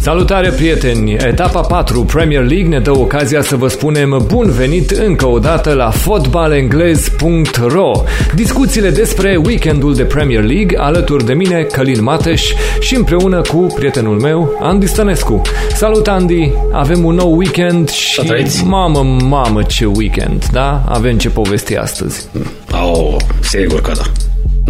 [0.00, 1.12] Salutare prieteni!
[1.12, 5.72] Etapa 4 Premier League ne dă ocazia să vă spunem bun venit încă o dată
[5.72, 7.92] la fotbalenglez.ro
[8.34, 14.20] Discuțiile despre weekendul de Premier League alături de mine, Călin Mateș și împreună cu prietenul
[14.20, 15.42] meu, Andy Stănescu.
[15.74, 16.52] Salut Andy!
[16.72, 18.20] Avem un nou weekend și
[18.64, 20.84] mamă, mamă ce weekend, da?
[20.88, 22.28] Avem ce povesti astăzi.
[22.72, 24.02] Oh, sigur că da.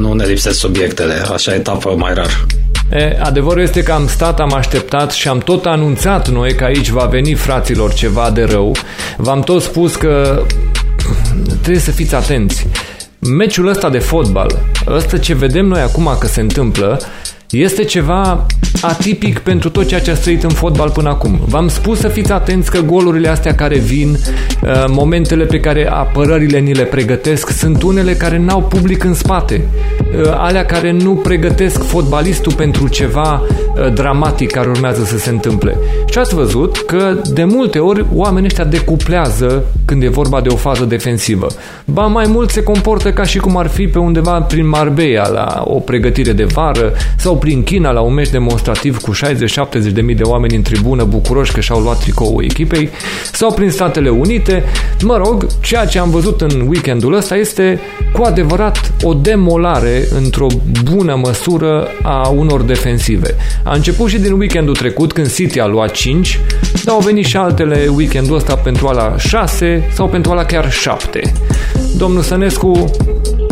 [0.01, 2.47] Nu ne lipsesc subiectele, așa etapă mai rar.
[2.93, 6.89] E, adevărul este că am stat, am așteptat și am tot anunțat noi că aici
[6.89, 8.77] va veni fraților ceva de rău.
[9.17, 10.43] V-am tot spus că
[11.47, 12.67] trebuie să fiți atenți.
[13.19, 17.01] Meciul ăsta de fotbal, ăsta ce vedem noi acum că se întâmplă,
[17.51, 18.47] este ceva
[18.81, 21.41] atipic pentru tot ceea ce a trăit în fotbal până acum.
[21.47, 26.59] V-am spus să fiți atenți că golurile astea care vin, uh, momentele pe care apărările
[26.59, 29.65] ni le pregătesc, sunt unele care n-au public în spate.
[30.01, 35.77] Uh, alea care nu pregătesc fotbalistul pentru ceva uh, dramatic care urmează să se întâmple.
[36.11, 40.57] Și ați văzut că de multe ori oamenii ăștia decuplează când e vorba de o
[40.57, 41.47] fază defensivă.
[41.85, 45.63] Ba mai mult se comportă ca și cum ar fi pe undeva prin Marbella la
[45.67, 50.15] o pregătire de vară sau prin China la un meci demonstrativ cu 60-70 de mii
[50.15, 52.89] de oameni în tribună bucuroși că și-au luat tricoul echipei
[53.33, 54.65] sau prin Statele Unite.
[55.03, 57.81] Mă rog, ceea ce am văzut în weekendul ăsta este
[58.13, 60.47] cu adevărat o demolare într-o
[60.85, 63.35] bună măsură a unor defensive.
[63.65, 66.41] A început și din weekendul trecut când City a luat 5,
[66.85, 71.33] dar au venit și altele weekendul ăsta pentru ala 6 sau pentru ala chiar 7.
[71.97, 72.91] Domnul Sănescu,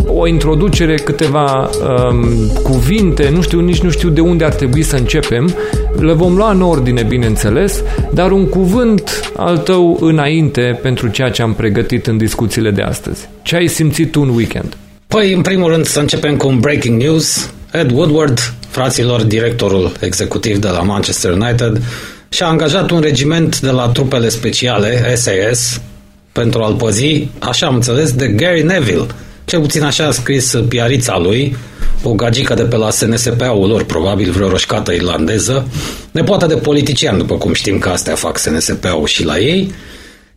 [0.09, 1.71] o introducere, câteva
[2.11, 2.27] um,
[2.63, 5.55] cuvinte, nu știu, nici nu știu de unde ar trebui să începem.
[5.99, 11.43] Le vom lua în ordine, bineînțeles, dar un cuvânt al tău înainte pentru ceea ce
[11.43, 13.29] am pregătit în discuțiile de astăzi.
[13.43, 14.77] Ce ai simțit tu în weekend?
[15.07, 17.51] Păi, în primul rând, să începem cu un breaking news.
[17.73, 21.83] Ed Woodward, fraților, directorul executiv de la Manchester United,
[22.29, 25.81] și-a angajat un regiment de la trupele speciale, SAS,
[26.33, 29.07] pentru a-l păzi, așa am înțeles, de Gary Neville,
[29.49, 31.57] cel puțin așa a scris piarița lui,
[32.03, 35.69] o gagică de pe la SNSP-ul lor, probabil vreo roșcată irlandeză,
[36.11, 39.73] nepoată de politician, după cum știm că astea fac SNSP-ul și la ei.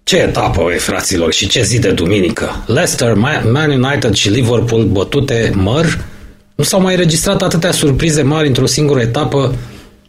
[0.04, 2.64] Ce etapă, e, fraților, și ce zi de duminică!
[2.68, 3.14] Leicester,
[3.52, 6.06] Man United și Liverpool bătute măr,
[6.56, 9.56] nu s-au mai registrat atâtea surprize mari într-o singură etapă,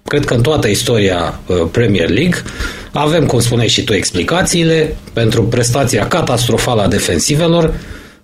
[0.05, 2.43] cred că în toată istoria uh, Premier League.
[2.93, 7.75] Avem, cum spuneai și tu, explicațiile pentru prestația catastrofală a defensivelor,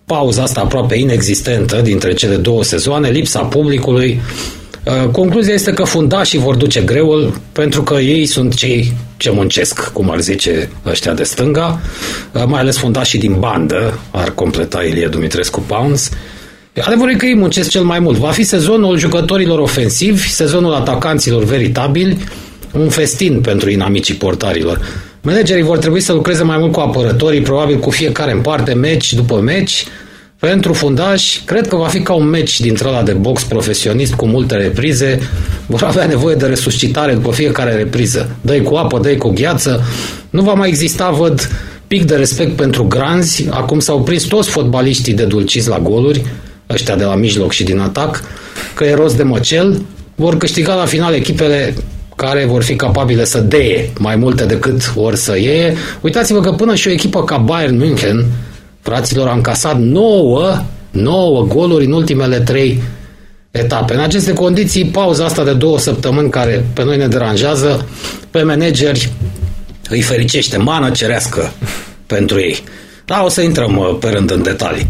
[0.09, 4.21] pauza asta aproape inexistentă dintre cele două sezoane, lipsa publicului.
[4.85, 9.93] Uh, concluzia este că fundașii vor duce greul pentru că ei sunt cei ce muncesc,
[9.93, 11.81] cum ar zice ăștia de stânga,
[12.33, 16.11] uh, mai ales fundașii din bandă, ar completa Ilie Dumitrescu Pounds.
[16.81, 18.17] Adevărul e că ei muncesc cel mai mult.
[18.17, 22.19] Va fi sezonul jucătorilor ofensivi, sezonul atacanților veritabili,
[22.73, 24.81] un festin pentru inamicii portarilor.
[25.29, 29.13] Managerii vor trebui să lucreze mai mult cu apărătorii, probabil cu fiecare în parte, meci
[29.13, 29.85] după meci.
[30.39, 34.27] Pentru fundași, cred că va fi ca un meci dintre ăla de box profesionist cu
[34.27, 35.19] multe reprize.
[35.67, 38.37] Vor avea nevoie de resuscitare după fiecare repriză.
[38.41, 39.85] dă cu apă, dă cu gheață.
[40.31, 41.51] Nu va mai exista, văd,
[41.87, 43.47] pic de respect pentru granzi.
[43.51, 46.25] Acum s-au prins toți fotbaliștii de dulciți la goluri,
[46.71, 48.23] ăștia de la mijloc și din atac,
[48.75, 49.83] că e rost de măcel.
[50.15, 51.75] Vor câștiga la final echipele
[52.19, 55.77] care vor fi capabile să deie mai multe decât ori să iei.
[56.01, 58.27] Uitați-vă că până și o echipă ca Bayern München,
[58.81, 62.83] fraților, a încasat 9, 9 goluri în ultimele 3
[63.51, 63.95] etape.
[63.95, 67.87] În aceste condiții, pauza asta de două săptămâni care pe noi ne deranjează,
[68.31, 69.13] pe manageri
[69.89, 71.53] îi fericește, mană cerească
[72.07, 72.59] pentru ei.
[73.05, 74.87] Da, o să intrăm uh, pe rând în detalii.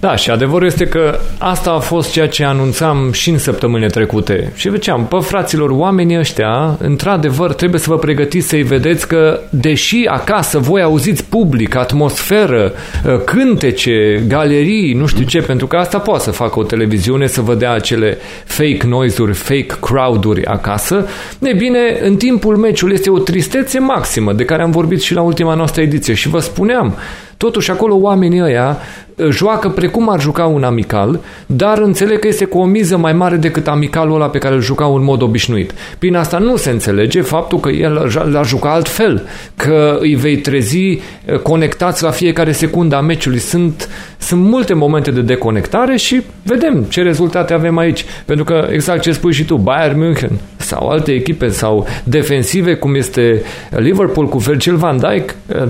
[0.00, 4.52] Da, și adevărul este că asta a fost ceea ce anunțam și în săptămânile trecute.
[4.54, 10.06] Și ziceam, pă, fraților, oamenii ăștia, într-adevăr, trebuie să vă pregătiți să-i vedeți că, deși
[10.06, 12.72] acasă voi auziți public, atmosferă,
[13.06, 17.40] ă, cântece, galerii, nu știu ce, pentru că asta poate să facă o televiziune, să
[17.40, 21.06] vă dea acele fake noise-uri, fake crowd-uri acasă,
[21.40, 25.22] e bine, în timpul meciului este o tristețe maximă, de care am vorbit și la
[25.22, 26.14] ultima noastră ediție.
[26.14, 26.96] Și vă spuneam,
[27.38, 28.78] Totuși, acolo oamenii ăia
[29.18, 33.12] ă, joacă precum ar juca un amical, dar înțeleg că este cu o miză mai
[33.12, 35.72] mare decât amicalul ăla pe care îl jucau în mod obișnuit.
[35.98, 39.26] Prin asta nu se înțelege faptul că el l-a jucat altfel,
[39.56, 40.98] că îi vei trezi
[41.32, 43.38] ă, conectați la fiecare secundă a meciului.
[43.38, 43.88] Sunt,
[44.18, 48.04] sunt multe momente de deconectare și vedem ce rezultate avem aici.
[48.24, 52.94] Pentru că, exact ce spui și tu, Bayern München sau alte echipe sau defensive, cum
[52.94, 55.68] este Liverpool cu Virgil van Dijk, ă,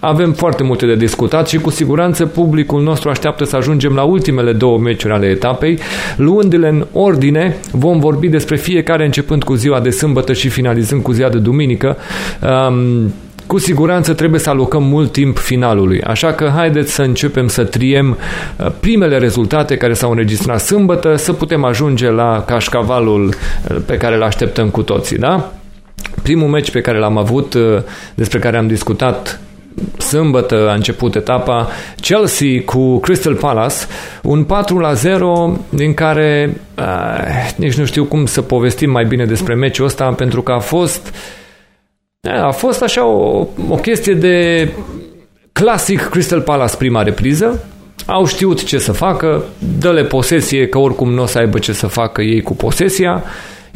[0.00, 4.52] avem foarte multe de discutat și cu siguranță publicul nostru așteaptă să ajungem la ultimele
[4.52, 5.78] două meciuri ale etapei.
[6.16, 11.12] Luându-le în ordine, vom vorbi despre fiecare începând cu ziua de sâmbătă și finalizând cu
[11.12, 11.96] ziua de duminică.
[12.68, 13.12] Um,
[13.46, 18.16] cu siguranță trebuie să alocăm mult timp finalului, așa că haideți să începem să triem
[18.56, 24.14] uh, primele rezultate care s-au înregistrat sâmbătă, să putem ajunge la cașcavalul uh, pe care
[24.14, 25.52] îl așteptăm cu toții, da?
[26.22, 27.62] Primul meci pe care l-am avut, uh,
[28.14, 29.40] despre care am discutat
[29.98, 31.68] sâmbătă a început etapa
[32.00, 33.76] Chelsea cu Crystal Palace,
[34.22, 39.24] un 4 la 0 din care uh, nici nu știu cum să povestim mai bine
[39.24, 41.14] despre meciul ăsta pentru că a fost
[42.42, 44.68] a fost așa o, o chestie de
[45.52, 47.64] clasic Crystal Palace prima repriză,
[48.06, 49.44] au știut ce să facă,
[49.78, 53.24] dă-le posesie că oricum nu o să aibă ce să facă ei cu posesia,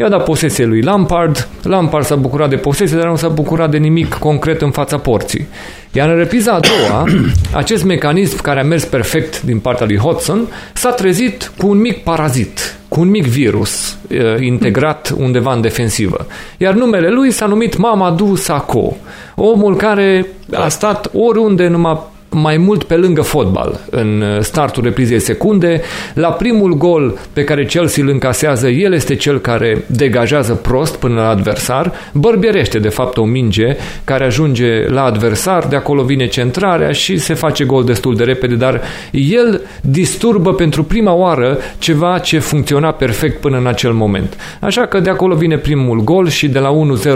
[0.02, 3.76] I-a dat posesie lui Lampard, Lampard s-a bucurat de posesie, dar nu s-a bucurat de
[3.76, 5.46] nimic concret în fața porții.
[5.92, 7.04] Iar în repriza a doua,
[7.62, 12.02] acest mecanism care a mers perfect din partea lui Hodgson s-a trezit cu un mic
[12.02, 16.26] parazit, cu un mic virus uh, integrat undeva în defensivă.
[16.56, 18.96] Iar numele lui s-a numit Mamadou Sakho,
[19.34, 21.98] omul care a stat oriunde numai
[22.32, 25.80] mai mult pe lângă fotbal în uh, startul reprizei secunde.
[26.14, 31.14] La primul gol pe care Chelsea îl încasează, el este cel care degajează prost până
[31.14, 36.92] la adversar, bărbierește de fapt o minge care ajunge la adversar, de acolo vine centrarea
[36.92, 38.80] și se face gol destul de repede, dar
[39.10, 44.36] el disturbă pentru prima oară ceva ce funcționa perfect până în acel moment.
[44.60, 47.14] Așa că de acolo vine primul gol și de la 1-0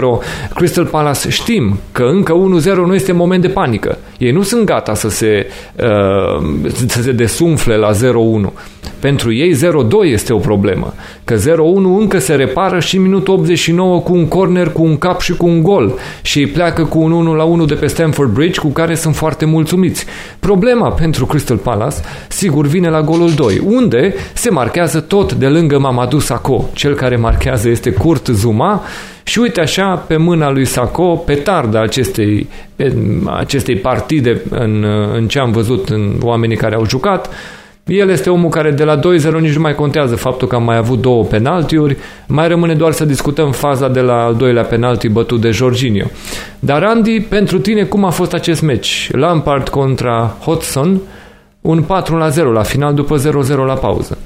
[0.55, 3.97] Crystal Palace știm că încă 1-0 nu este moment de panică.
[4.17, 8.53] Ei nu sunt gata să se, uh, să se desumfle la 0-1.
[8.99, 9.57] Pentru ei 0-2
[10.11, 10.93] este o problemă,
[11.23, 11.39] că 0-1
[11.99, 15.63] încă se repară și minutul 89 cu un corner, cu un cap și cu un
[15.63, 19.45] gol și îi pleacă cu un 1-1 de pe Stamford Bridge cu care sunt foarte
[19.45, 20.05] mulțumiți.
[20.39, 21.95] Problema pentru Crystal Palace
[22.27, 26.69] sigur vine la golul 2, unde se marchează tot de lângă Mamadou Sakho.
[26.73, 28.83] Cel care marchează este Kurt Zuma
[29.27, 32.47] și uite așa, pe mâna lui Saco, pe tarda acestei,
[33.25, 34.83] acestei partide în,
[35.13, 37.29] în ce am văzut în oamenii care au jucat,
[37.85, 39.01] el este omul care de la 2-0
[39.39, 41.97] nici nu mai contează faptul că am mai avut două penaltiuri,
[42.27, 46.07] mai rămâne doar să discutăm faza de la al doilea penalti bătut de Jorginho.
[46.59, 49.09] Dar Andy, pentru tine cum a fost acest meci?
[49.11, 51.01] Lampard contra Hodgson,
[51.61, 53.21] un 4 0 la final după 0-0
[53.65, 54.17] la pauză.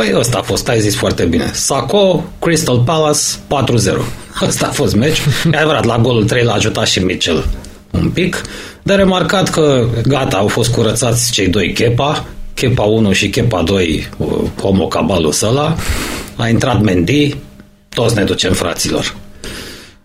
[0.00, 1.50] Păi ăsta a fost, ai zis foarte bine.
[1.52, 4.04] Saco, Crystal Palace, 4-0.
[4.42, 5.18] Ăsta a fost meci.
[5.52, 7.44] E adevărat, la golul 3 l-a ajutat și Mitchell
[7.90, 8.42] un pic.
[8.82, 14.08] De remarcat că gata, au fost curățați cei doi Kepa, Kepa 1 și Kepa 2,
[14.16, 14.28] uh,
[14.60, 15.76] Homo Cabalus ăla.
[16.36, 17.36] A intrat Mendy,
[17.88, 19.14] toți ne ducem fraților.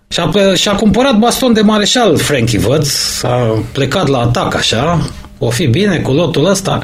[0.08, 5.68] Și-a, și-a cumpărat baston de mareșal Frankie văd, s-a plecat la atac așa, o fi
[5.68, 6.84] bine cu lotul ăsta.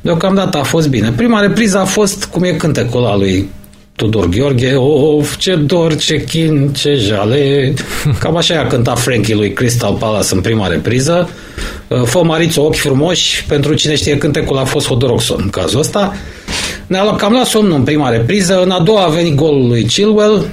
[0.00, 1.12] Deocamdată a fost bine.
[1.16, 3.48] Prima repriză a fost cum e cântecul ăla lui
[3.96, 7.74] Tudor Gheorghe, of, ce dor, ce chin, ce jale.
[8.20, 11.28] Cam așa i-a cântat Frankie lui Crystal Palace în prima repriză.
[11.88, 16.14] Uh, fă mariță ochi frumoși, pentru cine știe cântecul a fost Hodoroxon în cazul ăsta.
[16.86, 19.84] Ne-a luat, cam la somn în prima repriză, în a doua a venit golul lui
[19.84, 20.48] Chilwell,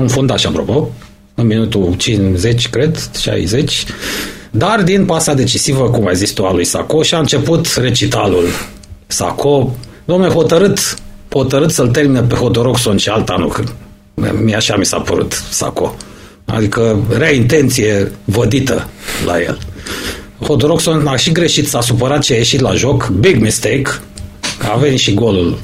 [0.00, 0.90] un fundaș apropo,
[1.34, 3.84] în minutul 50, cred, 60,
[4.50, 8.44] dar din pasa decisivă, cum ai zis tu, a lui Saco și a început recitalul
[9.10, 10.96] Saco, domnule, hotărât,
[11.30, 13.62] hotărât să-l termine pe Hodoroxon și alta nu, că
[14.42, 15.96] mi așa mi s-a părut Saco.
[16.44, 18.88] Adică rea intenție vădită
[19.26, 19.58] la el.
[20.40, 23.90] Hodoroxon a și greșit, s-a supărat ce a ieșit la joc, big mistake,
[24.72, 25.58] a venit și golul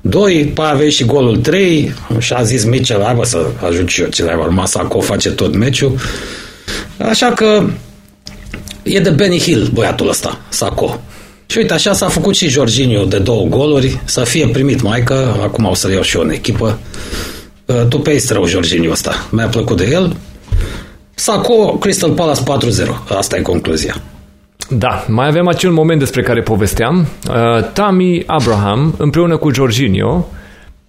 [0.00, 3.88] 2, după a venit și golul 3 și a zis Mitchell, hai bă să ajut
[3.88, 5.98] și eu ce le urma, Saco face tot meciul.
[6.98, 7.64] Așa că
[8.82, 11.00] e de Benny Hill băiatul ăsta, Saco.
[11.50, 15.64] Și uite, așa s-a făcut și Jorginho de două goluri, să fie primit maică, acum
[15.64, 16.78] o să-l iau și eu în echipă.
[17.64, 20.16] Uh, tu pe rău Jorginho ăsta, mi-a plăcut de el.
[21.14, 23.96] Saco, Crystal Palace 4-0, asta e concluzia.
[24.68, 27.06] Da, mai avem acel moment despre care povesteam.
[27.28, 30.26] Uh, Tammy Abraham împreună cu Jorginho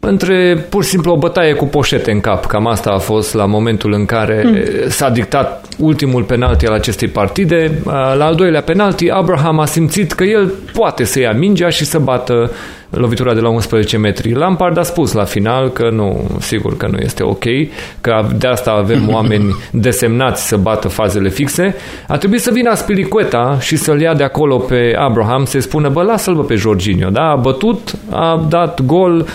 [0.03, 2.45] între pur și simplu o bătaie cu poșete în cap.
[2.45, 4.55] Cam asta a fost la momentul în care mm.
[4.89, 7.71] s-a dictat ultimul penalti al acestei partide.
[7.85, 11.99] La al doilea penalti, Abraham a simțit că el poate să ia mingea și să
[11.99, 12.51] bată
[12.89, 14.33] lovitura de la 11 metri.
[14.33, 17.43] Lampard a spus la final că nu, sigur că nu este ok,
[18.01, 21.75] că de asta avem oameni desemnați să bată fazele fixe.
[22.07, 26.01] A trebuit să vină Aspilicueta și să-l ia de acolo pe Abraham, să-i spună, bă,
[26.01, 27.29] lasă-l bă pe Jorginho, da?
[27.29, 29.25] A bătut, a dat gol,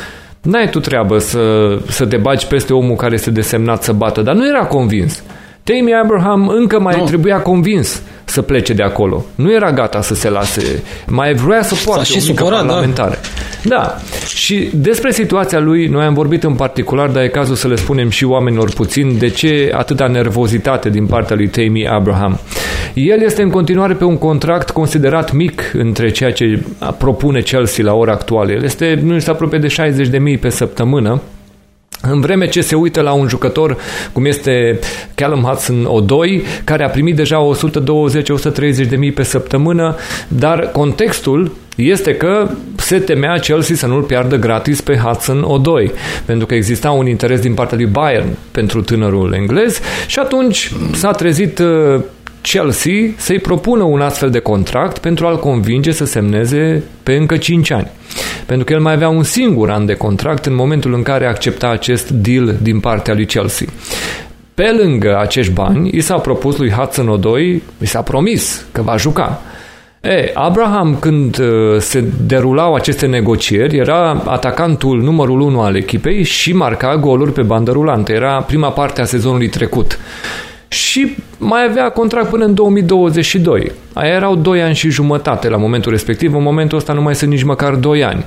[0.47, 4.35] N-ai tu treabă să, să te bagi peste omul care este desemnat să bată, dar
[4.35, 5.23] nu era convins.
[5.63, 7.05] Tammy Abraham încă mai no.
[7.05, 9.25] trebuia convins să plece de acolo.
[9.35, 10.83] Nu era gata să se lase.
[11.07, 12.67] Mai vrea să poată și o mică supărat, da.
[12.67, 13.19] parlamentare.
[13.63, 13.77] Da.
[13.77, 13.97] da.
[14.27, 18.11] Și despre situația lui, noi am vorbit în particular, dar e cazul să le spunem
[18.11, 22.39] și oamenilor puțin de ce atâta nervozitate din partea lui Tammy Abraham.
[22.95, 26.63] El este în continuare pe un contract considerat mic între ceea ce
[26.99, 28.53] propune Chelsea la ora actuală.
[28.53, 29.75] El este, nu este aproape de
[30.35, 31.21] 60.000 pe săptămână,
[32.11, 33.77] în vreme ce se uită la un jucător
[34.13, 34.79] cum este
[35.15, 37.49] Callum Hudson O2, care a primit deja
[38.85, 39.97] 120-130 de mii pe săptămână,
[40.29, 45.91] dar contextul este că se temea Chelsea să nu-l piardă gratis pe Hudson O2,
[46.25, 51.11] pentru că exista un interes din partea lui Bayern pentru tânărul englez și atunci s-a
[51.11, 52.01] trezit uh,
[52.49, 57.71] Chelsea să-i propună un astfel de contract pentru a-l convinge să semneze pe încă 5
[57.71, 57.91] ani.
[58.47, 61.69] Pentru că el mai avea un singur an de contract în momentul în care accepta
[61.69, 63.67] acest deal din partea lui Chelsea.
[64.55, 68.97] Pe lângă acești bani, i s-a propus lui Hudson Odoi, i s-a promis că va
[68.97, 69.41] juca.
[70.01, 71.47] E, Abraham, când uh,
[71.79, 77.71] se derulau aceste negocieri, era atacantul numărul 1 al echipei și marca goluri pe bandă
[77.71, 78.13] rulantă.
[78.13, 79.99] Era prima parte a sezonului trecut
[80.77, 83.73] și mai avea contract până în 2022.
[83.93, 87.31] Aia erau 2 ani și jumătate la momentul respectiv, în momentul ăsta nu mai sunt
[87.31, 88.25] nici măcar 2 ani.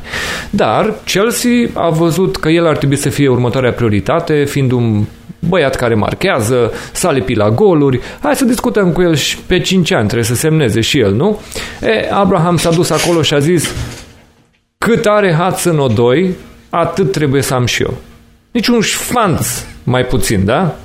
[0.50, 5.04] Dar Chelsea a văzut că el ar trebui să fie următoarea prioritate, fiind un
[5.40, 9.92] băiat care marchează, s-a lipit la goluri, hai să discutăm cu el și pe 5
[9.92, 11.40] ani, trebuie să semneze și el, nu?
[11.82, 13.74] E, Abraham s-a dus acolo și a zis
[14.78, 16.30] cât are Hudson O2,
[16.70, 17.94] atât trebuie să am și eu.
[18.52, 19.48] Nici un șfanț
[19.84, 20.76] mai puțin, da?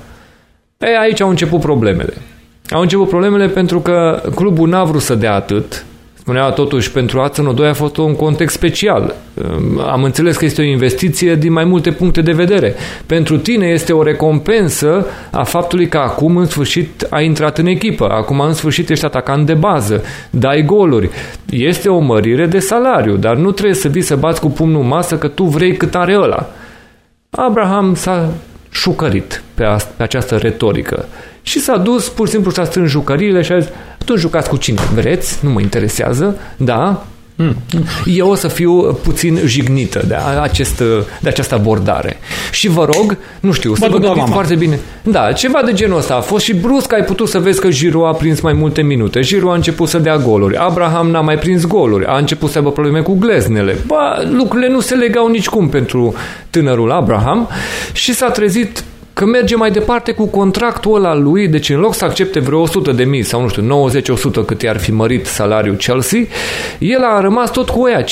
[0.77, 2.13] E, aici au început problemele.
[2.69, 5.85] Au început problemele pentru că clubul n-a vrut să dea atât.
[6.13, 9.15] Spunea totuși, pentru Hudson 2 a fost un context special.
[9.91, 12.75] Am înțeles că este o investiție din mai multe puncte de vedere.
[13.05, 18.09] Pentru tine este o recompensă a faptului că acum în sfârșit ai intrat în echipă,
[18.09, 21.09] acum în sfârșit ești atacant de bază, dai goluri.
[21.49, 24.87] Este o mărire de salariu, dar nu trebuie să vii să bați cu pumnul în
[24.87, 26.49] masă că tu vrei cât are ăla.
[27.29, 28.29] Abraham s-a
[28.75, 31.05] șucărit pe, a, pe această retorică.
[31.41, 33.69] Și s-a dus, pur și simplu și-a strâns jucăriile și a zis,
[34.01, 37.14] atunci jucați cu cine vreți, nu mă interesează, da, Mm.
[38.05, 40.77] Eu o să fiu puțin jignită de, acest,
[41.21, 42.17] de această abordare.
[42.51, 44.79] Și vă rog, nu știu, să vă gândiți foarte bine.
[45.03, 48.07] Da, ceva de genul ăsta a fost și brusc ai putut să vezi că Giroud
[48.07, 49.21] a prins mai multe minute.
[49.21, 50.57] Giroud a început să dea goluri.
[50.57, 52.05] Abraham n-a mai prins goluri.
[52.05, 53.75] A început să aibă probleme cu gleznele.
[53.85, 56.13] Ba, lucrurile nu se legau nicicum pentru
[56.49, 57.49] tânărul Abraham
[57.93, 58.83] și s-a trezit
[59.15, 62.91] că merge mai departe cu contractul ăla lui, deci în loc să accepte vreo 100
[62.91, 63.89] de mii sau nu știu,
[64.43, 66.19] 90-100 cât i-ar fi mărit salariul Chelsea,
[66.79, 68.05] el a rămas tot cu ea, 55-60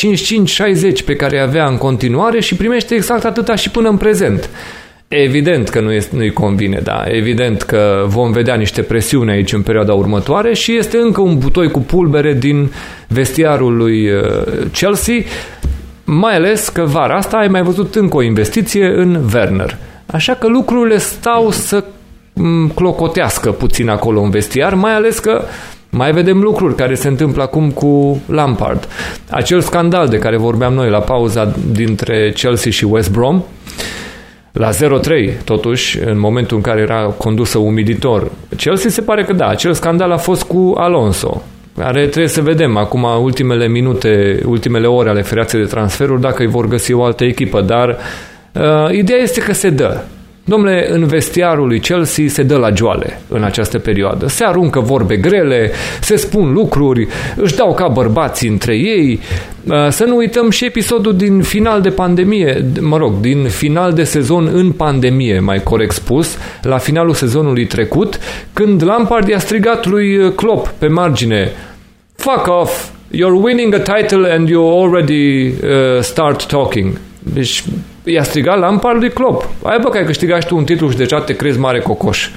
[1.06, 4.50] pe care avea în continuare și primește exact atâta și până în prezent.
[5.08, 7.04] Evident că nu nu-i convine, da.
[7.08, 11.72] Evident că vom vedea niște presiuni aici în perioada următoare și este încă un butoi
[11.72, 12.72] cu pulbere din
[13.08, 14.22] vestiarul lui uh,
[14.72, 15.16] Chelsea,
[16.04, 19.78] mai ales că vara asta ai mai văzut încă o investiție în Werner.
[20.06, 21.84] Așa că lucrurile stau să
[22.34, 25.42] mm, clocotească puțin acolo în vestiar, mai ales că
[25.90, 28.88] mai vedem lucruri care se întâmplă acum cu Lampard.
[29.30, 33.44] Acel scandal de care vorbeam noi la pauza dintre Chelsea și West Brom,
[34.52, 34.74] la 0-3,
[35.44, 38.32] totuși, în momentul în care era condusă umiditor.
[38.58, 41.44] Chelsea se pare că da, acel scandal a fost cu Alonso,
[41.78, 46.50] care trebuie să vedem acum ultimele minute, ultimele ore ale feriaței de transferuri, dacă îi
[46.50, 48.33] vor găsi o altă echipă, dar Uh,
[48.92, 50.02] ideea este că se dă.
[50.46, 54.28] Domnule, în vestiarul lui Chelsea se dă la joale în această perioadă.
[54.28, 59.20] Se aruncă vorbe grele, se spun lucruri, își dau ca bărbații între ei.
[59.64, 64.04] Uh, să nu uităm și episodul din final de pandemie, mă rog, din final de
[64.04, 68.20] sezon în pandemie, mai corect spus, la finalul sezonului trecut,
[68.54, 71.52] când Lampard i-a strigat lui Klopp pe margine
[72.16, 72.90] Fuck off!
[73.12, 77.00] You're winning a title and you already uh, start talking.
[77.20, 77.64] Deci
[78.04, 79.50] i-a strigat Lampard lui Klopp.
[79.64, 82.30] Ai bă că ai câștigat și tu un titlu și deja te crezi mare cocoș.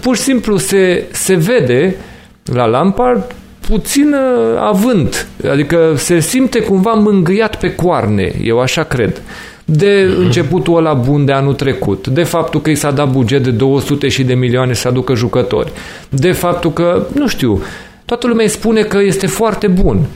[0.00, 1.96] Pur și simplu se, se vede
[2.44, 3.34] la Lampard
[3.68, 5.26] puțin uh, avânt.
[5.50, 9.22] Adică se simte cumva mângâiat pe coarne, eu așa cred.
[9.64, 13.50] De începutul ăla bun de anul trecut, de faptul că i s-a dat buget de
[13.50, 15.72] 200 și de milioane să aducă jucători,
[16.08, 17.62] de faptul că, nu știu,
[18.04, 20.06] toată lumea îi spune că este foarte bun.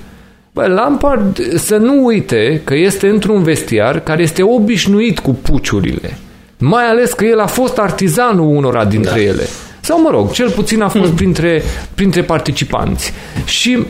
[0.61, 6.19] Bă, Lampard să nu uite că este într-un vestiar care este obișnuit cu puciurile.
[6.59, 9.21] Mai ales că el a fost artizanul unora dintre da.
[9.21, 9.43] ele.
[9.81, 11.15] Sau mă rog, cel puțin a fost hmm.
[11.15, 11.63] printre,
[11.95, 13.13] printre participanți.
[13.45, 13.87] Și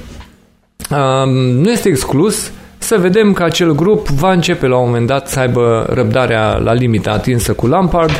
[0.90, 2.50] um, nu este exclus
[2.82, 6.72] să vedem că acel grup va începe la un moment dat să aibă răbdarea la
[6.72, 8.10] limită atinsă cu Lampard,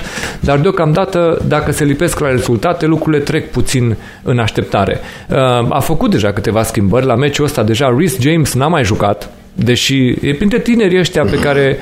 [0.40, 5.00] dar deocamdată, dacă se lipesc la rezultate, lucrurile trec puțin în așteptare.
[5.29, 5.37] Uh,
[5.69, 10.09] a făcut deja câteva schimbări, la meciul ăsta deja Rhys James n-a mai jucat, deși
[10.21, 11.79] e printre tinerii ăștia pe care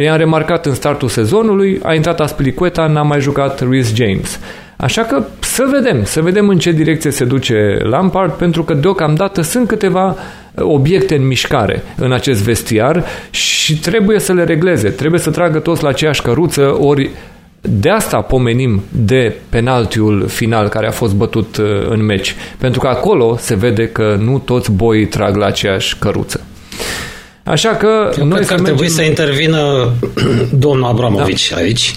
[0.00, 4.40] i-am remarcat în startul sezonului, a intrat Aspilicueta, n-a mai jucat Rhys James.
[4.76, 9.40] Așa că să vedem, să vedem în ce direcție se duce Lampard, pentru că deocamdată
[9.40, 10.16] sunt câteva
[10.60, 15.82] obiecte în mișcare în acest vestiar și trebuie să le regleze, trebuie să tragă toți
[15.82, 17.10] la aceeași căruță, ori
[17.60, 22.86] de asta pomenim de penaltiul final care a fost bătut uh, în meci, pentru că
[22.86, 26.40] acolo se vede că nu toți boii trag la aceeași căruță.
[27.44, 28.64] Așa că Eu noi cred că ar mergem...
[28.64, 29.92] trebui să intervină
[30.66, 31.56] domnul Abramovici da.
[31.56, 31.94] aici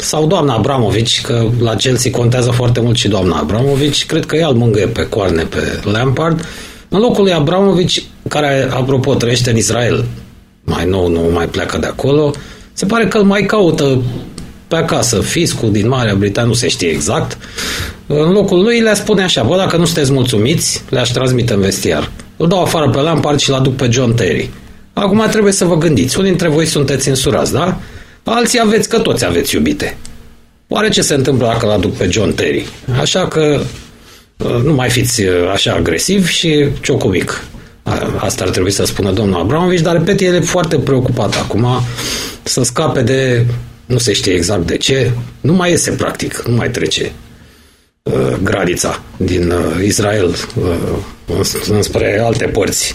[0.00, 4.06] sau doamna Abramovici, că la Chelsea contează foarte mult și doamna Abramovici.
[4.06, 6.46] Cred că ea îl mângâie pe coarne pe Lampard.
[6.92, 10.04] În locul lui Abramovici, care, apropo, trăiește în Israel,
[10.64, 12.30] mai nou nu mai pleacă de acolo,
[12.72, 14.02] se pare că îl mai caută
[14.68, 17.38] pe acasă fiscul din Marea Britanie, nu se știe exact.
[18.06, 22.10] În locul lui le spune așa, bă, dacă nu sunteți mulțumiți, le-aș transmite în vestiar.
[22.36, 24.50] Îl dau afară pe Lampard și-l aduc pe John Terry.
[24.92, 26.18] Acum trebuie să vă gândiți.
[26.18, 27.78] Unii dintre voi sunteți însurați, da?
[28.24, 29.96] Alții aveți, că toți aveți iubite.
[30.68, 32.66] Oare ce se întâmplă dacă îl aduc pe John Terry?
[33.00, 33.66] Așa că uh,
[34.62, 37.44] nu mai fiți uh, așa agresiv și ciocomic.
[38.18, 41.66] Asta ar trebui să spună domnul Abramovici, dar repet, el e foarte preocupat acum
[42.42, 43.46] să scape de,
[43.86, 47.12] nu se știe exact de ce, nu mai iese practic, nu mai trece
[48.02, 52.94] uh, granița din uh, Israel uh, înspre alte părți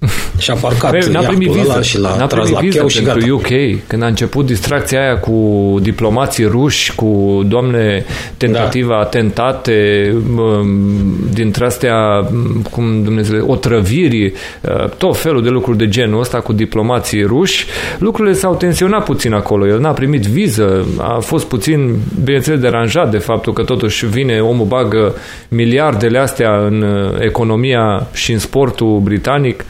[0.38, 2.88] și a parcat Bă, n-a primit viză, și l-a n-a tras primit la viză cheu
[2.88, 3.32] și pentru gata.
[3.32, 8.04] UK, când a început distracția aia cu diplomații ruși, cu doamne
[8.36, 8.98] tentativa, da.
[8.98, 14.24] atentate, m- dintre astea, m- cum Dumnezeu, otrăviri,
[14.60, 17.66] uh, tot felul de lucruri de genul ăsta cu diplomații ruși,
[17.98, 19.66] lucrurile s-au tensionat puțin acolo.
[19.66, 24.66] El n-a primit viză, a fost puțin, bineînțeles, deranjat de faptul că totuși vine omul
[24.66, 25.14] bagă
[25.48, 29.64] miliardele astea în uh, economia și în sportul britanic.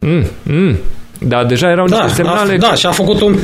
[0.00, 0.76] Mm, mm.
[1.18, 2.52] Dar deja erau niște Da, semnale.
[2.54, 3.36] a, da, și a făcut un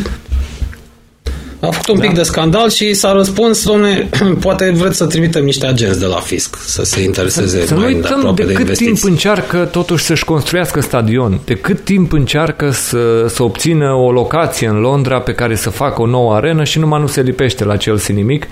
[1.60, 2.16] a făcut un pic Da.
[2.16, 4.08] de scandal și s-a răspuns, domne,
[4.40, 7.88] poate vreți să trimitem niște agenți de la fisc să se intereseze Să nu mai
[7.94, 8.92] uităm îndeaproape de de, cât investiții.
[8.94, 14.68] timp încearcă totuși să-și construiască stadion, de cât timp încearcă să, să obțină o locație
[14.68, 17.76] în Londra pe care să facă o nouă arenă și numai nu se lipește la
[17.76, 18.46] Chelsea nimic.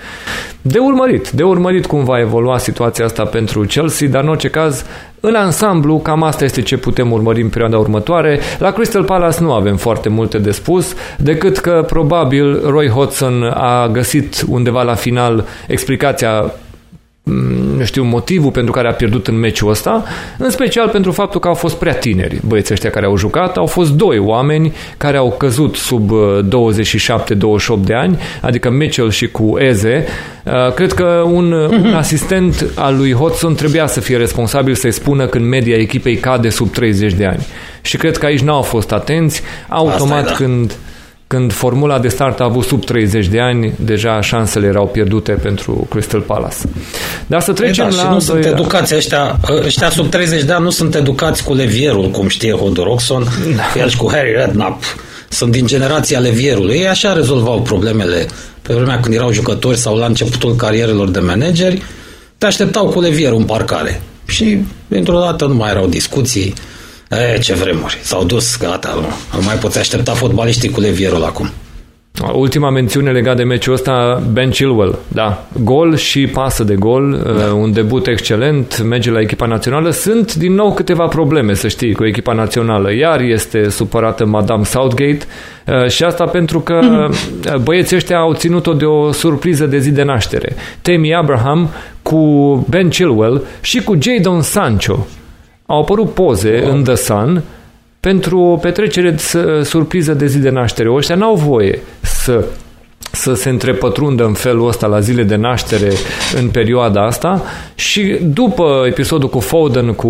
[0.61, 4.85] De urmărit, de urmărit cum va evolua situația asta pentru Chelsea, dar în orice caz,
[5.27, 8.39] în ansamblu, cam asta este ce putem urmări în perioada următoare.
[8.59, 13.87] La Crystal Palace nu avem foarte multe de spus, decât că probabil Roy Hodgson a
[13.87, 16.53] găsit undeva la final explicația
[17.77, 20.03] nu știu, motivul pentru care a pierdut în meciul ăsta,
[20.37, 23.57] în special pentru faptul că au fost prea tineri băieții ăștia care au jucat.
[23.57, 26.39] Au fost doi oameni care au căzut sub uh,
[27.79, 30.05] 27-28 de ani, adică Mitchell și cu Eze.
[30.43, 35.25] Uh, Cred că un, un asistent al lui Hodgson trebuia să fie responsabil să-i spună
[35.25, 37.45] când media echipei cade sub 30 de ani.
[37.81, 39.41] Și cred că aici n-au fost atenți.
[39.69, 40.45] Automat Asta e, da.
[40.45, 40.75] când
[41.35, 45.87] când formula de start a avut sub 30 de ani, deja șansele erau pierdute pentru
[45.89, 46.55] Crystal Palace.
[47.27, 50.43] Dar să Păi trecem da, la și nu sunt doilea- educați ăștia, ăștia sub 30
[50.43, 53.23] de ani nu sunt educați cu levierul, cum știe Hodoroxon,
[53.55, 53.79] Da.
[53.81, 54.83] el și cu Harry Redknapp.
[55.29, 56.75] Sunt din generația levierului.
[56.75, 58.25] Ei așa rezolvau problemele
[58.61, 61.81] pe vremea când erau jucători sau la începutul carierelor de manageri.
[62.37, 64.01] Te așteptau cu levierul în parcare.
[64.27, 66.53] Și dintr-o dată nu mai erau discuții.
[67.09, 67.99] E, ce vremuri.
[68.01, 71.49] S-au dus, gata, nu, nu mai poți aștepta fotbaliștii cu levierul acum.
[72.33, 75.47] Ultima mențiune legată de meciul ăsta, Ben Chilwell, da.
[75.63, 77.53] Gol și pasă de gol, da.
[77.53, 79.89] un debut excelent, merge la echipa națională.
[79.89, 82.93] Sunt din nou câteva probleme, să știi, cu echipa națională.
[82.93, 85.19] Iar este supărată Madame Southgate
[85.65, 86.79] uh, și asta pentru că
[87.47, 90.55] uh, băieții ăștia au ținut-o de o surpriză de zi de naștere.
[90.81, 91.69] Temi Abraham
[92.01, 92.19] cu
[92.69, 95.07] Ben Chilwell și cu Jadon Sancho.
[95.65, 96.71] Au apărut poze wow.
[96.75, 97.41] în The Sun
[97.99, 100.91] pentru o petrecere de s- surpriză de zi de naștere.
[100.93, 102.45] Ăștia n-au voie să
[103.11, 105.91] să se întrepătrundă în felul ăsta la zile de naștere
[106.35, 107.43] în perioada asta
[107.75, 110.07] și după episodul cu Foden, cu,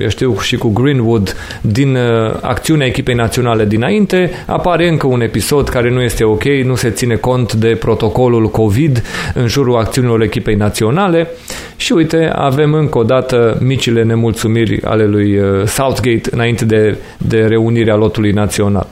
[0.00, 5.68] eu știu, și cu Greenwood din uh, acțiunea echipei naționale dinainte, apare încă un episod
[5.68, 9.02] care nu este ok, nu se ține cont de protocolul COVID
[9.34, 11.28] în jurul acțiunilor echipei naționale
[11.76, 17.38] și uite, avem încă o dată micile nemulțumiri ale lui uh, Southgate înainte de, de
[17.40, 18.86] reunirea lotului național.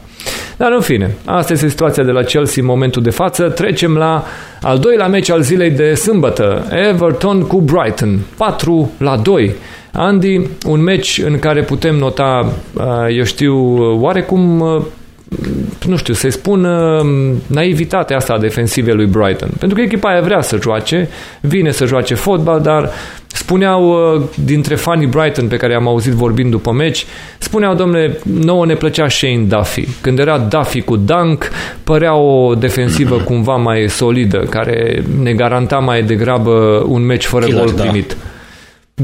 [0.57, 3.49] Dar în fine, asta este situația de la Chelsea în momentul de față.
[3.49, 4.25] Trecem la
[4.62, 6.66] al doilea meci al zilei de sâmbătă.
[6.88, 8.19] Everton cu Brighton.
[8.37, 9.55] 4 la 2.
[9.92, 12.53] Andy, un meci în care putem nota,
[13.16, 13.57] eu știu,
[14.01, 14.62] oarecum
[15.87, 16.66] nu știu, să-i spun
[17.47, 19.51] naivitatea asta a defensivei lui Brighton.
[19.59, 21.09] Pentru că echipa aia vrea să joace,
[21.40, 22.90] vine să joace fotbal, dar
[23.47, 27.07] spuneau uh, dintre fanii Brighton pe care am auzit vorbind după meci,
[27.39, 29.89] spuneau, domnule, nouă ne plăcea Shane Duffy.
[30.01, 31.51] Când era Duffy cu Dunk,
[31.85, 37.65] părea o defensivă cumva mai solidă, care ne garanta mai degrabă un meci fără Killer,
[37.65, 37.83] gol da.
[37.83, 38.09] primit.
[38.09, 38.15] Da.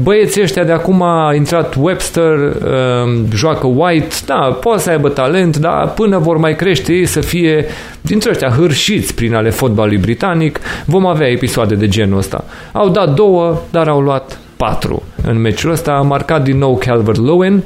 [0.01, 5.57] Băieții ăștia de acum a intrat Webster, uh, joacă White, da, poate să aibă talent,
[5.57, 7.65] dar până vor mai crește ei să fie
[8.01, 12.43] dintre ăștia hârșiți prin ale fotbalului britanic, vom avea episoade de genul ăsta.
[12.71, 15.91] Au dat două, dar au luat patru în meciul ăsta.
[15.91, 17.63] A marcat din nou Calvert-Lewin,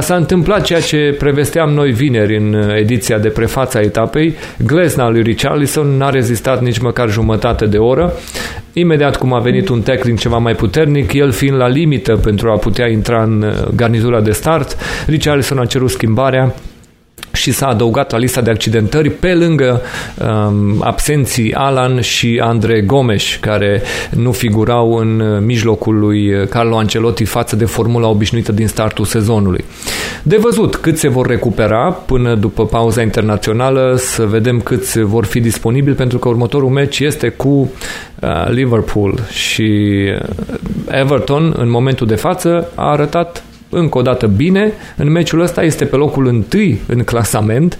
[0.00, 4.34] S-a întâmplat ceea ce prevesteam noi vineri în ediția de prefață a etapei.
[4.66, 8.12] Glezna lui Richarlison n-a rezistat nici măcar jumătate de oră.
[8.78, 12.56] Imediat cum a venit un tackling ceva mai puternic, el fiind la limită pentru a
[12.56, 16.54] putea intra în garnitura de start, Richarlison a cerut schimbarea
[17.46, 19.80] și s-a adăugat la lista de accidentări pe lângă
[20.18, 27.56] um, absenții Alan și Andre Gomes, care nu figurau în mijlocul lui Carlo Ancelotti față
[27.56, 29.64] de formula obișnuită din startul sezonului.
[30.22, 35.40] De văzut cât se vor recupera până după pauza internațională, să vedem câți vor fi
[35.40, 39.94] disponibili, pentru că următorul meci este cu uh, Liverpool și
[40.90, 43.44] Everton, în momentul de față, a arătat
[43.78, 47.78] încă o dată bine în meciul ăsta, este pe locul întâi în clasament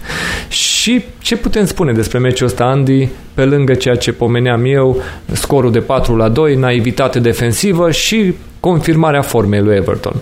[0.49, 5.71] și ce putem spune despre meciul ăsta, Andy, pe lângă ceea ce pomeneam eu, scorul
[5.71, 10.13] de 4 la 2, naivitate defensivă și confirmarea formei lui Everton?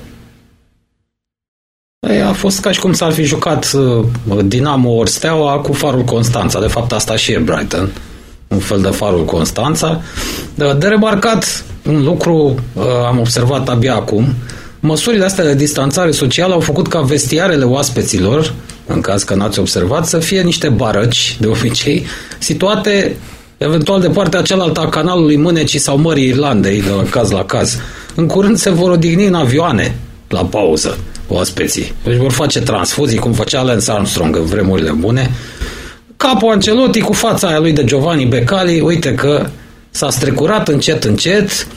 [2.28, 4.06] A fost ca și cum s-ar fi jucat uh,
[4.46, 6.60] Dinamo ori Steaua cu farul Constanța.
[6.60, 7.90] De fapt, asta și e Brighton.
[8.48, 10.02] Un fel de farul Constanța.
[10.56, 14.34] De, de remarcat un lucru uh, am observat abia acum.
[14.86, 18.54] Măsurile astea de distanțare socială au făcut ca vestiarele oaspeților,
[18.86, 22.06] în caz că n-ați observat, să fie niște barăci, de obicei,
[22.38, 23.16] situate
[23.58, 27.78] eventual de partea cealaltă a canalului Mânecii sau Mării Irlandei, de la caz la caz.
[28.16, 29.96] În curând se vor odihni în avioane
[30.28, 31.94] la pauză oaspeții.
[32.04, 35.32] Deci vor face transfuzii, cum făcea Lance Armstrong în vremurile bune.
[36.18, 39.46] Capul Ancelotti cu fața aia lui de Giovanni Becali, uite că
[39.90, 41.68] s-a strecurat încet, încet,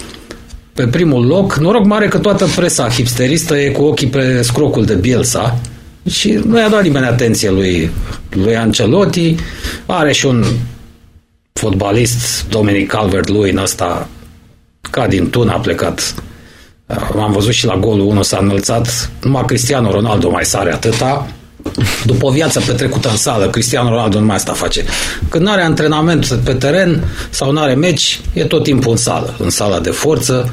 [0.78, 1.56] pe primul loc.
[1.56, 5.58] Noroc mare că toată presa hipsteristă e cu ochii pe scrocul de Bielsa
[6.10, 7.90] și nu i-a dat nimeni atenție lui,
[8.30, 9.34] lui Ancelotti.
[9.86, 10.44] Are și un
[11.52, 14.08] fotbalist, Dominic Calvert-Lewin, ăsta
[14.90, 16.14] ca din tun a plecat.
[17.20, 19.10] Am văzut și la golul 1 s-a înălțat.
[19.22, 21.26] Numai Cristiano Ronaldo mai sare atâta.
[22.04, 24.84] După o viață petrecută în sală, Cristiano Ronaldo nu mai asta face.
[25.28, 29.34] Când nu are antrenament pe teren sau nu are meci, e tot timpul în sală,
[29.38, 30.52] în sala de forță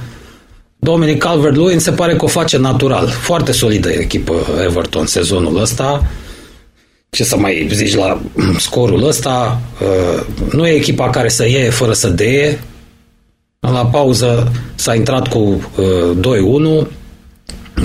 [0.80, 3.08] Dominic Calvert-Lewin se pare că o face natural.
[3.08, 4.34] Foarte solidă echipă
[4.64, 6.08] Everton sezonul ăsta.
[7.10, 8.22] Ce să mai zici la
[8.58, 9.62] scorul ăsta?
[9.82, 12.64] Uh, nu e echipa care să iei fără să deie.
[13.60, 15.72] La pauză s-a intrat cu
[16.22, 16.24] 2-1.
[16.26, 16.86] Uh,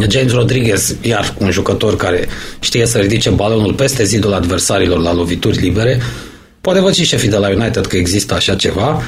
[0.09, 2.29] James Rodriguez, iar un jucător care
[2.61, 6.01] știe să ridice balonul peste zidul adversarilor la lovituri libere.
[6.61, 9.03] Poate văd și șefii de la United că există așa ceva.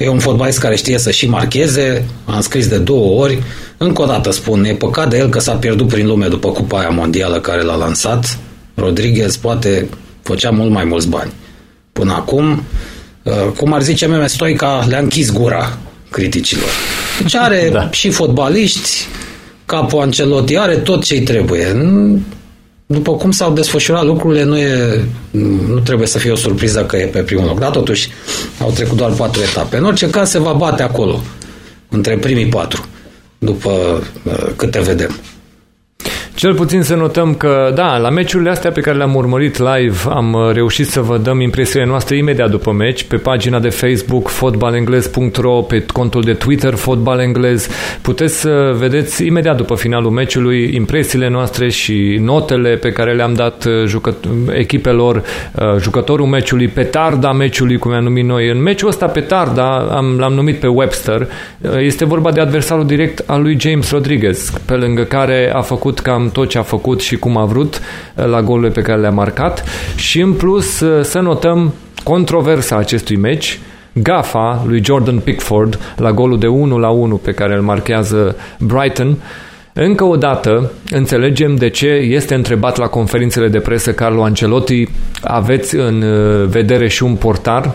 [0.00, 3.42] E un fotbalist care știe să și marcheze, am scris de două ori.
[3.76, 6.78] Încă o dată spun, e păcat de el că s-a pierdut prin lume după cupa
[6.78, 8.38] aia mondială care l-a lansat.
[8.74, 9.88] Rodriguez poate
[10.22, 11.32] făcea mult mai mulți bani.
[11.92, 12.62] Până acum,
[13.22, 15.78] uh, cum ar zice meme Stoica, le-a închis gura
[16.10, 16.68] criticilor.
[17.20, 17.90] Deci are da.
[17.90, 19.06] și fotbaliști,
[19.66, 21.72] capul Ancelotti, are tot ce-i trebuie
[22.90, 25.04] după cum s-au desfășurat lucrurile, nu, e,
[25.68, 27.58] nu trebuie să fie o surpriză că e pe primul loc.
[27.58, 28.08] Dar totuși
[28.60, 29.76] au trecut doar patru etape.
[29.76, 31.20] În orice caz se va bate acolo,
[31.88, 32.86] între primii patru,
[33.38, 33.70] după
[34.22, 35.16] uh, câte vedem.
[36.38, 40.32] Cel puțin să notăm că, da, la meciurile astea pe care le-am urmărit live am
[40.32, 45.60] uh, reușit să vă dăm impresiile noastre imediat după meci, pe pagina de Facebook fotbalenglez.ro,
[45.62, 47.68] pe contul de Twitter fotbalenglez.
[48.02, 53.64] Puteți să vedeți imediat după finalul meciului impresiile noastre și notele pe care le-am dat
[53.64, 54.16] uh, jucă-
[54.52, 58.48] echipelor, uh, jucătorul meciului, petarda meciului, cum i-am numit noi.
[58.48, 61.28] În meciul ăsta petarda am, l-am numit pe Webster.
[61.78, 66.26] Este vorba de adversarul direct al lui James Rodriguez, pe lângă care a făcut cam
[66.28, 67.80] tot ce a făcut și cum a vrut
[68.14, 69.64] uh, la golurile pe care le-a marcat
[69.96, 73.60] și în plus uh, să notăm controversa acestui meci,
[73.92, 79.16] gafa lui Jordan Pickford la golul de 1 la 1 pe care îl marchează Brighton
[79.80, 84.88] Încă o dată, înțelegem de ce este întrebat la conferințele de presă Carlo Ancelotti,
[85.22, 87.74] aveți în uh, vedere și un portar?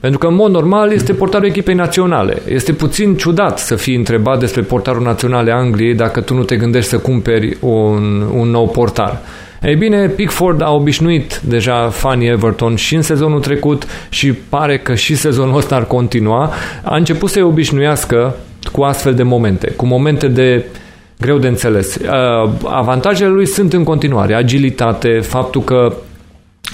[0.00, 2.42] Pentru că, în mod normal, este portarul echipei naționale.
[2.48, 6.90] Este puțin ciudat să fii întrebat despre portarul național Angliei dacă tu nu te gândești
[6.90, 9.20] să cumperi un, un nou portar.
[9.62, 14.94] Ei bine, Pickford a obișnuit deja fanii Everton și în sezonul trecut și pare că
[14.94, 16.52] și sezonul ăsta ar continua.
[16.82, 18.36] A început să-i obișnuiască
[18.72, 20.64] cu astfel de momente, cu momente de
[21.18, 21.94] greu de înțeles.
[21.94, 25.94] Uh, avantajele lui sunt în continuare agilitate, faptul că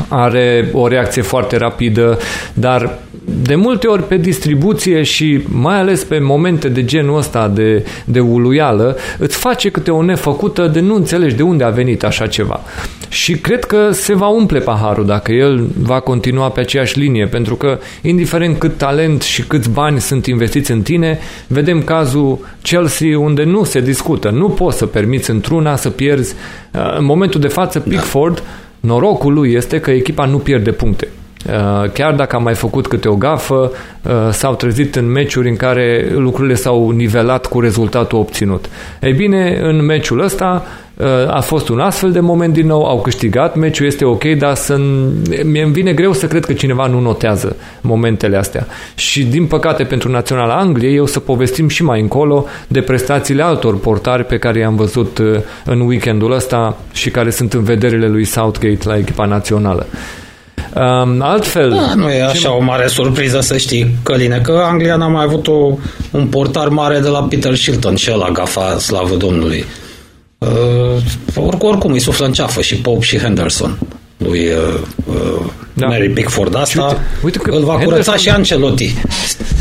[0.09, 2.19] are o reacție foarte rapidă,
[2.55, 2.99] dar
[3.43, 8.21] de multe ori pe distribuție și mai ales pe momente de genul ăsta de, de
[8.21, 12.61] uluială, îți face câte o nefăcută de nu înțelegi de unde a venit așa ceva.
[13.09, 17.55] Și cred că se va umple paharul dacă el va continua pe aceeași linie, pentru
[17.55, 23.45] că indiferent cât talent și câți bani sunt investiți în tine, vedem cazul Chelsea unde
[23.45, 24.31] nu se discută.
[24.31, 26.35] Nu poți să permiți într-una să pierzi.
[26.97, 31.09] În momentul de față, Pickford da Norocul lui este că echipa nu pierde puncte.
[31.47, 35.57] Uh, chiar dacă a mai făcut câte o gafă, uh, s-au trezit în meciuri în
[35.57, 38.68] care lucrurile s-au nivelat cu rezultatul obținut.
[39.01, 40.84] Ei bine, în meciul ăsta uh,
[41.29, 44.81] a fost un astfel de moment din nou, au câștigat, meciul este ok, dar să
[45.45, 48.67] mi-e vine greu să cred că cineva nu notează momentele astea.
[48.95, 53.79] Și din păcate pentru Naționala Angliei, eu să povestim și mai încolo de prestațiile altor
[53.79, 55.21] portari pe care i-am văzut
[55.65, 59.87] în weekendul ăsta și care sunt în vederile lui Southgate la echipa națională.
[60.75, 61.71] Um, altfel...
[61.71, 62.47] Da, nu e așa ce...
[62.47, 65.77] o mare surpriză să știi, Căline, că Anglia n-a mai avut o,
[66.11, 69.65] un portar mare de la Peter Shilton și ăla gafa, slavă Domnului.
[71.37, 73.79] Uh, oricum îi suflă în ceafă și Pope și Henderson
[74.17, 75.87] lui uh, uh, da.
[75.87, 78.95] Mary Pickford asta, uite, uite că îl va Henderson, curăța și Ancelotti.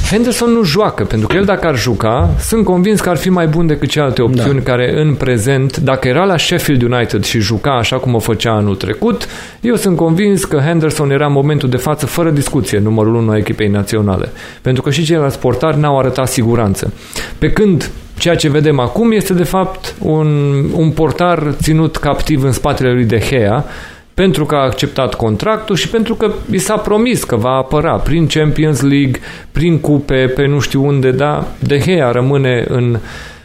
[0.10, 3.48] Henderson nu joacă, pentru că el dacă ar juca, sunt convins că ar fi mai
[3.48, 4.72] bun decât celelalte opțiuni da.
[4.72, 8.76] care în prezent, dacă era la Sheffield United și juca așa cum o făcea anul
[8.76, 9.28] trecut,
[9.62, 13.38] eu sunt convins că Henderson era în momentul de față fără discuție numărul 1 a
[13.38, 14.32] echipei naționale.
[14.62, 16.94] Pentru că și ceilalți portari n-au arătat siguranță.
[17.38, 17.92] Pe când
[18.24, 23.06] Ceea ce vedem acum este de fapt un, un portar ținut captiv în spatele lui
[23.06, 23.66] De Gea,
[24.14, 28.28] pentru că a acceptat contractul și pentru că i s-a promis că va apăra prin
[28.28, 29.20] Champions League,
[29.52, 32.98] prin cupe, pe nu știu unde, da, De Gea rămâne în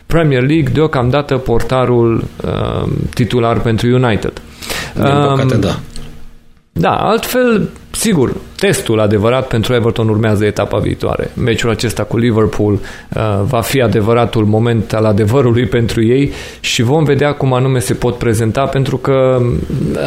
[0.06, 4.32] Premier League deocamdată portarul uh, titular pentru United.
[4.94, 5.78] Din păcate, um, da.
[6.72, 11.30] Da, altfel, sigur, testul adevărat pentru Everton urmează etapa viitoare.
[11.34, 17.04] Meciul acesta cu Liverpool uh, va fi adevăratul moment al adevărului pentru ei și vom
[17.04, 19.42] vedea cum anume se pot prezenta pentru că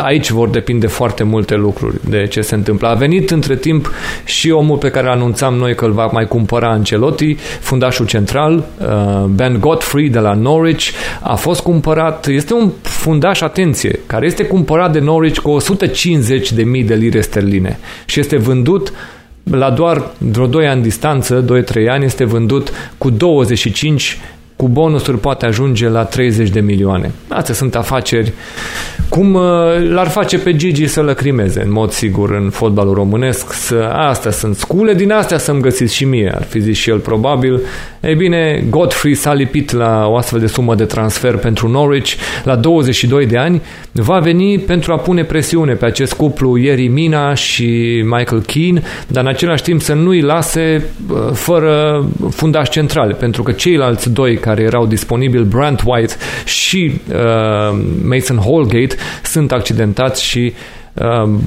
[0.02, 2.88] aici vor depinde foarte multe lucruri de ce se întâmplă.
[2.88, 3.92] A venit între timp
[4.26, 9.24] și omul pe care anunțam noi că îl va mai cumpăra Ancelotti, fundașul central, uh,
[9.24, 10.90] Ben Godfrey de la Norwich,
[11.22, 16.64] a fost cumpărat, este un fundaș, atenție, care este cumpărat de Norwich cu 150 de
[16.64, 18.94] mii de lire sterline și este vândut
[19.44, 24.20] la doar vreo 2 ani distanță, 2-3 ani, este vândut cu 25
[24.62, 27.12] cu bonusuri poate ajunge la 30 de milioane.
[27.28, 28.34] Astea sunt afaceri
[29.10, 29.42] cum uh,
[29.90, 33.54] l-ar face pe Gigi să lăcrimeze, în mod sigur, în fotbalul românesc.
[33.54, 36.98] Să, astea sunt scule, din astea să-mi găsiți și mie, ar fi zis și el
[36.98, 37.62] probabil.
[38.02, 42.56] Ei bine, Godfrey s-a lipit la o astfel de sumă de transfer pentru Norwich la
[42.56, 43.62] 22 de ani.
[43.92, 49.24] Va veni pentru a pune presiune pe acest cuplu Ieri Mina și Michael Keane, dar
[49.24, 54.51] în același timp să nu-i lase uh, fără fundaș centrale, pentru că ceilalți doi care
[54.60, 56.14] erau disponibili, Brant White
[56.46, 60.81] și uh, Mason Holgate, sunt accidentați și uh,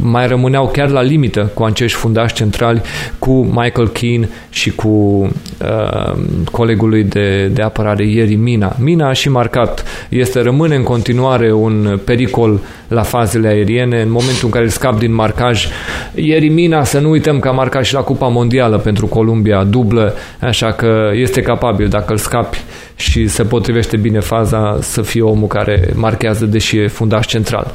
[0.03, 2.83] mai rămâneau chiar la limită cu acești fundași centrali,
[3.19, 6.13] cu Michael Keane și cu uh,
[6.51, 8.77] colegul lui de, de apărare ieri Mina.
[8.79, 9.85] Mina a și marcat.
[10.09, 15.15] Este rămâne în continuare un pericol la fazele aeriene în momentul în care scap din
[15.15, 15.67] marcaj.
[16.15, 20.15] Ieri Mina, să nu uităm că a marcat și la Cupa Mondială pentru Columbia, dublă,
[20.41, 22.63] așa că este capabil dacă îl scapi
[22.97, 27.75] și se potrivește bine faza să fie omul care marchează deși e fundaș central.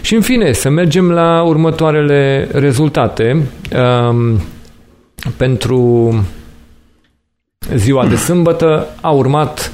[0.00, 3.42] Și în fine, să mergem la următoarele rezultate.
[4.08, 4.40] Um,
[5.36, 6.14] pentru
[7.74, 9.72] ziua de sâmbătă a urmat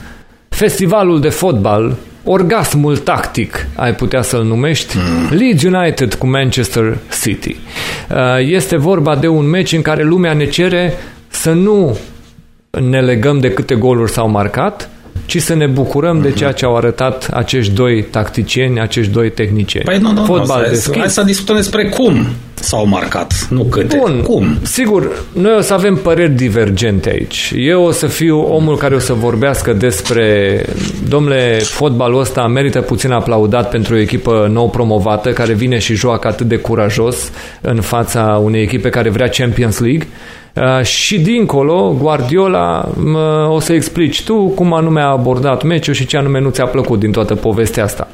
[0.49, 4.97] festivalul de fotbal, orgasmul tactic, ai putea să-l numești,
[5.31, 7.57] Leeds United cu Manchester City.
[8.11, 10.93] Uh, este vorba de un meci în care lumea ne cere
[11.29, 11.97] să nu
[12.71, 14.91] ne legăm de câte goluri s-au marcat,
[15.27, 16.23] ci să ne bucurăm uh-huh.
[16.23, 19.85] de ceea ce au arătat acești doi tacticieni, acești doi tehnicieni.
[19.85, 20.99] Păi nu, nu, Fotbal nu, deschis.
[20.99, 23.97] hai să discutăm despre cum s-au marcat, nu câte.
[23.97, 24.59] Bun, cum?
[24.63, 27.53] Sigur, noi o să avem păreri divergente aici.
[27.57, 30.63] Eu o să fiu omul care o să vorbească despre,
[31.09, 36.29] domnule, fotbalul ăsta merită puțin aplaudat pentru o echipă nou promovată, care vine și joacă
[36.29, 40.07] atât de curajos în fața unei echipe care vrea Champions League.
[40.57, 42.89] Uh, și dincolo, Guardiola,
[43.49, 46.99] o să explici tu cum anume a abordat meciul și ce anume nu ți-a plăcut
[46.99, 48.09] din toată povestea asta.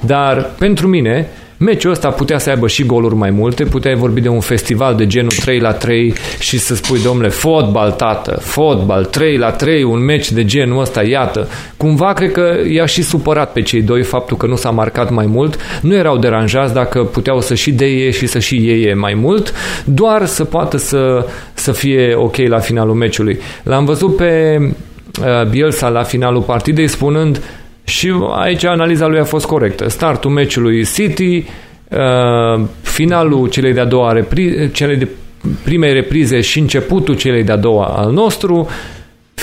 [0.00, 1.28] Dar pentru mine,
[1.58, 5.06] Meciul ăsta putea să aibă și goluri mai multe, puteai vorbi de un festival de
[5.06, 10.04] genul 3 la 3 și să spui, domnule, fotbal, tată, fotbal, 3 la 3, un
[10.04, 11.48] meci de genul ăsta, iată.
[11.76, 15.26] Cumva cred că i-a și supărat pe cei doi faptul că nu s-a marcat mai
[15.26, 15.58] mult.
[15.82, 19.52] Nu erau deranjați dacă puteau să și deie și să și iei mai mult,
[19.84, 23.38] doar să poată să, să fie ok la finalul meciului.
[23.62, 27.40] L-am văzut pe uh, Bielsa la finalul partidei spunând
[27.86, 29.88] și aici analiza lui a fost corectă.
[29.88, 31.44] Startul meciului City,
[31.88, 35.08] uh, finalul celei de-a doua repri, celei de
[35.62, 38.68] primei reprize și începutul celei de-a doua al nostru,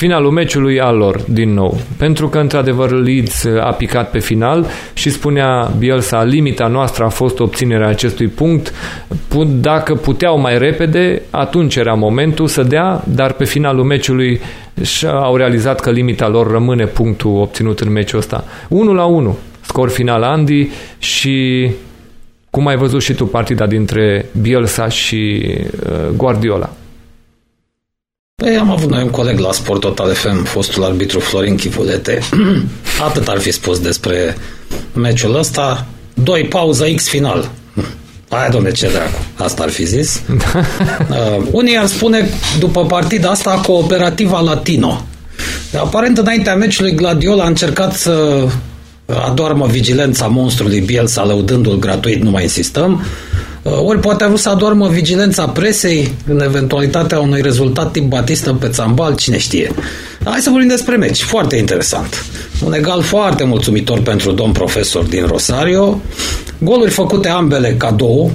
[0.03, 1.77] finalul meciului al lor, din nou.
[1.97, 7.39] Pentru că, într-adevăr, Leeds a picat pe final și spunea Bielsa, limita noastră a fost
[7.39, 8.73] obținerea acestui punct.
[9.47, 14.41] Dacă puteau mai repede, atunci era momentul să dea, dar pe finalul meciului
[14.81, 18.43] și au realizat că limita lor rămâne punctul obținut în meciul ăsta.
[18.69, 21.69] 1 la 1, scor final Andy și
[22.49, 25.45] cum ai văzut și tu partida dintre Bielsa și
[25.89, 26.73] uh, Guardiola?
[28.35, 32.19] Păi am avut noi un coleg la Sport Total FM, fostul arbitru Florin Chivulete.
[33.07, 34.37] Atât ar fi spus despre
[34.93, 35.85] meciul ăsta.
[36.13, 37.49] Doi pauză X final.
[38.29, 39.25] Aia, domne, ce dracu.
[39.35, 40.21] Asta ar fi zis.
[40.29, 45.05] uh, unii ar spune, după partida asta, cooperativa latino.
[45.77, 48.45] Aparent, înaintea meciului, Gladiola a încercat să
[49.05, 52.93] adoarmă vigilența monstrului Bielsa, lăudându-l gratuit, nu mai insistăm.
[52.93, 53.32] Uh,
[53.63, 58.67] ori poate a vrut să adormă vigilența presei în eventualitatea unui rezultat tip Batista pe
[58.67, 59.71] țambal, cine știe.
[60.23, 61.21] Hai să vorbim despre meci.
[61.21, 62.26] Foarte interesant.
[62.65, 66.02] Un egal foarte mulțumitor pentru domn profesor din Rosario.
[66.58, 68.32] Goluri făcute ambele cadou,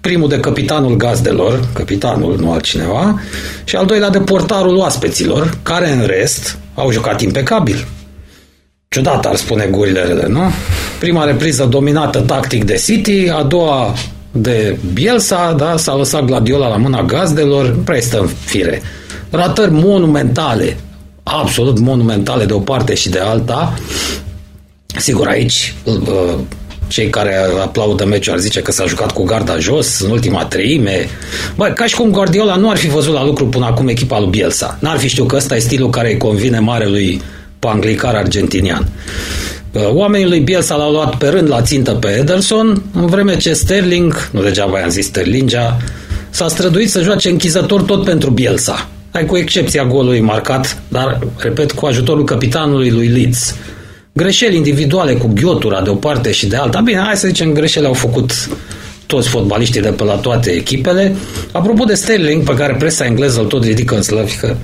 [0.00, 3.20] primul de capitanul gazdelor, capitanul, nu altcineva,
[3.64, 7.86] și al doilea de portarul oaspeților, care în rest au jucat impecabil.
[8.88, 10.42] Ciudat ar spune gurile rele, nu?
[10.98, 13.94] Prima repriză dominată tactic de City, a doua
[14.32, 18.82] de Bielsa, da, s-a lăsat Gladiola la mâna gazdelor, nu prea stă în fire.
[19.30, 20.76] Ratări monumentale,
[21.22, 23.74] absolut monumentale de o parte și de alta.
[24.98, 26.34] Sigur, aici uh,
[26.88, 31.08] cei care aplaudă meciul ar zice că s-a jucat cu garda jos în ultima treime.
[31.56, 34.28] Băi, ca și cum Guardiola nu ar fi văzut la lucru până acum echipa lui
[34.28, 34.76] Bielsa.
[34.80, 37.22] N-ar fi știut că ăsta e stilul care îi convine marelui
[37.58, 38.88] panglicar argentinian.
[39.72, 43.52] Uh, oamenii lui Bielsa l-au luat pe rând la țintă pe Ederson, în vreme ce
[43.52, 45.76] Sterling, nu degeaba i-am zis Sterlingea,
[46.30, 48.88] s-a străduit să joace închizător tot pentru Bielsa.
[49.12, 53.54] Hai cu excepția golului marcat, dar, repet, cu ajutorul capitanului lui Leeds.
[54.12, 56.80] Greșeli individuale cu ghiotura de o parte și de alta.
[56.80, 58.48] Bine, hai să zicem, greșeli au făcut
[59.06, 61.14] toți fotbaliștii de pe la toate echipele.
[61.52, 64.56] Apropo de Sterling, pe care presa engleză îl tot ridică în slăvi, că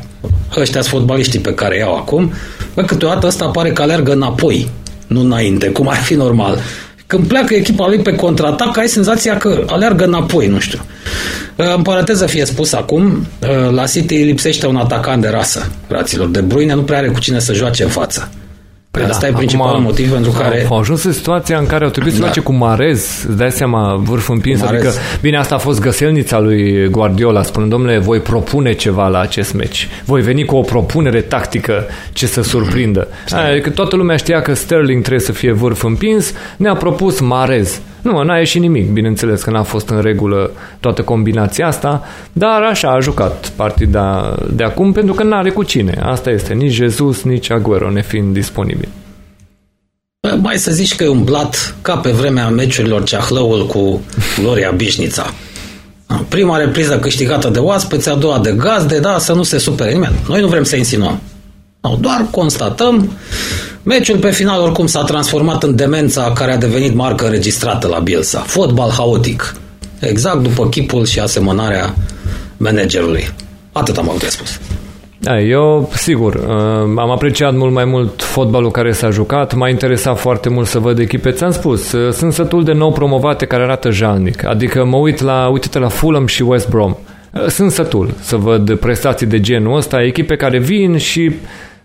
[0.57, 2.33] ăștia sunt fotbaliștii pe care iau acum,
[2.75, 4.69] bă, câteodată ăsta pare că alergă înapoi
[5.09, 6.59] nu înainte, cum ar fi normal.
[7.07, 10.79] Când pleacă echipa lui pe contraatac, ai senzația că aleargă înapoi, nu știu.
[11.57, 16.29] Uh, în paranteză fie spus acum, uh, la City lipsește un atacant de rasă, fraților.
[16.29, 18.31] De Bruyne nu prea are cu cine să joace în față.
[18.91, 20.67] Păi Asta da, e principalul acum, motiv pentru care...
[20.71, 22.25] Au ajuns în situația în care au trebuit să da.
[22.25, 24.81] joace cu Marez, îți dai seama, vârf împins, Marez.
[24.81, 29.55] adică, bine, asta a fost găselnița lui Guardiola, spunând, domnule, voi propune ceva la acest
[29.55, 33.09] meci, voi veni cu o propunere tactică ce să surprindă.
[33.31, 37.81] Adică toată lumea știa că Sterling trebuie să fie vârf împins, ne-a propus Marez.
[38.03, 42.91] Nu, n-a ieșit nimic, bineînțeles că n-a fost în regulă toată combinația asta, dar așa
[42.91, 45.99] a jucat partida de acum pentru că n-are cu cine.
[46.03, 48.89] Asta este, nici Jesus, nici Aguero nefiind disponibil.
[50.41, 54.01] Mai să zici că e un blat ca pe vremea meciurilor Ceahlăul cu
[54.43, 55.33] Gloria Bișnița.
[56.29, 60.15] Prima repriză câștigată de oaspeți, a doua de gazde, da, să nu se supere nimeni.
[60.29, 61.21] Noi nu vrem să insinuăm.
[61.81, 63.13] No, doar constatăm
[63.83, 68.39] Meciul pe final oricum s-a transformat în demența care a devenit marcă înregistrată la Bielsa.
[68.39, 69.55] Fotbal haotic.
[70.01, 71.95] Exact după chipul și asemănarea
[72.57, 73.29] managerului.
[73.73, 74.61] Atât am avut de spus.
[75.21, 76.51] Da, eu, sigur, uh,
[76.97, 80.99] am apreciat mult mai mult fotbalul care s-a jucat, m-a interesat foarte mult să văd
[80.99, 81.31] echipe.
[81.31, 84.45] Ți-am spus, uh, sunt sătul de nou promovate care arată jalnic.
[84.45, 86.95] Adică mă uit la, uite-te la Fulham și West Brom.
[87.33, 91.33] Uh, sunt sătul să văd prestații de genul ăsta, echipe care vin și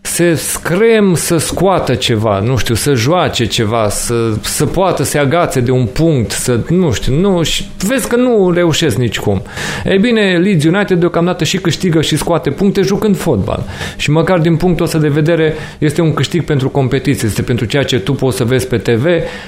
[0.06, 5.60] se screm să scoată ceva, nu știu, să joace ceva, să, să poată să agațe
[5.60, 9.42] de un punct, să, nu știu, nu, și vezi că nu reușesc nicicum.
[9.86, 13.64] Ei bine, Leeds United deocamdată și câștigă și scoate puncte jucând fotbal.
[13.98, 17.84] Și măcar din punctul ăsta de vedere este un câștig pentru competiție, este pentru ceea
[17.84, 19.06] ce tu poți să vezi pe TV.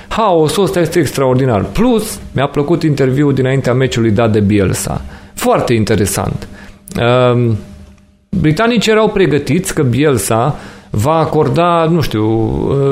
[0.08, 1.64] Haosul ăsta este extraordinar.
[1.64, 5.01] Plus, mi-a plăcut interviul dinaintea meciului dat de Bielsa.
[5.34, 6.47] Foarte interesant.
[6.99, 7.51] Uh,
[8.40, 10.60] Britanicii erau pregătiți că Bielsa
[10.90, 12.26] va acorda, nu știu,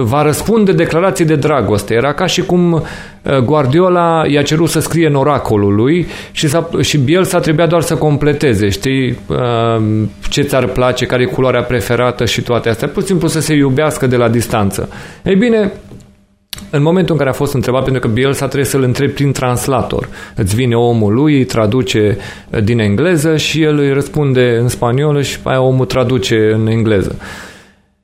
[0.04, 1.94] va răspunde declarații de dragoste.
[1.94, 6.48] Era ca și cum uh, Guardiola i-a cerut să scrie în oracolul lui și,
[6.82, 9.84] și Bielsa trebuia doar să completeze, știi, uh,
[10.30, 12.88] ce ți-ar place, care e culoarea preferată și toate astea.
[12.88, 14.90] Pur și simplu să se iubească de la distanță.
[15.24, 15.72] Ei bine,
[16.76, 20.10] în momentul în care a fost întrebat, pentru că Bielsa trebuie să-l întrebi prin translator.
[20.36, 22.18] Îți vine omul lui, îi traduce
[22.64, 27.16] din engleză și el îi răspunde în spaniolă și aia omul traduce în engleză.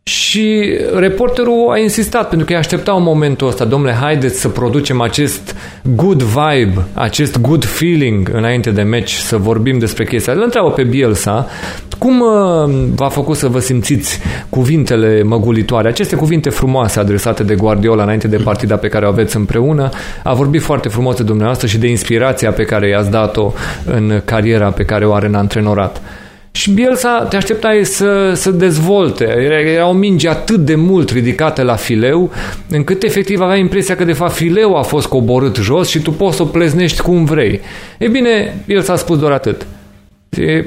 [0.10, 5.02] Și reporterul a insistat, pentru că îi aștepta un momentul ăsta, domnule, haideți să producem
[5.02, 5.56] acest
[5.96, 10.34] good vibe, acest good feeling înainte de meci, să vorbim despre chestia.
[10.34, 11.48] Îl întreabă pe Bielsa,
[11.98, 18.04] cum uh, v-a făcut să vă simțiți cuvintele măgulitoare, aceste cuvinte frumoase adresate de Guardiola
[18.04, 19.90] înainte de partida pe care o aveți împreună?
[20.24, 23.54] A vorbit foarte frumos de dumneavoastră și de inspirația pe care i-ați dat-o
[23.86, 26.02] în cariera pe care o are în antrenorat.
[26.60, 29.24] Și Bielsa te așteptai să, să dezvolte.
[29.74, 32.32] Era o minge atât de mult ridicată la fileu,
[32.70, 36.36] încât efectiv avea impresia că de fapt fileu a fost coborât jos și tu poți
[36.36, 37.60] să o pleznești cum vrei.
[37.98, 39.68] E bine, el s-a spus doar atât.
[40.30, 40.66] E,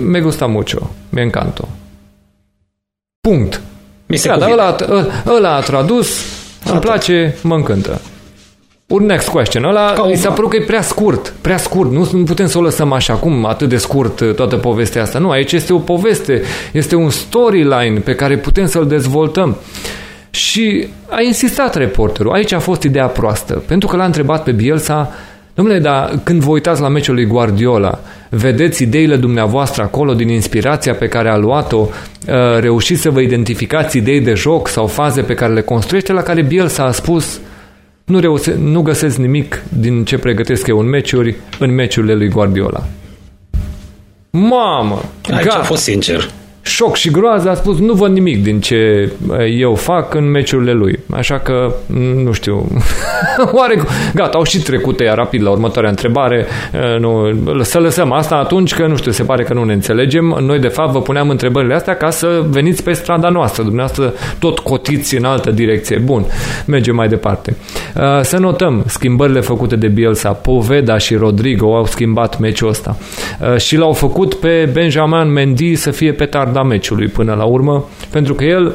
[0.00, 1.68] me gusta mucho, me encanto.
[3.20, 3.60] Punct.
[4.06, 4.76] Mi se da, dar ăla,
[5.26, 6.24] ăla a tradus,
[6.64, 8.00] îmi place, mă încântă.
[8.88, 9.64] Un next question.
[9.64, 11.34] Ăla Ca mi s-a părut că e prea scurt.
[11.40, 11.90] Prea scurt.
[11.90, 15.18] Nu, nu putem să o lăsăm așa cum, atât de scurt uh, toată povestea asta.
[15.18, 16.42] Nu, aici este o poveste.
[16.72, 19.56] Este un storyline pe care putem să-l dezvoltăm.
[20.30, 22.32] Și a insistat reporterul.
[22.32, 23.62] Aici a fost ideea proastă.
[23.66, 25.12] Pentru că l-a întrebat pe Bielsa
[25.54, 27.98] Domnule, dar când vă uitați la meciul lui Guardiola,
[28.30, 33.96] vedeți ideile dumneavoastră acolo din inspirația pe care a luat-o, uh, reușiți să vă identificați
[33.96, 37.40] idei de joc sau faze pe care le construiește, la care Bielsa a spus–
[38.06, 42.86] nu, reuse, nu găsesc nimic din ce pregătesc eu în meciuri, în meciurile lui Guardiola.
[44.30, 45.02] Mamă!
[45.30, 45.58] Aici gata.
[45.58, 46.30] a fost sincer
[46.66, 48.76] șoc și groază, a spus nu văd nimic din ce
[49.38, 50.98] eh, eu fac în meciurile lui.
[51.10, 51.74] Așa că,
[52.24, 52.66] nu știu,
[53.58, 53.82] oare,
[54.14, 56.46] gata, au și trecut ea rapid la următoarea întrebare.
[56.72, 60.38] Eh, nu, să lăsăm asta atunci că, nu știu, se pare că nu ne înțelegem.
[60.40, 63.62] Noi, de fapt, vă puneam întrebările astea ca să veniți pe strada noastră.
[63.62, 65.98] Dumneavoastră tot cotiți în altă direcție.
[65.98, 66.24] Bun,
[66.66, 67.56] mergem mai departe.
[67.96, 70.32] Eh, să notăm schimbările făcute de Bielsa.
[70.32, 72.96] Poveda și Rodrigo au schimbat meciul ăsta.
[73.56, 78.34] Și l-au făcut pe Benjamin Mendy să fie petard da meciului până la urmă, pentru
[78.34, 78.74] că el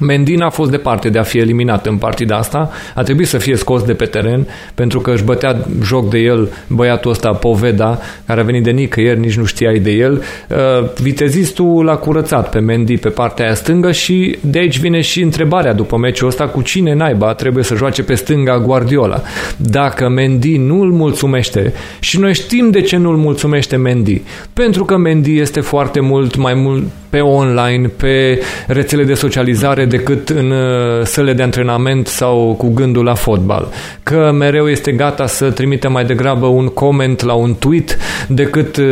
[0.00, 3.56] Mendin a fost departe de a fi eliminat în partida asta, a trebuit să fie
[3.56, 8.40] scos de pe teren pentru că își bătea joc de el băiatul ăsta Poveda, care
[8.40, 10.22] a venit de nicăieri, nici nu știai de el.
[10.48, 10.56] Uh,
[11.00, 15.72] vitezistul l-a curățat pe Mendy pe partea aia stângă și de aici vine și întrebarea
[15.72, 19.22] după meciul ăsta cu cine naiba trebuie să joace pe stânga Guardiola.
[19.56, 24.22] Dacă Mendy nu îl mulțumește și noi știm de ce nu îl mulțumește Mendy,
[24.52, 30.28] pentru că Mendy este foarte mult mai mult pe online, pe rețele de socializare decât
[30.28, 33.68] în uh, săle de antrenament sau cu gândul la fotbal.
[34.02, 37.96] Că mereu este gata să trimite mai degrabă un coment la un tweet
[38.28, 38.84] decât uh,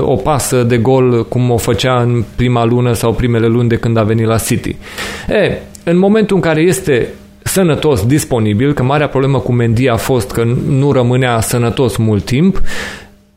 [0.00, 3.96] o pasă de gol cum o făcea în prima lună sau primele luni de când
[3.96, 4.76] a venit la City.
[5.28, 7.08] E, în momentul în care este
[7.42, 12.60] sănătos disponibil, că marea problemă cu Mendy a fost că nu rămânea sănătos mult timp,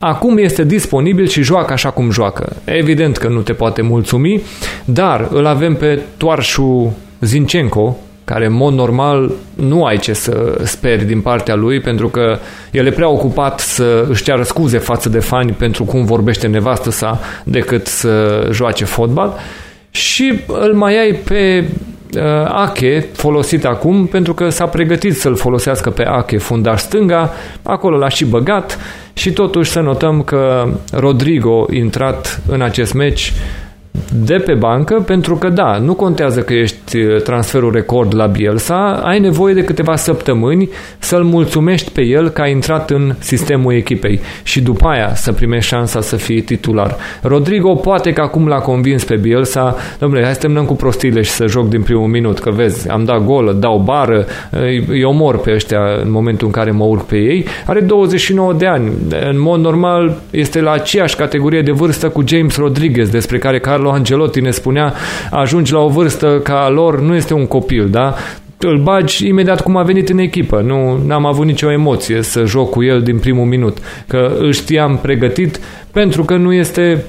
[0.01, 2.55] Acum este disponibil și joacă așa cum joacă.
[2.63, 4.41] Evident că nu te poate mulțumi,
[4.85, 11.05] dar îl avem pe toarșul Zinchenko, care în mod normal nu ai ce să speri
[11.05, 12.37] din partea lui pentru că
[12.71, 16.91] el e prea ocupat să își ceară scuze față de fani pentru cum vorbește nevastă
[16.91, 19.33] sa decât să joace fotbal
[19.89, 21.88] și îl mai ai pe uh,
[22.47, 27.33] Ache folosit acum pentru că s-a pregătit să-l folosească pe Ache fundaș stânga,
[27.63, 28.79] acolo l-a și băgat
[29.13, 33.33] și totuși să notăm că Rodrigo intrat în acest meci
[34.13, 39.01] de pe bancă, pentru că da, nu contează că ești uh, transferul record la Bielsa,
[39.03, 40.69] ai nevoie de câteva săptămâni
[40.99, 45.69] să-l mulțumești pe el că a intrat în sistemul echipei și după aia să primești
[45.69, 46.95] șansa să fii titular.
[47.21, 51.31] Rodrigo poate că acum l-a convins pe Bielsa, domnule, hai să terminăm cu prostile și
[51.31, 54.25] să joc din primul minut, că vezi, am dat gol, dau bară,
[54.87, 57.45] îi omor pe ăștia în momentul în care mă urc pe ei.
[57.65, 58.91] Are 29 de ani.
[59.29, 63.88] În mod normal este la aceeași categorie de vârstă cu James Rodriguez, despre care Carlo
[63.89, 64.93] Angelotti ne spunea,
[65.31, 68.15] ajungi la o vârstă ca lor, nu este un copil, da?
[68.61, 70.61] îl bagi imediat cum a venit în echipă.
[70.61, 73.77] Nu am avut nicio emoție să joc cu el din primul minut,
[74.07, 75.59] că îl știam pregătit
[75.91, 77.05] pentru că nu este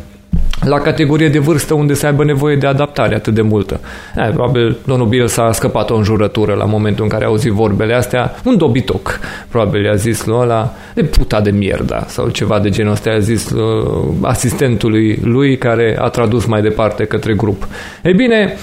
[0.61, 3.81] la categorie de vârstă unde să aibă nevoie de adaptare atât de multă.
[4.17, 7.95] E, probabil domnul Bill s-a scăpat o înjurătură la momentul în care a auzit vorbele
[7.95, 12.69] astea, un dobitoc, probabil i-a zis lui ăla, de puta de mierda sau ceva de
[12.69, 17.69] genul ăsta, i-a zis uh, asistentului lui care a tradus mai departe către grup.
[18.03, 18.57] Ei bine,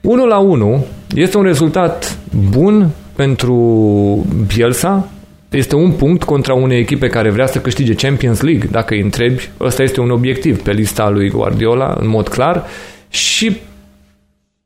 [0.00, 0.84] 1 la 1
[1.14, 2.18] este un rezultat
[2.50, 3.56] bun pentru
[4.46, 5.08] Bielsa,
[5.52, 8.68] este un punct contra unei echipe care vrea să câștige Champions League.
[8.70, 12.64] Dacă îi întrebi, ăsta este un obiectiv pe lista lui Guardiola, în mod clar,
[13.08, 13.56] și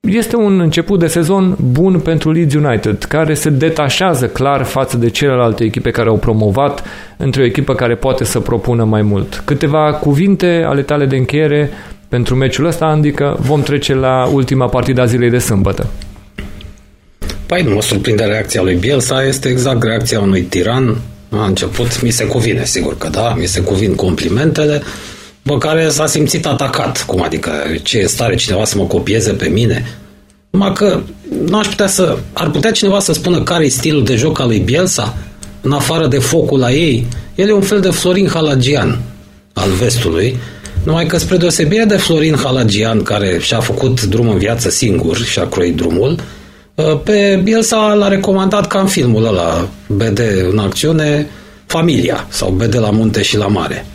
[0.01, 5.11] este un început de sezon bun pentru Leeds United, care se detașează clar față de
[5.11, 6.85] celelalte echipe care au promovat
[7.17, 9.43] într-o echipă care poate să propună mai mult.
[9.45, 11.71] Câteva cuvinte ale tale de încheiere
[12.09, 15.87] pentru meciul ăsta, Andică, vom trece la ultima partidă a zilei de sâmbătă.
[17.47, 20.97] Păi nu mă surprinde reacția lui Bielsa, este exact reacția unui tiran.
[21.31, 24.83] A început, mi se cuvine, sigur că da, mi se cuvin complimentele,
[25.43, 27.05] bă, care s-a simțit atacat.
[27.05, 27.51] Cum adică,
[27.83, 29.85] ce e stare cineva să mă copieze pe mine?
[30.51, 31.01] Numai că
[31.47, 32.19] nu aș putea să...
[32.33, 35.17] Ar putea cineva să spună care e stilul de joc al lui Bielsa,
[35.61, 37.07] în afară de focul la ei?
[37.35, 38.99] El e un fel de Florin Halagian
[39.53, 40.37] al vestului,
[40.85, 45.39] numai că spre deosebire de Florin Halagian, care și-a făcut drum în viață singur și
[45.39, 46.23] a croit drumul, Uh,
[47.05, 50.21] pe Bielsa l-a recomandat ca în filmul ăla, BD
[50.51, 51.27] în acțiune,
[51.67, 53.87] Familia sau BD la munte și la mare.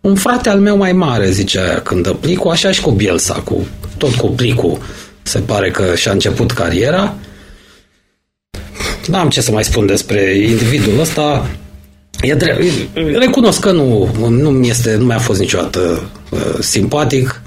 [0.00, 3.66] Un frate al meu mai mare, zicea când dă plicul, așa și cu Bielsa, cu,
[3.98, 4.78] tot cu plicul.
[5.22, 7.14] Se pare că și-a început cariera.
[9.06, 11.50] N-am ce să mai spun despre individul ăsta.
[12.20, 12.62] E drept,
[13.18, 17.42] recunosc că nu, nu, mi este, nu mi-a fost niciodată uh, simpatic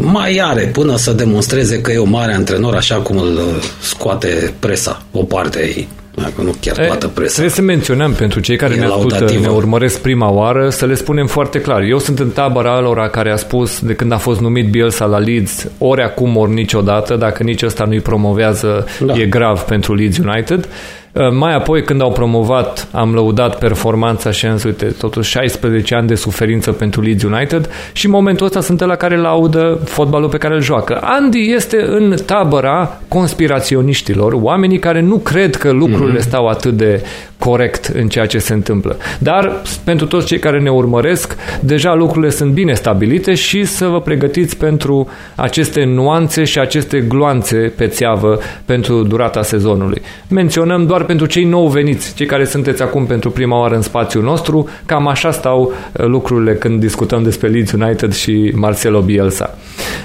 [0.00, 4.54] mai are până să demonstreze că e un mare antrenor, așa cum îl uh, scoate
[4.58, 5.88] presa, o parte ei.
[6.14, 7.32] Dacă nu chiar toată presa.
[7.32, 11.26] Trebuie să menționăm pentru cei care ne ascultă, ne urmăresc prima oară, să le spunem
[11.26, 11.82] foarte clar.
[11.82, 15.18] Eu sunt în tabăra alora care a spus de când a fost numit Bielsa la
[15.18, 19.14] Leeds, ori acum, ori niciodată, dacă nici ăsta nu-i promovează, da.
[19.14, 20.68] e grav pentru Leeds United.
[21.16, 25.94] Uh, mai apoi, când au promovat, am lăudat performanța și am zis, uite, totuși 16
[25.94, 30.28] ani de suferință pentru Leeds United și în momentul ăsta sunt la care laudă fotbalul
[30.28, 30.98] pe care îl joacă.
[31.02, 36.28] Andy este în tabăra conspiraționiștilor, oamenii care nu cred că lucrurile mm-hmm.
[36.28, 37.02] stau atât de
[37.38, 38.96] corect în ceea ce se întâmplă.
[39.18, 44.00] Dar pentru toți cei care ne urmăresc, deja lucrurile sunt bine stabilite și să vă
[44.00, 50.02] pregătiți pentru aceste nuanțe și aceste gloanțe pe țeavă pentru durata sezonului.
[50.28, 54.22] Menționăm doar pentru cei nou veniți, cei care sunteți acum pentru prima oară în spațiul
[54.22, 59.58] nostru, cam așa stau uh, lucrurile când discutăm despre Leeds United și Marcelo Bielsa.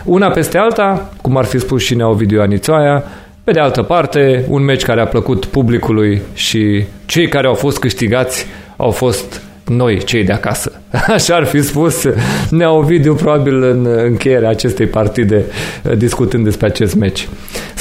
[0.04, 3.04] Una peste alta, cum ar fi spus și Neovidiu Anițoaia,
[3.44, 7.80] pe de altă parte, un meci care a plăcut publicului și cei care au fost
[7.80, 8.46] câștigați
[8.76, 10.82] au fost noi, cei de acasă.
[11.16, 12.08] Așa ar fi spus
[12.50, 15.46] Neovidiu probabil în încheierea acestei partide
[15.98, 17.28] discutând despre acest meci.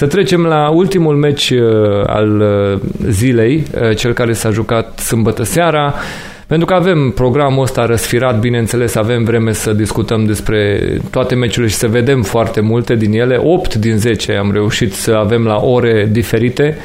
[0.01, 1.61] Să trecem la ultimul meci uh,
[2.07, 5.94] al uh, zilei, uh, cel care s-a jucat sâmbătă seara.
[6.46, 10.80] Pentru că avem programul ăsta răsfirat, bineînțeles, avem vreme să discutăm despre
[11.11, 13.40] toate meciurile și să vedem foarte multe din ele.
[13.42, 16.76] 8 din 10 am reușit să avem la ore diferite.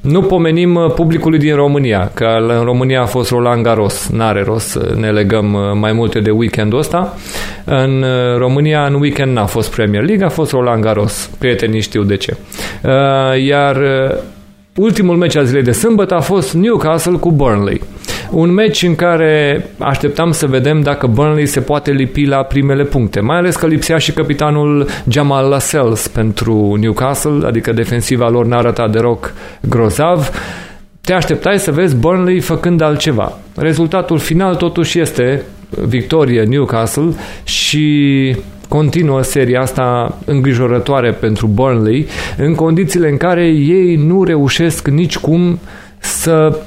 [0.00, 4.68] Nu pomenim uh, publicului din România, că în România a fost Roland Garros, n-are rost
[4.68, 7.16] să ne legăm uh, mai multe de weekendul ăsta.
[7.64, 12.02] În uh, România în weekend n-a fost Premier League, a fost Roland Garros, prietenii știu
[12.02, 12.36] de ce.
[13.46, 13.76] Iar
[14.76, 17.80] ultimul meci al zilei de sâmbătă a fost Newcastle cu Burnley.
[18.30, 23.20] Un meci în care așteptam să vedem dacă Burnley se poate lipi la primele puncte,
[23.20, 28.90] mai ales că lipsea și capitanul Jamal Lascelles pentru Newcastle, adică defensiva lor n-a arătat
[28.90, 30.30] deloc grozav.
[31.00, 33.38] Te așteptai să vezi Burnley făcând altceva.
[33.56, 35.42] Rezultatul final totuși este
[35.86, 37.12] victorie Newcastle
[37.44, 38.36] și
[38.68, 42.06] continuă seria asta îngrijorătoare pentru Burnley
[42.36, 45.58] în condițiile în care ei nu reușesc nicicum
[45.98, 46.58] să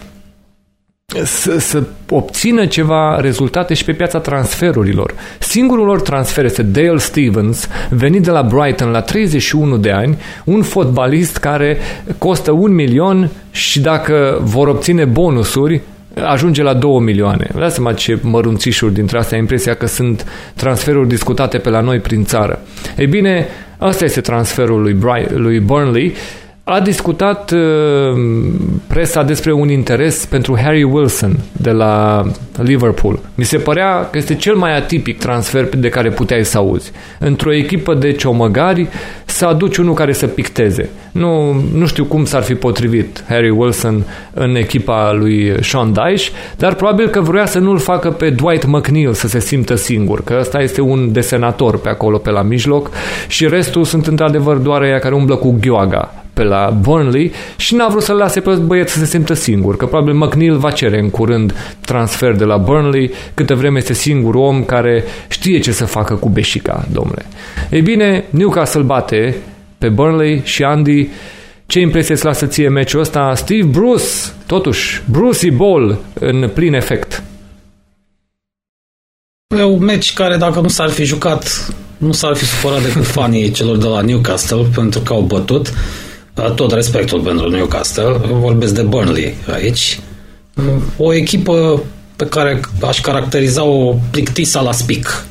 [1.23, 5.13] să, să obțină ceva rezultate și pe piața transferurilor.
[5.39, 10.61] Singurul lor transfer este Dale Stevens, venit de la Brighton la 31 de ani, un
[10.61, 11.77] fotbalist care
[12.17, 15.81] costă un milion și dacă vor obține bonusuri,
[16.21, 17.47] ajunge la 2 milioane.
[17.53, 21.99] Vă dați seama ce mărunțișuri dintre astea, impresia că sunt transferuri discutate pe la noi
[21.99, 22.59] prin țară.
[22.97, 23.47] Ei bine,
[23.77, 26.13] asta este transferul lui, Bry- lui Burnley
[26.65, 27.59] a discutat uh,
[28.87, 32.23] presa despre un interes pentru Harry Wilson de la
[32.57, 33.19] Liverpool.
[33.35, 36.91] Mi se părea că este cel mai atipic transfer de care puteai să auzi.
[37.19, 38.87] Într-o echipă de ciomăgari
[39.25, 40.89] să aduci unul care să picteze.
[41.11, 44.03] Nu, nu știu cum s-ar fi potrivit Harry Wilson
[44.33, 49.13] în echipa lui Sean Dyche, dar probabil că vrea să nu-l facă pe Dwight McNeil
[49.13, 52.89] să se simtă singur, că ăsta este un desenator pe acolo, pe la mijloc
[53.27, 57.87] și restul sunt într-adevăr doar aia care umblă cu ghioaga pe la Burnley și n-a
[57.87, 61.09] vrut să-l lase pe băieț să se simtă singur, că probabil McNeil va cere în
[61.09, 66.15] curând transfer de la Burnley, câtă vreme este singur om care știe ce să facă
[66.15, 67.25] cu beșica, domnule.
[67.69, 69.35] Ei bine, Newcastle bate
[69.77, 71.09] pe Burnley și Andy
[71.65, 73.33] ce impresie îți lasă ție meciul ăsta?
[73.35, 74.03] Steve Bruce,
[74.45, 77.23] totuși, Brucey Ball în plin efect.
[79.57, 83.51] E un meci care dacă nu s-ar fi jucat nu s-ar fi supărat decât fanii
[83.51, 85.73] celor de la Newcastle pentru că au bătut
[86.55, 89.99] tot respectul pentru Newcastle, vorbesc de Burnley aici,
[90.97, 91.83] o echipă
[92.15, 95.25] pe care aș caracteriza-o plictisa la spic.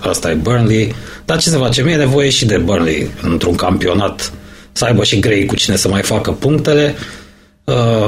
[0.00, 0.94] Asta e Burnley.
[1.24, 1.82] Dar ce se face?
[1.82, 4.32] Mie e nevoie și de Burnley într-un campionat
[4.72, 6.94] să aibă și grei cu cine să mai facă punctele.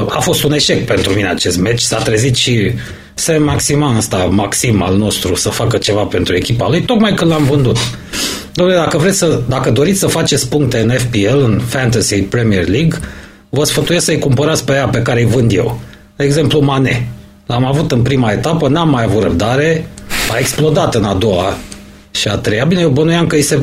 [0.09, 1.81] A fost un eșec pentru mine acest meci.
[1.81, 2.71] S-a trezit și
[3.13, 7.43] se maxima asta, Maxim al nostru, să facă ceva pentru echipa lui, tocmai când l-am
[7.43, 7.77] vândut.
[8.53, 12.99] Domnule, dacă vreți să, dacă doriți să faceți puncte în FPL, în Fantasy Premier League,
[13.49, 15.79] vă sfătuiesc să-i cumpărați pe aia pe care îi vând eu.
[16.15, 17.07] De exemplu, Mane.
[17.45, 19.87] L-am avut în prima etapă, n-am mai avut răbdare,
[20.31, 21.57] a explodat în a doua
[22.11, 22.65] și a treia.
[22.65, 23.59] Bine, eu bănuiam că îi se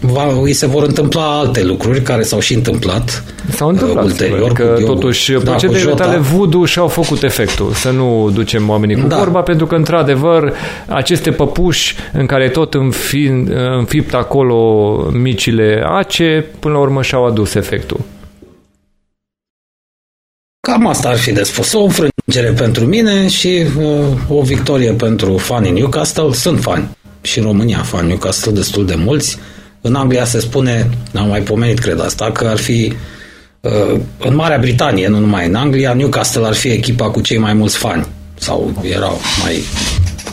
[0.00, 4.52] va, îi se vor întâmpla alte lucruri care s-au și întâmplat S-au întâmplat, uh, ulterior.
[4.52, 7.72] Că eu, totuși da, procedeile tale voodoo și-au făcut efectul.
[7.72, 9.16] Să nu ducem oamenii cu da.
[9.16, 10.52] vorba, pentru că într-adevăr
[10.86, 13.26] aceste păpuși în care tot înfi,
[13.78, 18.00] înfipt acolo micile ace, până la urmă și-au adus efectul.
[20.60, 21.72] Cam asta ar fi de spus.
[21.72, 23.84] O înfrângere pentru mine și uh,
[24.28, 26.32] o victorie pentru fanii Newcastle.
[26.32, 26.88] Sunt fani
[27.20, 29.38] și în România fani Newcastle destul de mulți.
[29.80, 32.92] În Anglia se spune, n-am mai pomenit, cred asta, că ar fi
[33.60, 37.52] uh, în Marea Britanie, nu numai în Anglia, Newcastle ar fi echipa cu cei mai
[37.52, 38.06] mulți fani.
[38.34, 39.62] Sau erau mai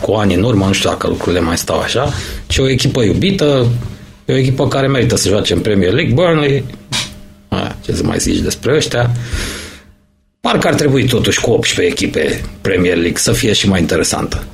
[0.00, 2.12] cu ani în urmă, nu știu dacă lucrurile mai stau așa,
[2.46, 3.66] ci o echipă iubită,
[4.24, 6.64] e o echipă care merită să joace în Premier League, Burnley,
[7.48, 9.10] a, ce să mai zici despre ăștia,
[10.40, 14.44] parcă ar trebui totuși cu 18 echipe Premier League să fie și mai interesantă.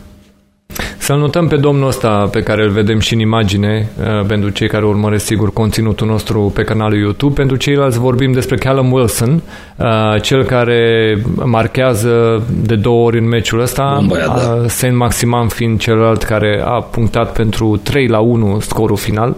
[1.03, 4.69] Să-l notăm pe domnul ăsta pe care îl vedem și în imagine, uh, pentru cei
[4.69, 7.35] care urmăresc sigur conținutul nostru pe canalul YouTube.
[7.35, 9.43] Pentru ceilalți vorbim despre Callum Wilson,
[9.77, 14.65] uh, cel care marchează de două ori în meciul ăsta, da.
[14.67, 19.37] Saint Maximan fiind celălalt care a punctat pentru 3 la 1 scorul final.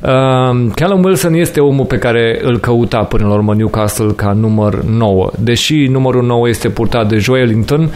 [0.00, 4.82] Uh, Callum Wilson este omul pe care îl căuta până la urmă Newcastle ca număr
[4.82, 5.30] 9.
[5.38, 7.90] Deși numărul 9 este purtat de Joelinton,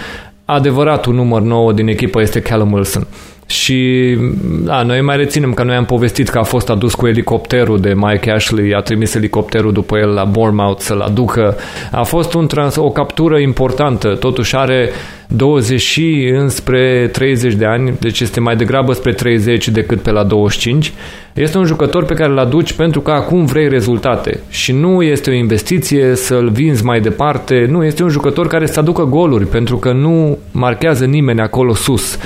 [0.47, 3.07] adevăratul număr 9 din echipă este Callum Wilson.
[3.47, 4.17] Și
[4.65, 7.93] da, noi mai reținem că noi am povestit că a fost adus cu elicopterul de
[7.97, 11.57] Mike Ashley, a trimis elicopterul după el la Bournemouth să-l aducă.
[11.91, 14.91] A fost un trans, o captură importantă, totuși are
[15.29, 20.25] 20 și înspre 30 de ani, deci este mai degrabă spre 30 decât pe la
[20.25, 20.93] 25.
[21.35, 25.31] Este un jucător pe care îl aduci pentru că acum vrei rezultate și nu este
[25.31, 29.77] o investiție să-l vinzi mai departe, nu, este un jucător care să aducă goluri pentru
[29.77, 32.19] că nu marchează nimeni acolo sus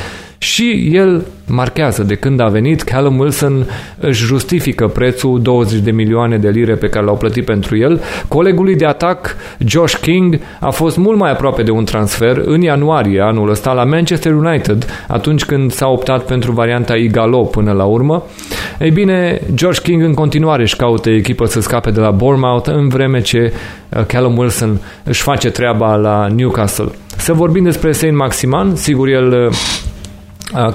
[0.43, 3.67] și el marchează de când a venit, Callum Wilson
[3.99, 8.01] își justifică prețul 20 de milioane de lire pe care l-au plătit pentru el.
[8.29, 13.21] Colegului de atac, Josh King, a fost mult mai aproape de un transfer în ianuarie
[13.21, 18.25] anul ăsta la Manchester United, atunci când s-a optat pentru varianta Igalo până la urmă.
[18.79, 22.89] Ei bine, Josh King în continuare își caută echipă să scape de la Bournemouth, în
[22.89, 23.53] vreme ce
[23.89, 26.89] uh, Callum Wilson își face treaba la Newcastle.
[27.17, 29.57] Să vorbim despre Saint Maximan, sigur el uh,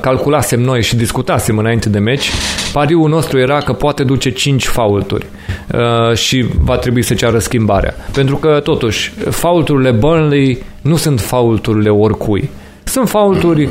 [0.02, 2.32] calculasem noi și discutasem înainte de meci,
[2.74, 5.26] pariul nostru era că poate duce 5 faulturi
[5.74, 7.96] uh, și va trebui să ceară schimbarea.
[8.14, 12.50] Pentru că, totuși, faulturile Burnley nu sunt faulturile oricui.
[12.84, 13.70] Sunt faulturi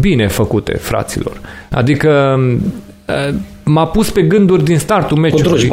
[0.00, 1.40] bine făcute, fraților.
[1.70, 2.40] Adică
[3.06, 3.34] uh,
[3.64, 5.72] m-a pus pe gânduri din startul meciului.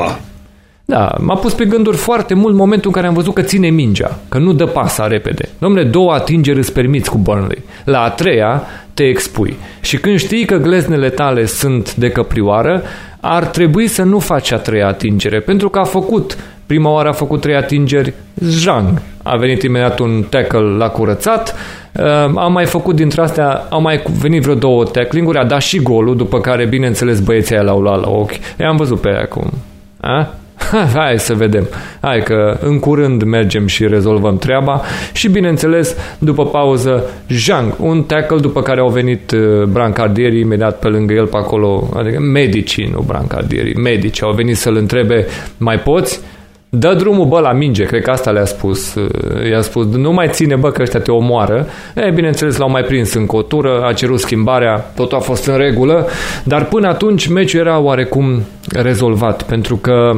[0.86, 4.20] Da, m-a pus pe gânduri foarte mult momentul în care am văzut că ține mingea,
[4.30, 5.50] că nu dă pasa repede.
[5.58, 7.64] Domnule, două atingeri îți permiți cu Burnley.
[7.84, 8.64] La a treia
[8.94, 9.58] te expui.
[9.82, 12.84] Și când știi că gleznele tale sunt de căprioară,
[13.20, 17.12] ar trebui să nu faci a treia atingere, pentru că a făcut Prima oară a
[17.12, 19.02] făcut trei atingeri, Zhang.
[19.24, 21.56] A venit imediat un tackle la curățat,
[21.94, 22.04] uh,
[22.36, 26.16] a mai făcut dintre astea, au mai venit vreo două tackling-uri, a dat și golul,
[26.16, 28.34] după care, bineînțeles, băieții aia l-au luat la ochi.
[28.60, 29.52] I-am văzut pe aia acum.
[30.00, 30.34] A?
[30.96, 31.68] Hai să vedem.
[32.02, 34.82] Hai că în curând mergem și rezolvăm treaba.
[35.14, 40.88] Și bineînțeles, după pauză, Zhang, un tackle după care au venit uh, brancardieri imediat pe
[40.88, 45.26] lângă el pe acolo, adică medicii, nu brancardieri, medici au venit să-l întrebe,
[45.58, 46.22] mai poți?
[46.70, 48.96] Dă drumul, bă, la minge, cred că asta le-a spus.
[48.96, 51.68] Uh, i-a spus, nu mai ține, bă, că ăștia te omoară.
[51.96, 56.08] E, bineînțeles, l-au mai prins în cotură, a cerut schimbarea, totul a fost în regulă,
[56.44, 58.42] dar până atunci meciul era oarecum
[58.72, 60.12] rezolvat, pentru că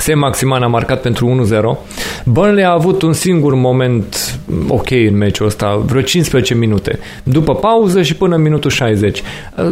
[0.00, 1.46] Sam Maximan a marcat pentru
[1.84, 2.24] 1-0.
[2.24, 4.38] Burnley a avut un singur moment
[4.68, 6.98] ok în meciul ăsta, vreo 15 minute.
[7.22, 9.22] După pauză și până în minutul 60.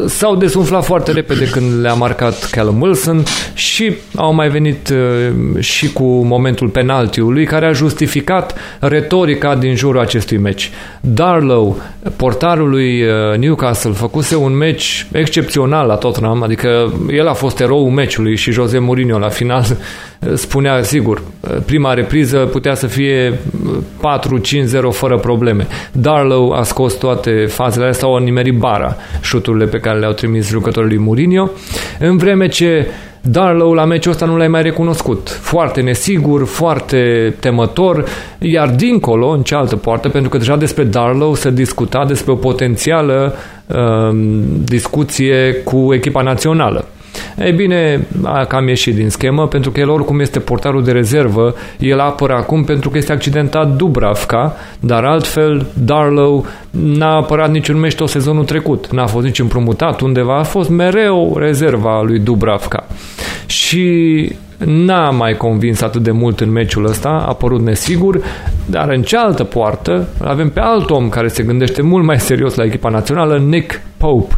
[0.06, 3.22] S-au desumflat foarte repede când le-a marcat Callum Wilson
[3.54, 10.00] și au mai venit uh, și cu momentul penaltiului care a justificat retorica din jurul
[10.00, 10.70] acestui meci.
[11.00, 11.80] Darlow,
[12.16, 17.90] portarul lui uh, Newcastle, făcuse un meci excepțional la Tottenham, adică el a fost eroul
[17.90, 19.76] meciului și Jose Mourinho la final
[20.34, 21.22] spunea, sigur,
[21.66, 23.36] prima repriză putea să fie 4-5-0
[24.90, 25.66] fără probleme.
[25.92, 30.88] Darlow a scos toate fazele astea, au nimerit bara șuturile pe care le-au trimis jucătorii
[30.88, 31.50] lui Mourinho,
[31.98, 32.86] în vreme ce
[33.20, 35.28] Darlow la meciul ăsta nu l-ai mai recunoscut.
[35.28, 38.04] Foarte nesigur, foarte temător,
[38.38, 43.34] iar dincolo, în cealaltă poartă, pentru că deja despre Darlow se discuta despre o potențială
[43.66, 46.84] um, discuție cu echipa națională.
[47.38, 51.54] Ei bine, a cam ieșit din schemă, pentru că el oricum este portarul de rezervă,
[51.78, 56.46] el apără acum pentru că este accidentat Dubravka, dar altfel Darlow
[56.82, 61.36] n-a apărat niciun meci tot sezonul trecut, n-a fost nici împrumutat undeva, a fost mereu
[61.38, 62.86] rezerva lui Dubravka.
[63.46, 64.28] Și
[64.64, 68.20] n-a mai convins atât de mult în meciul ăsta, a părut nesigur,
[68.66, 72.64] dar în cealaltă poartă avem pe alt om care se gândește mult mai serios la
[72.64, 74.34] echipa națională, Nick Pope.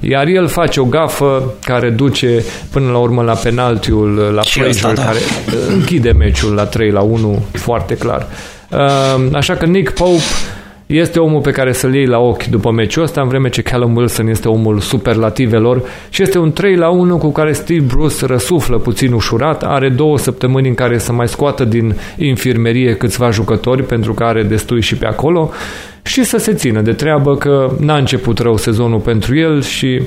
[0.00, 5.04] Iar el face o gafă care duce până la urmă la penaltiul la Fraser, da.
[5.04, 5.18] care
[5.68, 8.26] închide meciul la 3 la 1 foarte clar.
[9.32, 10.22] Așa că Nick Pope
[10.86, 13.96] este omul pe care să-l iei la ochi după meciul ăsta, în vreme ce Callum
[13.96, 18.78] Wilson este omul superlativelor și este un 3 la 1 cu care Steve Bruce răsuflă
[18.78, 24.14] puțin ușurat, are două săptămâni în care să mai scoată din infirmerie câțiva jucători, pentru
[24.14, 25.50] că are destui și pe acolo,
[26.02, 30.02] și să se țină de treabă că n-a început rău sezonul pentru el și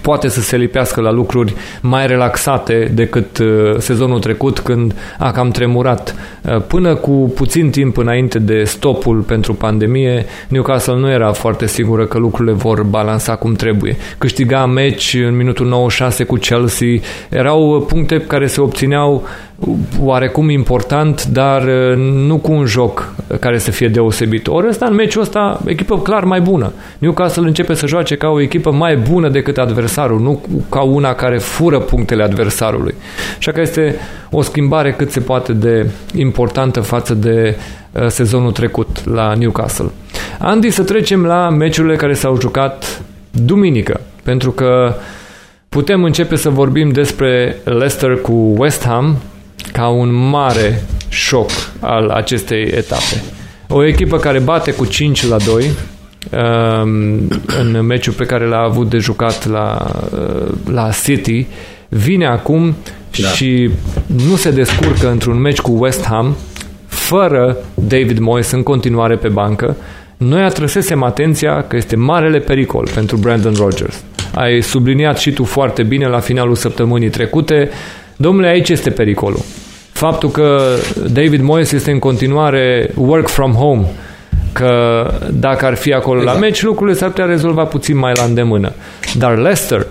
[0.00, 3.46] poate să se lipească la lucruri mai relaxate decât uh,
[3.78, 6.14] sezonul trecut când a cam tremurat.
[6.42, 12.06] Uh, până cu puțin timp înainte de stopul pentru pandemie, Newcastle nu era foarte sigură
[12.06, 13.96] că lucrurile vor balansa cum trebuie.
[14.18, 16.88] Câștiga meci în minutul 96 cu Chelsea,
[17.28, 19.22] erau puncte care se obțineau
[20.00, 21.96] oarecum important, dar uh,
[22.26, 24.46] nu cu un joc care să fie deosebit.
[24.46, 26.72] Ori ăsta, în meciul ăsta, echipă clar mai bună.
[26.98, 31.38] Newcastle începe să joace ca o echipă mai bună decât adversarul, nu ca una care
[31.38, 32.94] fură punctele adversarului.
[33.38, 33.96] Așa că este
[34.30, 37.56] o schimbare cât se poate de importantă față de
[37.92, 39.90] uh, sezonul trecut la Newcastle.
[40.38, 44.94] Andy, să trecem la meciurile care s-au jucat duminică, pentru că
[45.68, 49.16] putem începe să vorbim despre Leicester cu West Ham,
[49.72, 51.50] ca un mare șoc
[51.80, 53.22] al acestei etape.
[53.68, 55.70] O echipă care bate cu 5 la 2
[56.30, 57.28] um,
[57.60, 61.46] în meciul pe care l-a avut de jucat la, uh, la City,
[61.88, 62.76] vine acum
[63.20, 63.28] da.
[63.28, 63.70] și
[64.06, 66.36] nu se descurcă într-un meci cu West Ham
[66.86, 69.76] fără David Moyes în continuare pe bancă.
[70.16, 74.02] Noi atrăsesem atenția că este marele pericol pentru Brandon Rodgers.
[74.34, 77.70] Ai subliniat și tu foarte bine la finalul săptămânii trecute.
[78.22, 79.40] Domnule, aici este pericolul
[80.02, 80.60] faptul că
[81.12, 83.84] David Moyes este în continuare work from home,
[84.52, 86.38] că dacă ar fi acolo exact.
[86.38, 88.72] la meci, lucrurile s-ar putea rezolva puțin mai la îndemână.
[89.18, 89.86] Dar Leicester,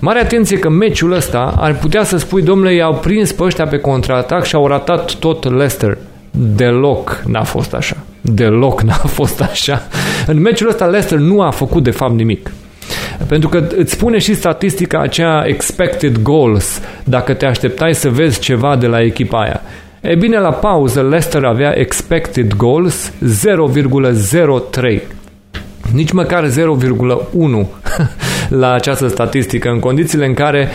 [0.00, 3.78] mare atenție că meciul ăsta ar putea să spui, domnule, i-au prins pe ăștia pe
[3.78, 5.98] contraatac și au ratat tot Leicester.
[6.30, 7.96] Deloc n-a fost așa.
[8.20, 9.82] Deloc n-a fost așa.
[10.26, 12.50] În meciul ăsta Leicester nu a făcut de fapt nimic.
[13.28, 18.76] Pentru că îți spune și statistica aceea expected goals, dacă te așteptai să vezi ceva
[18.76, 19.62] de la echipa aia.
[20.00, 25.00] E bine, la pauză Leicester avea expected goals 0,03.
[25.92, 26.52] Nici măcar 0,1
[28.48, 30.68] la această statistică, în condițiile în care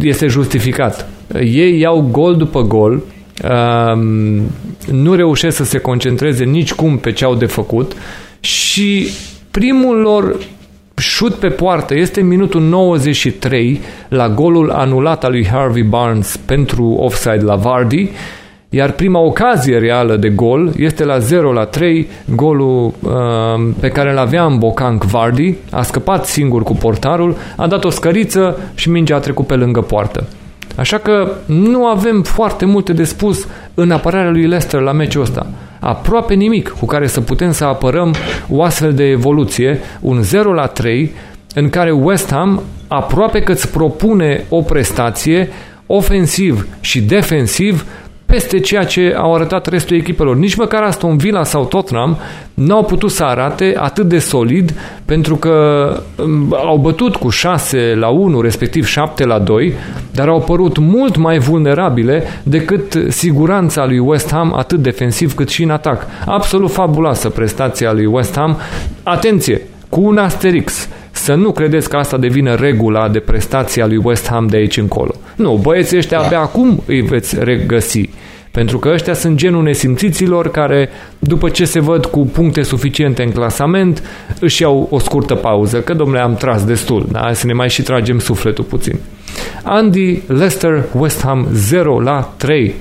[0.00, 1.08] este justificat.
[1.40, 3.02] Ei iau gol după gol,
[3.92, 4.42] um,
[4.90, 7.92] nu reușesc să se concentreze nici cum pe ce au de făcut
[8.40, 9.08] și
[9.50, 10.36] primul lor
[11.16, 17.42] șut pe poartă este minutul 93 la golul anulat al lui Harvey Barnes pentru offside
[17.42, 18.10] la Vardy,
[18.68, 24.10] iar prima ocazie reală de gol este la 0 la 3, golul uh, pe care
[24.10, 28.90] îl avea în Bocanc Vardy, a scăpat singur cu portarul, a dat o scăriță și
[28.90, 30.26] mingea a trecut pe lângă poartă.
[30.76, 35.46] Așa că nu avem foarte multe de spus în apărarea lui Leicester la meciul ăsta.
[35.80, 38.14] Aproape nimic cu care să putem să apărăm
[38.48, 41.12] o astfel de evoluție, un 0 la 3,
[41.54, 45.48] în care West Ham aproape că îți propune o prestație
[45.86, 47.86] ofensiv și defensiv
[48.26, 50.36] peste ceea ce au arătat restul echipelor.
[50.36, 52.16] Nici măcar Aston Villa sau Tottenham
[52.54, 54.74] n-au putut să arate atât de solid
[55.04, 59.72] pentru că um, au bătut cu 6 la 1, respectiv 7 la 2,
[60.12, 65.62] dar au părut mult mai vulnerabile decât siguranța lui West Ham, atât defensiv cât și
[65.62, 66.06] în atac.
[66.26, 68.56] Absolut fabuloasă prestația lui West Ham.
[69.02, 74.28] Atenție, cu un asterix să nu credeți că asta devine regula de prestația lui West
[74.28, 75.14] Ham de aici încolo.
[75.36, 76.24] Nu, băieții ăștia da.
[76.24, 78.08] abia acum îi veți regăsi.
[78.50, 80.88] Pentru că ăștia sunt genul nesimțiților care,
[81.18, 84.02] după ce se văd cu puncte suficiente în clasament,
[84.40, 87.32] își iau o scurtă pauză, că domnule am tras destul, da?
[87.32, 88.98] să ne mai și tragem sufletul puțin.
[89.62, 92.74] Andy, Leicester, West Ham 0 la 3.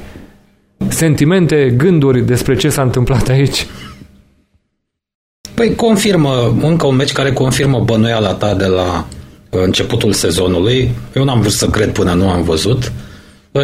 [0.88, 3.66] Sentimente, gânduri despre ce s-a întâmplat aici?
[5.56, 9.08] Păi confirmă, încă un meci care confirmă bănuiala ta de la
[9.50, 10.92] începutul sezonului.
[11.16, 12.92] Eu n-am vrut să cred până nu am văzut.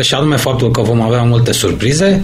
[0.01, 2.23] Și anume faptul că vom avea multe surprize.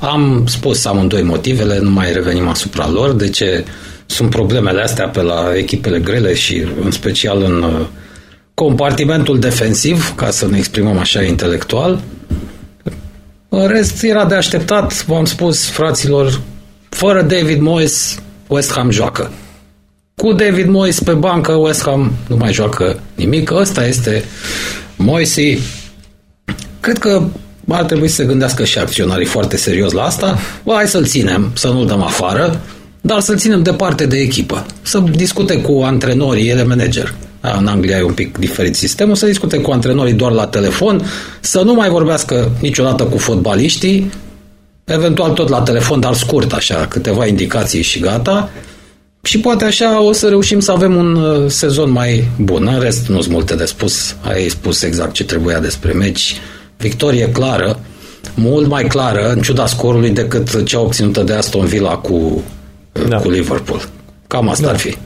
[0.00, 3.64] Am spus amândoi motivele, nu mai revenim asupra lor, de ce
[4.06, 7.86] sunt problemele astea pe la echipele grele și în special în uh,
[8.54, 12.00] compartimentul defensiv, ca să ne exprimăm așa intelectual.
[13.48, 16.40] În rest, era de așteptat, v-am spus, fraților,
[16.88, 18.21] fără David Moyes,
[18.52, 19.30] West Ham joacă.
[20.16, 23.50] Cu David Moyes pe bancă, West Ham nu mai joacă nimic.
[23.50, 24.24] Ăsta este
[24.96, 25.58] Moisey.
[26.80, 27.22] Cred că
[27.68, 30.38] ar trebui să se gândească și acționarii foarte serios la asta.
[30.64, 32.60] Bă, hai să-l ținem, să nu-l dăm afară,
[33.00, 34.66] dar să-l ținem departe de echipă.
[34.82, 37.14] Să discute cu antrenorii, ele manager.
[37.58, 41.06] În Anglia e un pic diferit sistemul, să discute cu antrenorii doar la telefon,
[41.40, 44.10] să nu mai vorbească niciodată cu fotbaliștii,
[44.84, 48.50] eventual tot la telefon, dar scurt, așa, câteva indicații și gata.
[49.22, 52.70] Și poate așa o să reușim să avem un uh, sezon mai bun.
[52.72, 54.16] În rest, nu sunt multe de spus.
[54.22, 56.36] Ai spus exact ce trebuia despre meci.
[56.76, 57.80] Victorie clară,
[58.34, 62.14] mult mai clară, în ciuda scorului, decât cea obținută de Aston Villa cu,
[62.92, 63.16] uh, da.
[63.16, 63.88] cu Liverpool.
[64.26, 64.70] Cam asta da.
[64.70, 64.96] ar fi.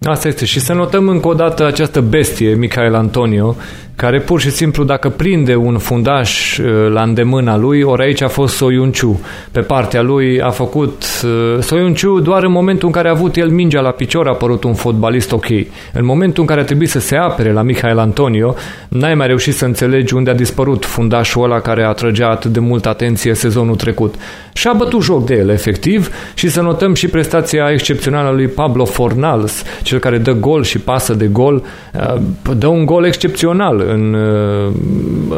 [0.00, 0.44] Asta este.
[0.44, 3.56] Și să notăm încă o dată această bestie, Michael Antonio,
[3.96, 8.28] care pur și simplu dacă prinde un fundaș uh, la îndemâna lui, ori aici a
[8.28, 9.20] fost Soiunciu.
[9.50, 13.48] Pe partea lui a făcut uh, Soiunciu doar în momentul în care a avut el
[13.48, 15.46] mingea la picior a apărut un fotbalist ok.
[15.92, 18.54] În momentul în care a trebuit să se apere la Michael Antonio,
[18.88, 22.88] n-ai mai reușit să înțelegi unde a dispărut fundașul ăla care atrăgea atât de multă
[22.88, 24.14] atenție sezonul trecut.
[24.52, 28.84] Și a bătut joc de el, efectiv, și să notăm și prestația excepțională lui Pablo
[28.84, 31.62] Fornals, cel care dă gol și pasă de gol,
[31.94, 32.20] uh,
[32.56, 34.72] dă un gol excepțional în, uh,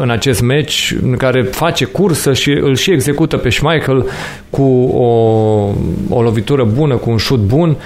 [0.01, 4.05] în acest meci în care face cursă și îl și execută pe Schmeichel
[4.49, 5.07] cu o,
[6.09, 7.77] o lovitură bună, cu un șut bun.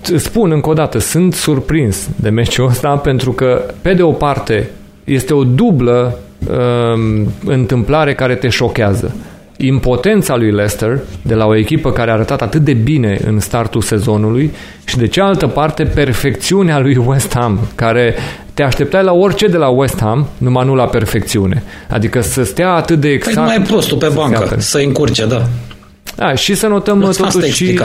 [0.00, 4.70] Spun încă o dată, sunt surprins de meciul ăsta pentru că, pe de o parte,
[5.04, 6.18] este o dublă
[6.48, 9.14] um, întâmplare care te șochează
[9.60, 13.80] impotența lui Leicester de la o echipă care a arătat atât de bine în startul
[13.80, 14.50] sezonului
[14.84, 18.14] și de cealaltă parte perfecțiunea lui West Ham, care
[18.60, 21.62] te așteptai la orice de la West Ham, numai nu la perfecțiune.
[21.88, 23.34] Adică să stea atât de exact...
[23.34, 25.46] Păi nu mai prostul pe bancă, să încurce, da.
[26.16, 27.80] Da, și să notăm Asta totuși și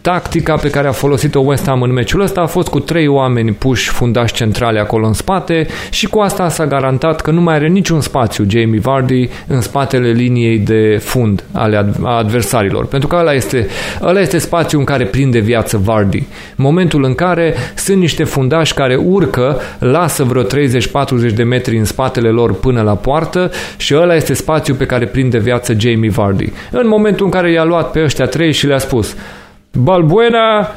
[0.00, 3.52] tactica pe care a folosit-o West Ham în meciul ăsta a fost cu trei oameni
[3.52, 7.68] puși fundași centrale acolo în spate și cu asta s-a garantat că nu mai are
[7.68, 12.86] niciun spațiu Jamie Vardy în spatele liniei de fund ale adversarilor.
[12.86, 13.66] Pentru că ăla este,
[14.02, 16.26] ăla este spațiu în care prinde viață Vardy.
[16.56, 20.46] Momentul în care sunt niște fundași care urcă, lasă vreo 30-40
[21.34, 25.38] de metri în spatele lor până la poartă și ăla este spațiu pe care prinde
[25.38, 26.52] viață Jamie Vardy.
[26.70, 29.14] În momentul în care i-a luat pe ăștia trei și le-a spus
[29.72, 30.68] Balbuena,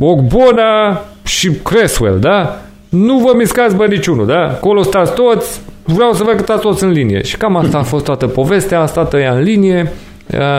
[0.00, 2.56] Ogbona și Creswell, da?
[2.88, 4.40] Nu vă miscați bă niciunul, da?
[4.40, 7.22] Acolo stați toți, vreau să văd că stați toți în linie.
[7.22, 9.92] Și cam asta a fost toată povestea, a stat ea în linie,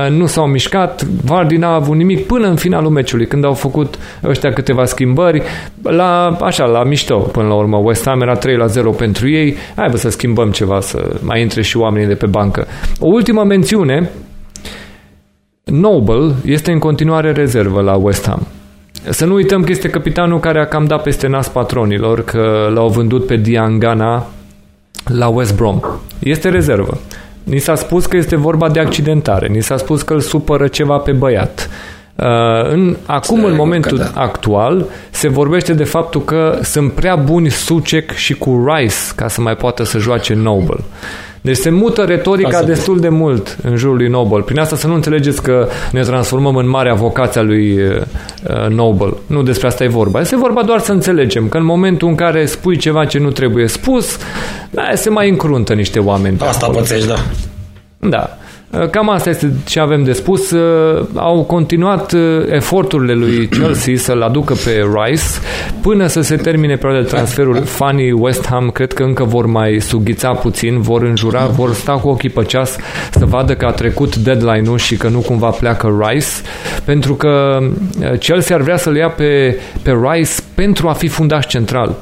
[0.09, 4.53] nu s-au mișcat, Vardy n-a avut nimic până în finalul meciului, când au făcut ăștia
[4.53, 5.41] câteva schimbări,
[5.81, 7.77] la, așa, la mișto, până la urmă.
[7.77, 11.41] West Ham era 3 la 0 pentru ei, hai bă să schimbăm ceva, să mai
[11.41, 12.67] intre și oamenii de pe bancă.
[12.99, 14.09] O ultimă mențiune,
[15.71, 18.47] Noble este în continuare rezervă la West Ham.
[19.09, 22.87] Să nu uităm că este capitanul care a cam dat peste nas patronilor, că l-au
[22.87, 24.25] vândut pe Diangana
[25.05, 25.79] la West Brom.
[26.19, 26.97] Este rezervă.
[27.43, 30.97] Ni s-a spus că este vorba de accidentare, ni s-a spus că îl supără ceva
[30.97, 31.69] pe băiat.
[32.15, 34.11] Uh, în, acum, în momentul da.
[34.13, 39.41] actual, se vorbește de faptul că sunt prea buni Sucek și cu Rice ca să
[39.41, 40.83] mai poată să joace Noble.
[41.47, 44.41] Deci se mută retorica destul de mult în jurul lui Noble.
[44.41, 48.01] Prin asta să nu înțelegeți că ne transformăm în mare avocația lui uh,
[48.49, 49.13] uh, Noble.
[49.27, 50.19] Nu despre asta e vorba.
[50.19, 53.67] Este vorba doar să înțelegem că în momentul în care spui ceva ce nu trebuie
[53.67, 54.17] spus,
[54.69, 56.37] da, se mai încruntă niște oameni.
[56.39, 57.15] Asta pățești, da.
[57.99, 58.37] Da.
[58.71, 60.51] Uh, cam asta este ce avem de spus.
[60.51, 65.23] Uh, au continuat uh, eforturile lui Chelsea să-l aducă pe Rice
[65.81, 67.61] până să se termine perioada de transferuri.
[67.61, 72.07] Fanii West Ham cred că încă vor mai sughița puțin, vor înjura, vor sta cu
[72.07, 72.75] ochii pe ceas
[73.11, 76.27] să vadă că a trecut deadline-ul și că nu cumva pleacă Rice,
[76.85, 77.59] pentru că
[78.19, 81.95] Chelsea ar vrea să-l ia pe, pe Rice pentru a fi fundaș central.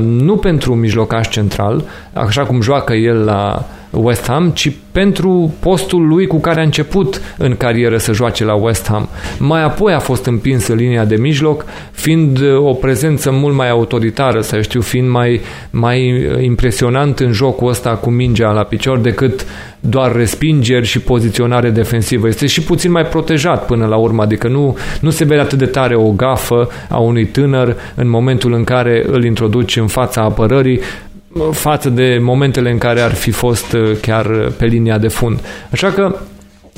[0.00, 6.26] Nu pentru mijlocaș central, așa cum joacă el la West Ham, ci pentru postul lui
[6.26, 9.08] cu care a început în carieră să joace la West Ham.
[9.38, 13.70] Mai apoi a fost împins în linia de mijloc, fiind uh, o prezență mult mai
[13.70, 18.98] autoritară, să știu, fiind mai, mai uh, impresionant în jocul ăsta cu mingea la picior
[18.98, 19.46] decât
[19.80, 22.28] doar respingeri și poziționare defensivă.
[22.28, 25.66] Este și puțin mai protejat până la urmă, adică nu, nu se vede atât de
[25.66, 30.80] tare o gafă a unui tânăr în momentul în care îl introduci în fața apărării,
[31.52, 35.40] față de momentele în care ar fi fost uh, chiar pe linia de fund.
[35.70, 36.14] Așa că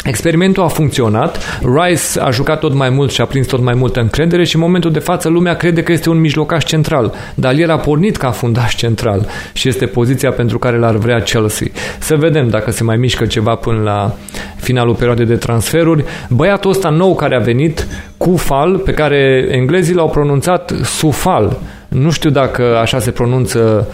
[0.04, 4.00] Experimentul a funcționat, Rice a jucat tot mai mult și a prins tot mai multă
[4.00, 7.70] încredere și în momentul de față lumea crede că este un mijlocaș central, dar el
[7.70, 11.66] a pornit ca fundaș central și este poziția pentru care l-ar vrea Chelsea.
[11.98, 14.14] Să vedem dacă se mai mișcă ceva până la
[14.56, 16.04] finalul perioadei de transferuri.
[16.28, 17.86] Băiatul ăsta nou care a venit,
[18.16, 21.58] Kufal, pe care englezii l-au pronunțat Sufal.
[21.88, 23.88] Nu știu dacă așa se pronunță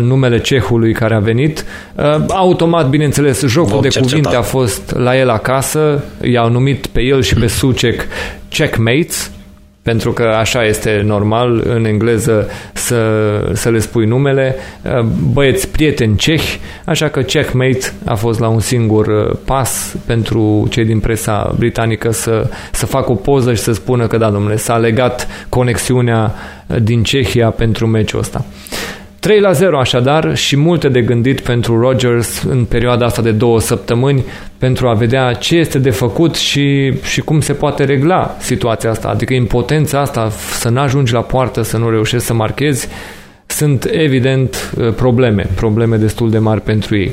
[0.00, 1.64] numele cehului care a venit.
[1.94, 7.22] Uh, automat, bineînțeles, jocul de cuvinte a fost la el acasă, i-au numit pe el
[7.22, 8.06] și pe Sucek
[8.48, 9.30] checkmates,
[9.82, 13.00] pentru că așa este normal în engleză să,
[13.52, 18.60] să le spui numele, uh, băieți prieteni cehi, așa că checkmate a fost la un
[18.60, 23.72] singur uh, pas pentru cei din presa britanică să, să facă o poză și să
[23.72, 26.34] spună că da, domnule, s-a legat conexiunea
[26.82, 28.44] din Cehia pentru meciul ăsta.
[29.22, 33.60] 3 la 0 așadar și multe de gândit pentru Rodgers în perioada asta de două
[33.60, 34.24] săptămâni
[34.58, 39.08] pentru a vedea ce este de făcut și, și cum se poate regla situația asta.
[39.08, 42.88] Adică impotența asta, să nu ajungi la poartă, să nu reușești să marchezi,
[43.46, 47.12] sunt evident uh, probleme, probleme destul de mari pentru ei.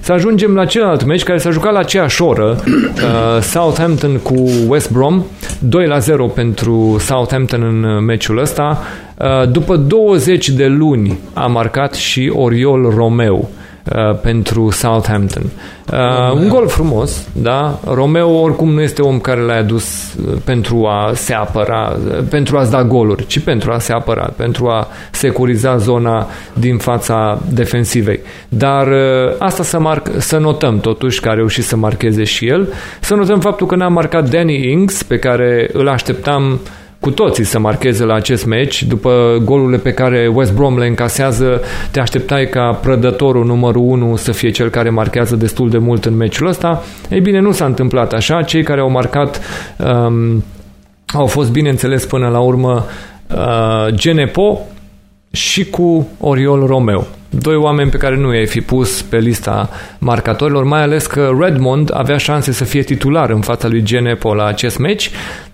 [0.00, 4.90] Să ajungem la celălalt meci care s-a jucat la aceeași oră, uh, Southampton cu West
[4.90, 5.24] Brom,
[5.64, 8.82] 2 la 0 pentru Southampton în meciul ăsta.
[9.18, 13.50] Uh, după 20 de luni a marcat și Oriol Romeu
[13.84, 15.42] uh, pentru Southampton.
[15.92, 17.78] Uh, un gol frumos, da?
[17.86, 22.58] Romeo oricum nu este om care l-a adus uh, pentru a se apăra, uh, pentru
[22.58, 28.20] a-ți da goluri, ci pentru a se apăra, pentru a securiza zona din fața defensivei.
[28.48, 32.72] Dar uh, asta să, marc, să notăm totuși că a reușit să marcheze și el,
[33.00, 37.44] să notăm faptul că n-a marcat Danny Ings, pe care îl așteptam uh, cu toții
[37.44, 38.82] să marcheze la acest meci.
[38.82, 44.32] După golurile pe care West Brom le încasează, te așteptai ca prădătorul numărul 1 să
[44.32, 46.82] fie cel care marchează destul de mult în meciul ăsta.
[47.10, 48.42] Ei bine, nu s-a întâmplat așa.
[48.42, 49.40] Cei care au marcat
[49.76, 50.44] um,
[51.06, 52.86] au fost, bineînțeles, până la urmă
[53.34, 54.60] uh, Genepo
[55.30, 57.06] și cu Oriol Romeo
[57.40, 61.90] doi oameni pe care nu i-ai fi pus pe lista marcatorilor, mai ales că Redmond
[61.94, 65.10] avea șanse să fie titular în fața lui Genepo la acest meci.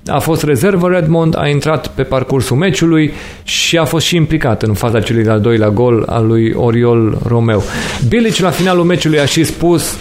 [0.06, 3.12] A fost rezervă Redmond, a intrat pe parcursul meciului
[3.42, 7.62] și a fost și implicat în faza celui de-al doilea gol al lui Oriol Romeu.
[8.08, 9.98] Bilic la finalul meciului a și spus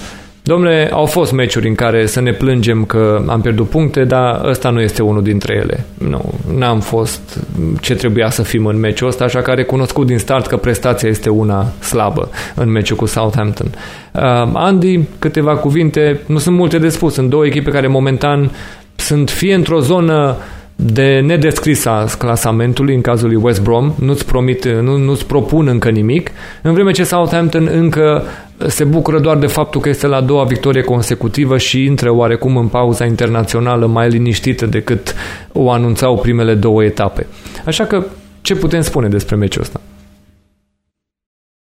[0.48, 4.70] Domnule, au fost meciuri în care să ne plângem că am pierdut puncte, dar ăsta
[4.70, 5.86] nu este unul dintre ele.
[5.98, 7.40] Nu, n-am fost
[7.82, 11.10] ce trebuia să fim în meciul ăsta, așa că a recunoscut din start că prestația
[11.10, 13.68] este una slabă în meciul cu Southampton.
[14.14, 14.22] Uh,
[14.54, 18.52] Andy, câteva cuvinte, nu sunt multe de spus, sunt două echipe care momentan
[18.96, 20.38] sunt fie într-o zonă
[20.80, 25.90] de nedescris a clasamentului în cazul lui West Brom, nu-ți, promit, nu, nu-ți propun încă
[25.90, 28.24] nimic, în vreme ce Southampton încă
[28.68, 32.58] se bucură doar de faptul că este la a doua victorie consecutivă și intră oarecum
[32.58, 35.16] în pauza internațională mai liniștită decât
[35.52, 37.28] o anunțau primele două etape.
[37.66, 38.06] Așa că
[38.42, 39.82] ce putem spune despre meciul ăsta?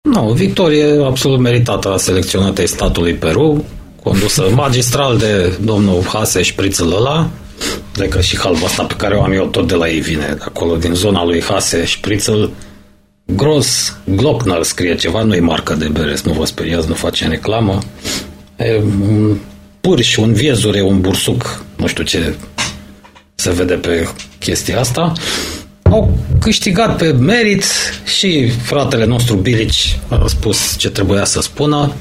[0.02, 3.64] Nu, no, victorie absolut meritată a selecționatei statului Peru,
[4.04, 7.30] condusă magistral de domnul Hase Șprițul ăla,
[7.96, 10.34] de că și halba asta pe care o am eu tot de la ei vine,
[10.38, 12.52] de acolo, din zona lui Hase Șprițul,
[13.26, 17.80] Gros Glockner scrie ceva, nu-i marcă de bere, nu vă speriați, nu face reclamă.
[18.56, 19.38] E, un
[19.82, 22.36] pârș, un viezure, un bursuc, nu știu ce
[23.36, 24.08] se vede pe
[24.40, 25.14] chestia asta.
[25.82, 27.66] Au câștigat pe merit
[28.18, 31.94] și fratele nostru Bilici a spus ce trebuia să spună.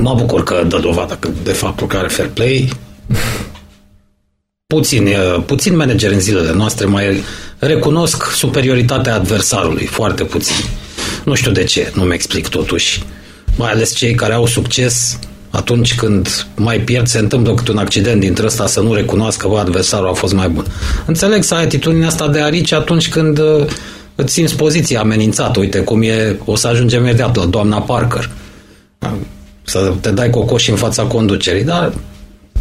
[0.00, 2.72] Mă bucur că dă dovadă de faptul că are fair play.
[4.74, 5.08] Puțin,
[5.46, 7.22] puțin manageri în zilele noastre mai
[7.58, 10.64] recunosc superioritatea adversarului, foarte puțin.
[11.24, 13.02] Nu știu de ce, nu mi explic totuși.
[13.56, 15.18] Mai ales cei care au succes
[15.50, 19.56] atunci când mai pierd, se întâmplă câte un accident dintre ăsta să nu recunoască că
[19.56, 20.64] adversarul a fost mai bun.
[21.06, 23.66] Înțeleg să ai atitudinea asta de arici atunci când uh,
[24.14, 25.58] îți simți poziția amenințată.
[25.58, 28.30] Uite cum e, o să ajungem imediat la doamna Parker.
[29.62, 31.92] Să te dai cocoși în fața conducerii, dar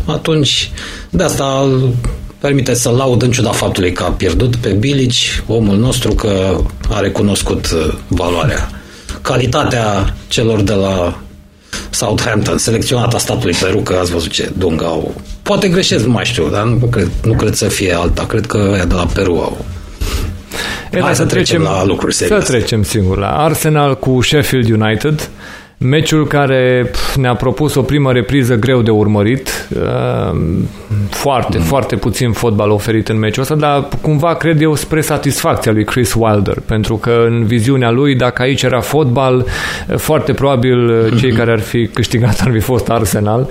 [0.07, 0.71] atunci
[1.09, 1.93] de asta îl
[2.39, 6.99] permite să laud în ciuda faptului că a pierdut pe Bilici, omul nostru că a
[6.99, 8.69] recunoscut uh, valoarea.
[9.21, 11.19] Calitatea celor de la
[11.89, 15.15] Southampton, selecționat a statului Peru, că ați văzut ce dung au.
[15.41, 18.25] Poate greșesc, nu mai știu, dar nu cred, nu cred să fie alta.
[18.25, 19.65] Cred că ea de la Peru au.
[20.91, 22.45] Hai să trecem, trecem la lucruri serioase.
[22.45, 25.29] Să trecem singur la Arsenal cu Sheffield United.
[25.79, 30.67] Meciul care ne-a propus o primă repriză greu de urmărit, ehm,
[31.09, 31.63] foarte, mm.
[31.63, 36.13] foarte puțin fotbal oferit în meciul ăsta, dar cumva cred eu spre satisfacția lui Chris
[36.13, 39.45] Wilder, pentru că în viziunea lui, dacă aici era fotbal,
[39.97, 43.49] foarte probabil cei care ar fi câștigat ar fi fost Arsenal.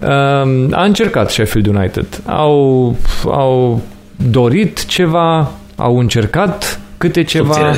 [0.00, 2.06] Ehm, a încercat Sheffield United.
[2.26, 3.82] Au, au
[4.30, 7.72] dorit ceva, au încercat câte ceva,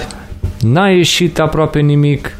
[0.60, 2.34] n-a ieșit aproape nimic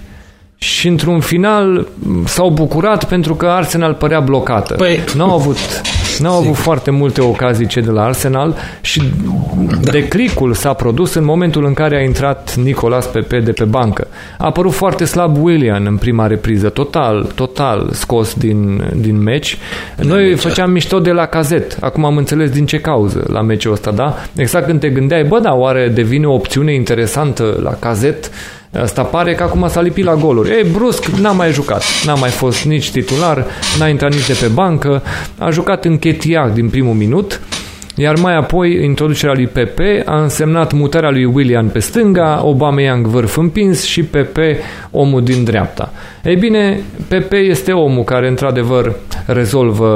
[0.63, 1.87] și într-un final
[2.25, 4.75] s-au bucurat pentru că Arsenal părea blocată.
[4.75, 5.57] Păi, n-au avut,
[6.19, 9.03] n-au avut foarte multe ocazii cei de la Arsenal și
[9.81, 9.91] da.
[9.91, 14.09] declicul s-a produs în momentul în care a intrat Nicolas Pepe de pe bancă.
[14.39, 19.59] A apărut foarte slab William în prima repriză, total, total scos din, din meci.
[19.97, 21.77] Noi făceam mișto de la cazet.
[21.81, 24.17] Acum am înțeles din ce cauză la meciul ăsta, da?
[24.37, 28.31] Exact când te gândeai, bă, da, oare devine o opțiune interesantă la cazet
[28.79, 30.51] Asta pare că acum s-a lipit la goluri.
[30.51, 31.83] Ei, brusc, n-a mai jucat.
[32.07, 33.47] N-a mai fost nici titular,
[33.79, 35.03] n-a intrat nici de pe bancă.
[35.39, 37.41] A jucat în Chetiac din primul minut.
[37.97, 43.37] Iar mai apoi, introducerea lui Pepe a însemnat mutarea lui William pe stânga, Aubameyang vârf
[43.37, 44.59] împins și Pepe
[44.91, 45.93] omul din dreapta.
[46.25, 48.95] Ei bine, Pepe este omul care într-adevăr
[49.27, 49.89] rezolvă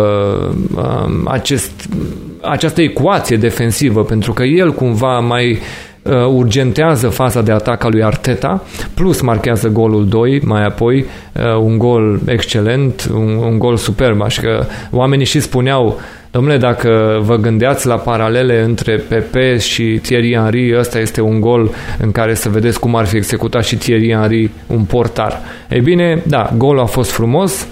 [0.75, 1.71] um, acest,
[2.41, 5.59] această ecuație defensivă, pentru că el cumva mai uh,
[6.13, 8.63] urgentează faza de atac a lui Arteta,
[8.95, 14.43] plus marchează golul 2, mai apoi uh, un gol excelent, un, un gol superb, așa
[14.43, 16.01] că oamenii și spuneau
[16.35, 21.71] Domnule, dacă vă gândeați la paralele între Pepe și Thierry Henry, ăsta este un gol
[21.99, 25.41] în care să vedeți cum ar fi executat și Thierry Henry un portar.
[25.71, 27.69] Ei bine, da, golul a fost frumos,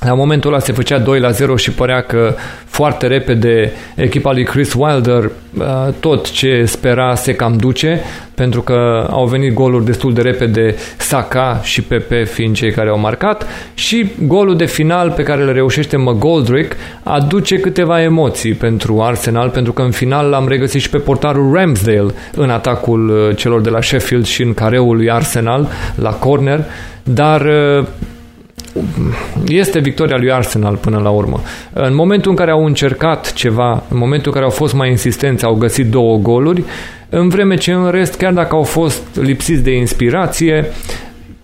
[0.00, 2.34] la momentul ăla se făcea 2 la 0 și părea că
[2.64, 5.64] foarte repede echipa lui Chris Wilder uh,
[6.00, 8.00] tot ce spera se cam duce
[8.34, 12.98] pentru că au venit goluri destul de repede Saka și Pepe fiind cei care au
[12.98, 19.48] marcat și golul de final pe care îl reușește McGoldrick aduce câteva emoții pentru Arsenal
[19.48, 23.70] pentru că în final l-am regăsit și pe portarul Ramsdale în atacul uh, celor de
[23.70, 26.64] la Sheffield și în careul lui Arsenal la corner
[27.02, 27.86] dar uh,
[29.46, 31.40] este victoria lui Arsenal până la urmă.
[31.72, 35.44] În momentul în care au încercat ceva, în momentul în care au fost mai insistenți,
[35.44, 36.64] au găsit două goluri,
[37.08, 40.70] în vreme ce în rest, chiar dacă au fost lipsiți de inspirație,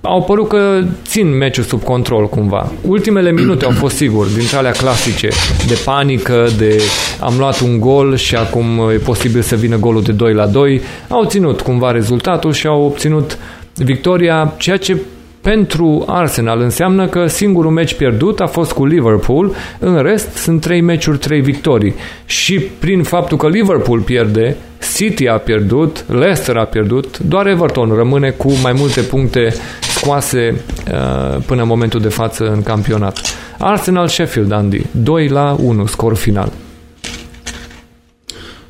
[0.01, 2.73] au părut că țin meciul sub control cumva.
[2.87, 5.29] Ultimele minute au fost sigur, dintre alea clasice,
[5.67, 6.83] de panică, de
[7.21, 10.81] am luat un gol și acum e posibil să vină golul de 2 la 2.
[11.09, 13.39] Au ținut cumva rezultatul și au obținut
[13.75, 14.97] victoria, ceea ce
[15.43, 20.81] pentru Arsenal înseamnă că singurul meci pierdut a fost cu Liverpool, în rest sunt trei
[20.81, 21.95] meciuri, trei victorii.
[22.25, 24.57] Și prin faptul că Liverpool pierde,
[24.95, 30.61] City a pierdut, Leicester a pierdut, doar Everton rămâne cu mai multe puncte scoase
[30.93, 33.19] uh, până în momentul de față în campionat.
[33.59, 36.53] Arsenal-Sheffield, Andy, 2 la 1, scor final.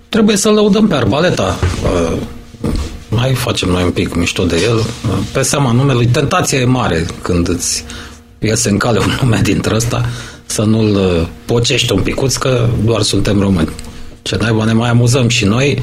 [0.09, 1.57] Trebuie să lăudăm pe Arbaleta.
[1.83, 2.19] Uh
[3.15, 4.87] mai facem noi un pic mișto de el.
[5.33, 7.85] Pe seama numelui, tentația e mare când îți
[8.39, 10.09] iese în cale un nume dintre ăsta,
[10.47, 13.69] să nu-l uh, pocești un picuț, că doar suntem români.
[14.23, 15.83] Ce naiba ne mai amuzăm și noi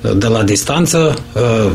[0.00, 1.18] uh, de la distanță.
[1.32, 1.70] Uh,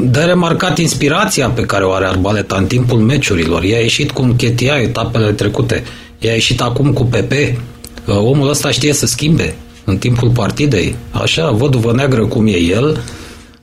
[0.00, 3.64] de remarcat inspirația pe care o are Arbaleta în timpul meciurilor.
[3.64, 5.84] I-a ieșit cu Chetia etapele trecute.
[6.18, 7.60] I-a ieșit acum cu Pepe.
[8.06, 9.54] Omul ăsta știe să schimbe
[9.84, 10.96] în timpul partidei.
[11.10, 13.00] Așa, văduvă neagră cum e el,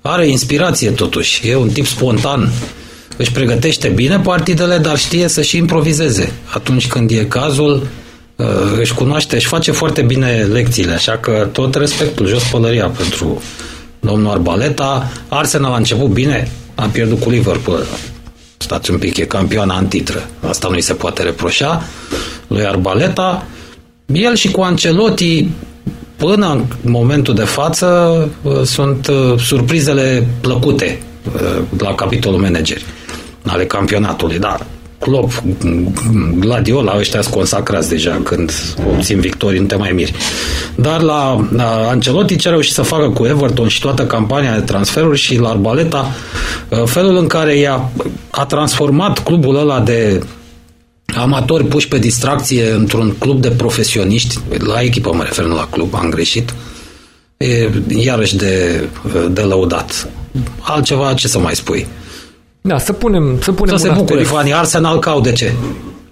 [0.06, 2.52] are inspirație totuși, e un tip spontan.
[3.18, 6.32] Își pregătește bine partidele, dar știe să și improvizeze.
[6.54, 7.88] Atunci când e cazul,
[8.36, 8.46] uh,
[8.80, 13.42] își cunoaște, își face foarte bine lecțiile, așa că tot respectul, jos pălăria pentru
[14.00, 15.12] domnul Arbaleta.
[15.28, 17.86] Arsenal a început bine, a pierdut cu Liverpool.
[18.58, 20.30] Stați un pic, e campioana în titră.
[20.48, 21.84] Asta nu îi se poate reproșa
[22.48, 23.46] lui Arbaleta.
[24.06, 25.48] El și cu Ancelotti
[26.26, 26.52] până
[26.84, 27.88] în momentul de față
[28.42, 31.02] uh, sunt uh, surprizele plăcute
[31.36, 32.86] uh, la capitolul manageri
[33.46, 34.66] ale campionatului, dar
[35.00, 35.44] Klopp,
[36.40, 38.52] Gladiola, ăștia sunt consacrați deja când
[38.90, 40.14] obțin victorii, nu te mai miri.
[40.76, 44.62] Dar la, la Ancelotti ce a reușit să facă cu Everton și toată campania de
[44.62, 46.12] transferuri și la Arbaleta,
[46.86, 47.90] felul în care i-a
[48.30, 50.24] a transformat clubul ăla de
[51.16, 55.96] amatori puși pe distracție într-un club de profesioniști, la echipă mă refer, nu la club,
[55.96, 56.54] am greșit,
[57.38, 58.84] e iarăși de,
[59.30, 60.08] de lăudat.
[60.60, 61.88] Altceva, ce să mai spui?
[62.62, 64.54] Da, să punem, să punem să se bucure fanii.
[64.54, 65.54] Arsenal cau de ce?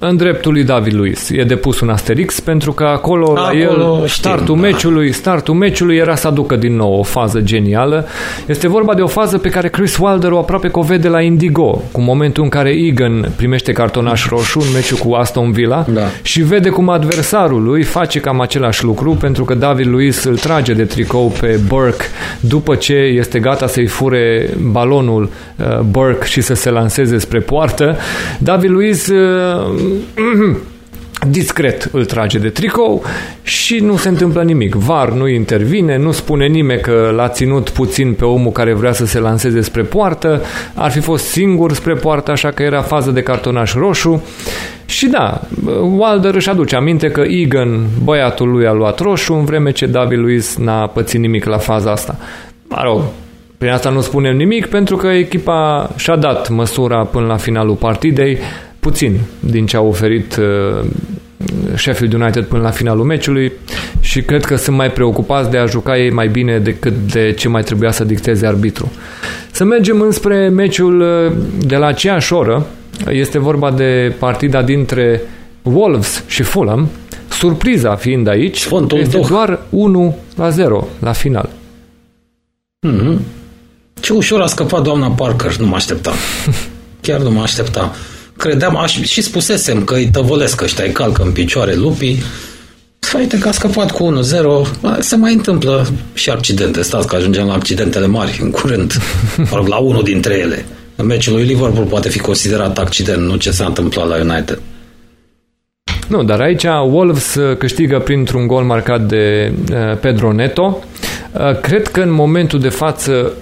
[0.04, 1.30] În dreptul lui David Luiz.
[1.32, 5.14] E depus un asterix pentru că acolo, acolo la el startul, știm, meciului, da.
[5.14, 8.08] startul meciului era să aducă din nou o fază genială.
[8.46, 11.22] Este vorba de o fază pe care Chris Wilder o aproape că o vede la
[11.22, 16.02] Indigo, cu momentul în care Egan primește cartonaș roșu în meciul cu Aston Villa da.
[16.22, 20.74] și vede cum adversarul lui face cam același lucru pentru că David Luiz îl trage
[20.74, 22.06] de tricou pe Burke
[22.40, 27.98] după ce este gata să-i fure balonul uh, Burke și să se lanseze spre poartă.
[28.40, 29.90] David Luiz uh,
[31.30, 33.04] discret îl trage de tricou
[33.42, 34.76] și nu se întâmplă nimic.
[34.76, 39.06] VAR nu intervine, nu spune nimeni că l-a ținut puțin pe omul care vrea să
[39.06, 40.42] se lanseze spre poartă,
[40.74, 44.24] ar fi fost singur spre poartă, așa că era fază de cartonaș roșu.
[44.86, 45.42] Și da,
[45.82, 50.20] Wilder își aduce aminte că Egan, băiatul lui, a luat roșu, în vreme ce David
[50.20, 52.18] Luiz n-a pățit nimic la faza asta.
[52.68, 53.02] Mă rog,
[53.58, 58.38] prin asta nu spunem nimic, pentru că echipa și-a dat măsura până la finalul partidei,
[58.82, 60.86] puțin din ce a oferit uh,
[61.76, 63.52] Sheffield United până la finalul meciului
[64.00, 67.48] și cred că sunt mai preocupați de a juca ei mai bine decât de ce
[67.48, 68.92] mai trebuia să dicteze arbitru.
[69.52, 71.32] Să mergem înspre meciul uh,
[71.66, 72.66] de la aceeași oră.
[73.10, 75.22] Este vorba de partida dintre
[75.62, 76.90] Wolves și Fulham.
[77.30, 79.28] Surpriza fiind aici, Sfântul este Duh.
[79.28, 81.50] doar 1 la 0 la final.
[82.88, 83.18] Mm-hmm.
[84.00, 86.14] Ce ușor a scăpat doamna Parker, nu mă așteptam.
[87.02, 87.92] Chiar nu mă așteptam
[88.42, 92.22] credeam, aș, și spusesem că îi tăvălesc ăștia, îi calcă în picioare lupii.
[93.18, 94.22] Uite că a scăpat cu
[94.94, 95.00] 1-0.
[95.00, 96.82] Se mai întâmplă și accidente.
[96.82, 98.94] Stați că ajungem la accidentele mari în curând.
[99.50, 100.66] Mă rog, la unul dintre ele.
[100.96, 104.62] În meciul lui Liverpool poate fi considerat accident, nu ce s-a întâmplat la United.
[106.08, 110.84] Nu, dar aici Wolves câștigă printr-un gol marcat de uh, Pedro Neto.
[111.32, 113.34] Uh, cred că în momentul de față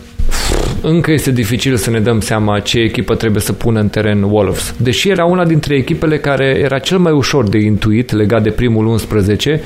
[0.81, 4.76] încă este dificil să ne dăm seama ce echipă trebuie să pună în teren Wolves.
[4.77, 8.85] Deși era una dintre echipele care era cel mai ușor de intuit legat de primul
[8.85, 9.61] 11,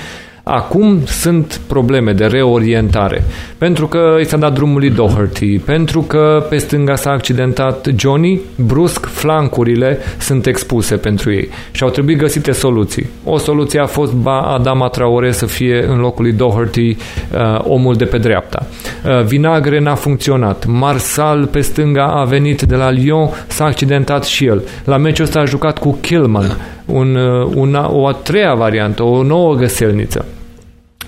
[0.46, 3.24] Acum sunt probleme de reorientare,
[3.58, 8.40] pentru că i s-a dat drumul lui Doherty, pentru că pe stânga s-a accidentat Johnny,
[8.56, 13.06] brusc flancurile sunt expuse pentru ei și au trebuit găsite soluții.
[13.24, 17.96] O soluție a fost ba Adama Traore să fie în locul lui Doherty uh, omul
[17.96, 18.66] de pe dreapta.
[19.06, 20.66] Uh, Vinagre n-a funcționat.
[20.66, 24.62] Marsal pe stânga a venit de la Lyon, s-a accidentat și el.
[24.84, 29.24] La meciul ăsta a jucat cu Killman un, uh, una, o a treia variantă, o
[29.24, 30.26] nouă găselniță.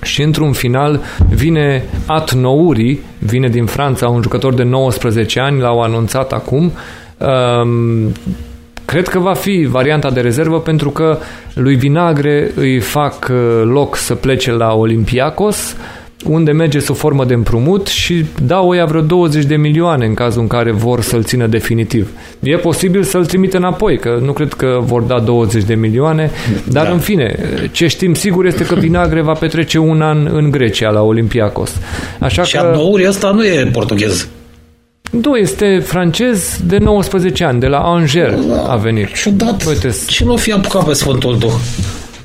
[0.02, 5.82] Și într-un final vine At Nouri, vine din Franța, un jucător de 19 ani, l-au
[5.82, 6.72] anunțat acum.
[7.18, 8.12] Um,
[8.86, 11.18] cred că va fi varianta de rezervă pentru că
[11.54, 15.76] lui Vinagre îi fac uh, loc să plece la Olympiacos
[16.24, 20.42] unde merge sub formă de împrumut și dau oia vreo 20 de milioane în cazul
[20.42, 22.10] în care vor să-l țină definitiv.
[22.40, 26.32] E posibil să-l trimite înapoi, că nu cred că vor da 20 de milioane,
[26.64, 26.92] dar da.
[26.92, 27.40] în fine,
[27.72, 31.72] ce știm sigur este că Vinagre va petrece un an în Grecia, la Olympiacos.
[32.20, 32.72] Așa și că...
[32.74, 34.28] nouri ăsta nu e portughez.
[35.12, 38.36] Nu, este francez de 19 ani, de la Angers
[38.68, 39.14] a venit.
[39.14, 39.66] Ciudat.
[39.68, 41.54] Uite, ce nu fi apucat pe Sfântul Duh?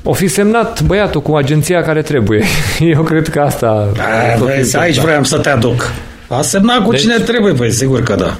[0.03, 2.43] O fi semnat băiatul cu agenția care trebuie.
[2.95, 3.91] Eu cred că asta...
[4.37, 5.91] A, vezi, aici vreau să te aduc.
[6.27, 8.37] A semnat cu deci, cine trebuie, păi sigur că da.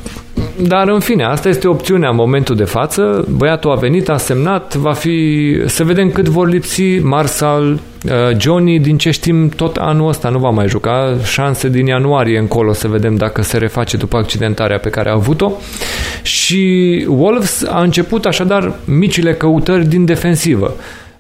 [0.68, 3.26] Dar în fine, asta este opțiunea în momentul de față.
[3.30, 5.58] Băiatul a venit, a semnat, va fi...
[5.66, 10.40] Să vedem cât vor lipsi Marsal, uh, Johnny, din ce știm, tot anul ăsta nu
[10.40, 11.18] va mai juca.
[11.24, 15.52] Șanse din ianuarie încolo să vedem dacă se reface după accidentarea pe care a avut-o.
[16.22, 20.74] Și Wolves a început așadar micile căutări din defensivă.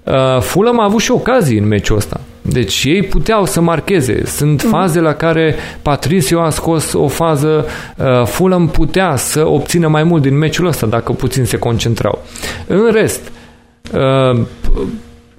[0.03, 2.19] Uh, Fulham a avut și ocazii în meciul ăsta.
[2.41, 4.25] Deci ei puteau să marcheze.
[4.25, 4.71] Sunt mhm.
[4.71, 7.65] faze la care Patricio a scos o fază,
[7.97, 12.23] uh, Fulham putea să obțină mai mult din meciul ăsta dacă puțin se concentrau.
[12.67, 13.31] În rest,
[13.93, 14.41] uh,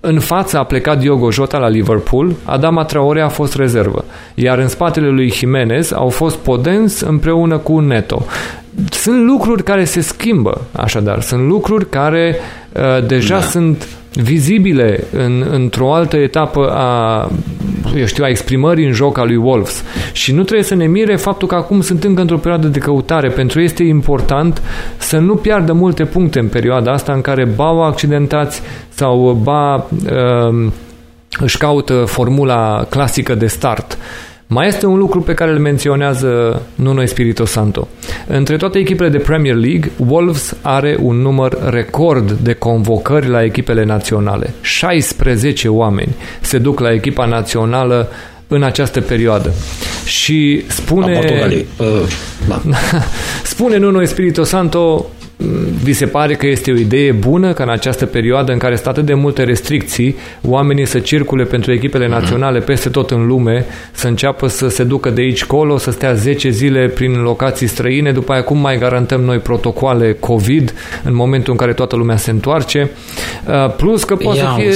[0.05, 4.69] În față a plecat Diogo Jota la Liverpool, Adama Traore a fost rezervă, iar în
[4.69, 8.25] spatele lui Jimenez au fost Podens împreună cu Neto.
[8.91, 12.37] Sunt lucruri care se schimbă, așadar, sunt lucruri care
[12.73, 13.43] uh, deja da.
[13.43, 17.31] sunt vizibile în, într-o altă etapă a,
[17.97, 19.85] eu știu, a exprimării în joc a lui Wolves.
[20.13, 23.29] Și nu trebuie să ne mire faptul că acum sunt încă într-o perioadă de căutare.
[23.29, 24.63] Pentru ei este important
[24.97, 30.71] să nu piardă multe puncte în perioada asta în care bau accidentați sau ba uh,
[31.41, 33.99] își caută formula clasică de start.
[34.53, 37.89] Mai este un lucru pe care îl menționează Nuno Espirito Santo.
[38.27, 43.85] Între toate echipele de Premier League, Wolves are un număr record de convocări la echipele
[43.85, 44.55] naționale.
[44.61, 48.09] 16 oameni se duc la echipa națională
[48.49, 49.53] în această perioadă.
[50.05, 51.21] Și spune...
[51.79, 51.87] Uh,
[52.49, 52.63] da.
[53.45, 55.07] spune Nuno Espirito Santo
[55.83, 58.87] vi se pare că este o idee bună ca în această perioadă în care sunt
[58.87, 62.15] atât de multe restricții, oamenii să circule pentru echipele mhm.
[62.19, 66.13] naționale peste tot în lume, să înceapă să se ducă de aici colo, să stea
[66.13, 70.75] 10 zile prin locații străine, după aia cum mai garantăm noi protocoale COVID
[71.05, 72.91] în momentul în care toată lumea se întoarce.
[73.47, 74.73] Uh, plus că poate să fie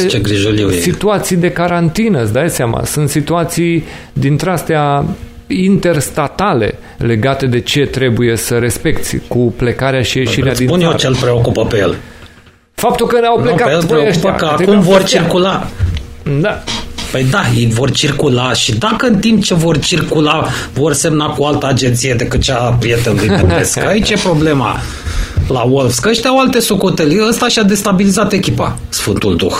[0.70, 2.84] situații de carantină, îți dai seama.
[2.84, 5.04] Sunt situații dintre astea
[5.46, 10.90] interstatale legate de ce trebuie să respecti cu plecarea și ieșirea din spun țară.
[10.92, 11.96] eu ce îl preocupă pe el.
[12.74, 15.66] Faptul că ne-au plecat nu, pe el ăștia, că acum vor circula.
[16.40, 16.62] Da.
[17.12, 21.44] Păi da, ei vor circula și dacă în timp ce vor circula vor semna cu
[21.44, 24.80] altă agenție decât cea a prietenului Petrescu, aici e problema
[25.48, 27.26] la Wolves, că ăștia au alte socoteli.
[27.28, 29.56] Ăsta și-a destabilizat echipa, Sfântul Duh.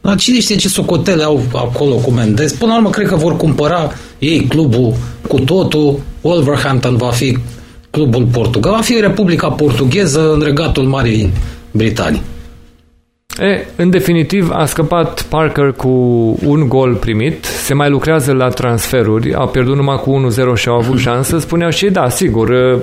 [0.00, 2.52] Dar cine știe ce socotele au acolo cu Mendes?
[2.52, 3.92] Până la urmă, cred că vor cumpăra
[4.24, 4.94] ei clubul
[5.28, 6.00] cu totul.
[6.20, 7.38] Wolverhampton va fi
[7.90, 8.72] clubul Portugal.
[8.72, 11.32] Va fi Republica Portugheză în regatul Marii
[11.70, 12.22] Britanii.
[13.38, 15.88] E, în definitiv, a scăpat Parker cu
[16.44, 20.74] un gol primit, se mai lucrează la transferuri, a pierdut numai cu 1-0 și au
[20.74, 22.80] avut șansă, spuneau și da, sigur,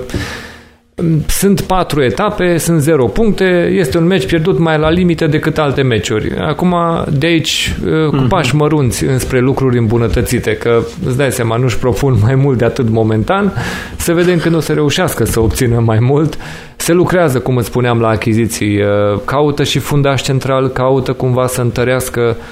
[1.26, 5.82] sunt patru etape, sunt zero puncte, este un meci pierdut mai la limite decât alte
[5.82, 6.32] meciuri.
[6.38, 6.74] Acum,
[7.12, 8.28] de aici, uh, cu mhm.
[8.28, 12.88] pași mărunți înspre lucruri îmbunătățite, că îți dai seama, nu-și propun mai mult de atât
[12.88, 13.52] momentan,
[13.96, 16.38] să vedem când o să reușească să obțină mai mult.
[16.76, 21.60] Se lucrează, cum îți spuneam, la achiziții, uh, caută și fundaș central, caută cumva să
[21.60, 22.44] întărească uh,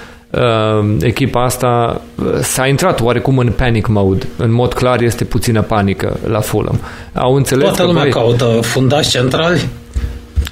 [1.01, 4.27] echipa asta uh, s-a intrat oarecum în panic mode.
[4.36, 6.81] În mod clar este puțină panică la Fulham.
[7.15, 9.69] Au înțeles Toată lumea băi, caută fundași centrali?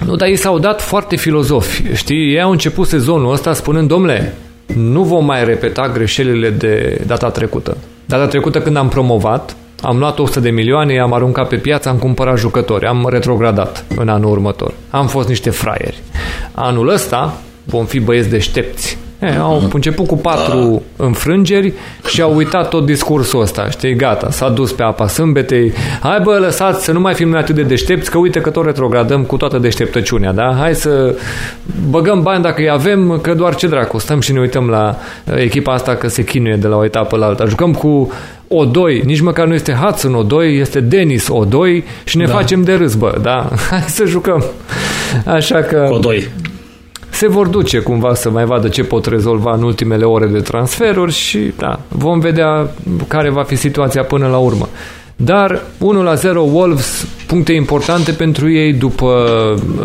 [0.05, 1.83] Nu, dar ei s-au dat foarte filozofi.
[1.93, 4.35] Știi, ei au început sezonul ăsta spunând, domnule,
[4.75, 7.77] nu vom mai repeta greșelile de data trecută.
[8.05, 11.97] Data trecută când am promovat, am luat 100 de milioane, i-am aruncat pe piață, am
[11.97, 14.73] cumpărat jucători, am retrogradat în anul următor.
[14.89, 15.97] Am fost niște fraieri.
[16.53, 21.05] Anul ăsta vom fi băieți deștepți E, au început cu patru da.
[21.05, 21.73] înfrângeri
[22.07, 26.37] și au uitat tot discursul ăsta, știi, gata, s-a dus pe apa sâmbetei, hai bă,
[26.37, 29.37] lăsați să nu mai fim noi atât de deștepți, că uite că tot retrogradăm cu
[29.37, 30.55] toată deșteptăciunea, da?
[30.59, 31.15] Hai să
[31.89, 34.97] băgăm bani dacă îi avem, că doar ce dracu, stăm și ne uităm la
[35.35, 37.45] echipa asta că se chinuie de la o etapă la alta.
[37.45, 38.11] Jucăm cu
[38.47, 42.33] O2, nici măcar nu este Hudson O2, este Denis O2 și ne da.
[42.33, 43.49] facem de râs, bă, da?
[43.69, 44.43] Hai să jucăm.
[45.25, 45.89] Așa că...
[45.99, 46.48] O2
[47.19, 51.11] se vor duce cumva să mai vadă ce pot rezolva în ultimele ore de transferuri
[51.11, 52.69] și da, vom vedea
[53.07, 54.69] care va fi situația până la urmă.
[55.15, 59.25] Dar 1 la 0 Wolves, puncte importante pentru ei după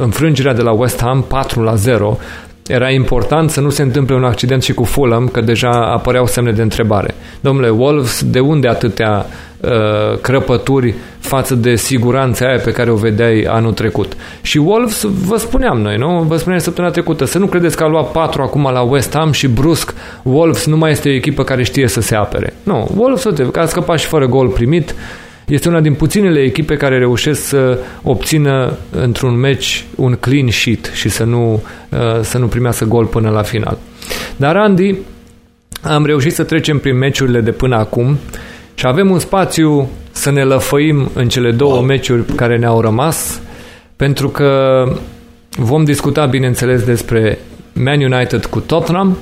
[0.01, 2.19] înfrângerea de la West Ham 4 la 0.
[2.67, 6.53] Era important să nu se întâmple un accident și cu Fulham, că deja apăreau semne
[6.53, 7.15] de întrebare.
[7.41, 9.27] Domnule, Wolves, de unde atâtea
[9.65, 14.13] uh, crăpături față de siguranța aia pe care o vedeai anul trecut?
[14.43, 16.25] Și Wolves, vă spuneam noi, nu?
[16.29, 19.33] Vă spuneam săptămâna trecută, să nu credeți că a luat 4 acum la West Ham
[19.33, 22.55] și brusc Wolves nu mai este o echipă care știe să se apere.
[22.63, 24.95] Nu, Wolves, uite, că a scăpat și fără gol primit,
[25.47, 31.09] este una din puținele echipe care reușesc să obțină într-un meci un clean sheet și
[31.09, 33.79] să nu, uh, să nu primească gol până la final.
[34.37, 34.95] Dar Andy,
[35.83, 38.19] am reușit să trecem prin meciurile de până acum
[38.75, 43.41] și avem un spațiu să ne lăfăim în cele două meciuri care ne-au rămas,
[43.97, 44.85] pentru că
[45.51, 47.39] vom discuta, bineînțeles, despre
[47.73, 49.17] Man United cu Tottenham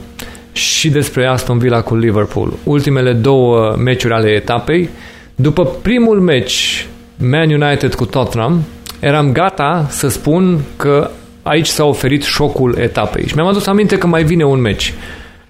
[0.52, 2.52] și despre Aston Villa cu Liverpool.
[2.64, 4.88] Ultimele două meciuri ale etapei
[5.34, 8.62] după primul meci Man United cu Tottenham,
[9.00, 11.10] eram gata să spun că
[11.42, 13.26] aici s-a oferit șocul etapei.
[13.26, 14.94] Și mi-am adus aminte că mai vine un meci.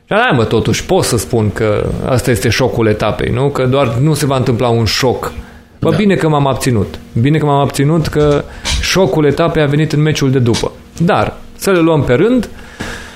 [0.06, 3.48] Dar da, mă, totuși pot să spun că asta este șocul etapei, nu?
[3.48, 5.32] Că doar nu se va întâmpla un șoc.
[5.80, 5.96] Bă, da.
[5.96, 6.98] bine că m-am abținut.
[7.20, 8.44] Bine că m-am abținut că
[8.80, 10.72] șocul etapei a venit în meciul de după.
[10.98, 12.48] Dar, să le luăm pe rând.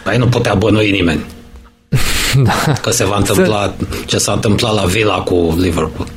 [0.05, 1.25] Păi nu putea bănui nimeni.
[2.47, 2.73] da.
[2.83, 3.87] că se va întâmpla să...
[4.07, 6.09] ce s-a întâmplat la Villa cu Liverpool.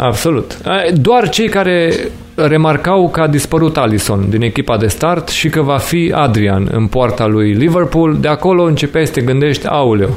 [0.00, 0.58] Absolut.
[0.94, 1.92] Doar cei care
[2.34, 6.86] remarcau că a dispărut Allison din echipa de start și că va fi Adrian în
[6.86, 10.16] poarta lui Liverpool, de acolo începeai să te gândești, auleu,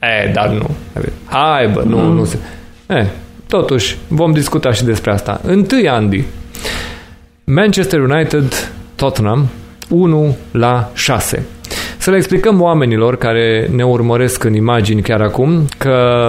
[0.00, 0.70] e, dar nu.
[1.24, 2.14] Hai bă, nu, mm.
[2.14, 2.38] nu se...
[2.88, 3.06] E,
[3.48, 5.40] totuși, vom discuta și despre asta.
[5.42, 6.24] Întâi, Andy,
[7.44, 9.48] Manchester United, Tottenham,
[9.88, 11.46] 1 la 6.
[11.98, 16.28] Să le explicăm oamenilor care ne urmăresc în imagini chiar acum că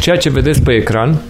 [0.00, 1.20] ceea ce vedeți pe ecran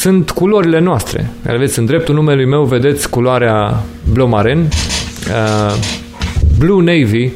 [0.00, 1.30] sunt culorile noastre.
[1.44, 3.82] Care vedeți în dreptul numelui meu, vedeți culoarea
[4.12, 5.74] Blue Maren, uh,
[6.58, 7.30] Blue Navy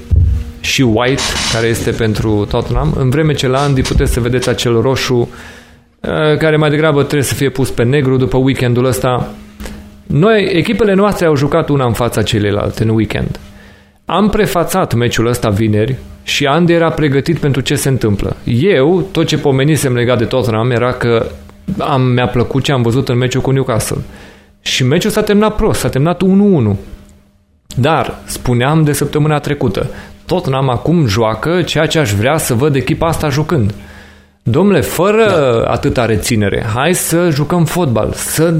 [0.60, 1.22] și White,
[1.52, 6.36] care este pentru Tottenham, în vreme ce la Andy puteți să vedeți acel roșu uh,
[6.38, 9.34] care mai degrabă trebuie să fie pus pe negru după weekendul ăsta.
[10.06, 13.40] Noi, echipele noastre au jucat una în fața celelalte în weekend.
[14.04, 18.36] Am prefațat meciul ăsta vineri și Andy era pregătit pentru ce se întâmplă.
[18.44, 21.26] Eu, tot ce pomenisem legat de Tottenham era că
[21.78, 24.00] am, mi-a plăcut ce am văzut în meciul cu Newcastle.
[24.60, 26.22] Și meciul s-a terminat prost, s-a terminat
[26.74, 26.76] 1-1.
[27.76, 29.90] Dar, spuneam de săptămâna trecută,
[30.26, 33.74] tot n-am acum joacă ceea ce aș vrea să văd echipa asta jucând.
[34.42, 35.24] Domnule, fără
[35.64, 35.70] da.
[35.70, 38.54] atâta reținere, hai să jucăm fotbal, să,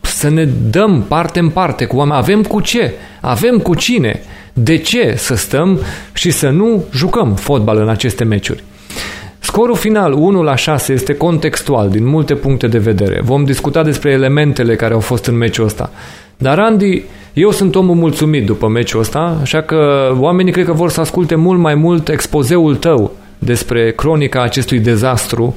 [0.00, 2.16] să ne dăm parte în parte cu oameni.
[2.16, 4.22] Avem cu ce, avem cu cine.
[4.52, 5.80] De ce să stăm
[6.12, 8.64] și să nu jucăm fotbal în aceste meciuri?
[9.44, 13.20] Scorul final 1 la 6 este contextual din multe puncte de vedere.
[13.24, 15.90] Vom discuta despre elementele care au fost în meciul ăsta.
[16.36, 17.02] Dar Andy,
[17.32, 21.34] eu sunt omul mulțumit după meciul ăsta, așa că oamenii cred că vor să asculte
[21.34, 25.54] mult mai mult expozeul tău despre cronica acestui dezastru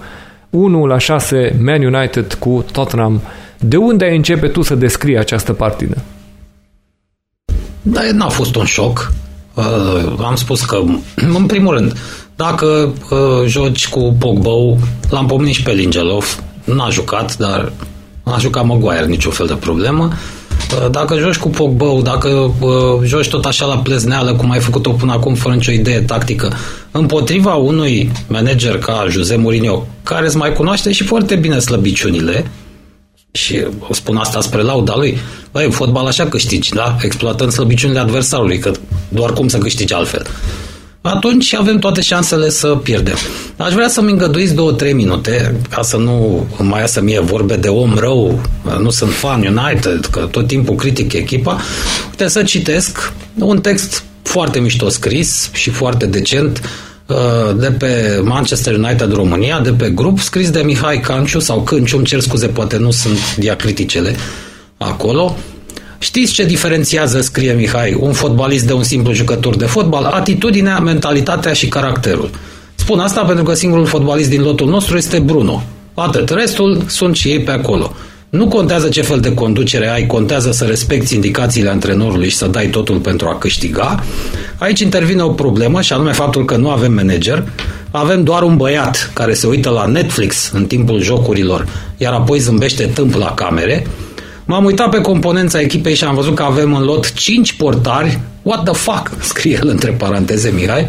[0.49, 3.21] 1 la 6 Man United cu Tottenham.
[3.59, 5.97] De unde ai începe tu să descrii această partidă?
[7.81, 9.11] Da, n-a fost un șoc.
[9.53, 9.63] Uh,
[10.25, 10.81] am spus că,
[11.15, 11.93] în primul rând,
[12.37, 17.71] dacă uh, joci cu Pogba, l-am pomenit și pe Lingelov, n-a jucat, dar
[18.23, 20.11] n-a jucat Maguire, niciun fel de problemă.
[20.73, 22.27] Uh, dacă joci cu Pogba, dacă
[22.59, 22.71] uh,
[23.03, 26.53] joci tot așa la plezneală, cum ai făcut-o până acum, fără nicio idee tactică,
[26.91, 32.51] împotriva unui manager ca Jose Mourinho, care îți mai cunoaște și foarte bine slăbiciunile,
[33.31, 35.17] și spun asta spre lauda lui,
[35.51, 36.97] băi, fotbal așa câștigi, da?
[37.01, 38.71] Exploatând slăbiciunile adversarului, că
[39.09, 40.25] doar cum să câștigi altfel
[41.07, 43.15] atunci avem toate șansele să pierdem.
[43.57, 47.95] Aș vrea să-mi îngăduiți două-trei minute, ca să nu mai iasă mie vorbe de om
[47.97, 48.41] rău,
[48.79, 51.61] nu sunt fan United, că tot timpul critic echipa.
[52.09, 56.61] Uite să citesc un text foarte mișto scris și foarte decent
[57.05, 61.97] uh, de pe Manchester United România, de pe grup, scris de Mihai Canciu sau Cânciu,
[61.97, 64.15] îmi cer scuze, poate nu sunt diacriticele
[64.77, 65.37] acolo,
[65.99, 70.03] Știți ce diferențiază, scrie Mihai, un fotbalist de un simplu jucător de fotbal?
[70.03, 72.29] Atitudinea, mentalitatea și caracterul.
[72.75, 75.63] Spun asta pentru că singurul fotbalist din lotul nostru este Bruno.
[75.93, 76.29] Atât.
[76.29, 77.91] Restul sunt și ei pe acolo.
[78.29, 82.67] Nu contează ce fel de conducere ai, contează să respecti indicațiile antrenorului și să dai
[82.67, 84.03] totul pentru a câștiga.
[84.57, 87.43] Aici intervine o problemă și anume faptul că nu avem manager,
[87.91, 91.67] avem doar un băiat care se uită la Netflix în timpul jocurilor,
[91.97, 93.87] iar apoi zâmbește tâmp la camere
[94.49, 98.63] M-am uitat pe componența echipei și am văzut că avem în lot 5 portari, what
[98.63, 100.87] the fuck, scrie el între paranteze Mihai,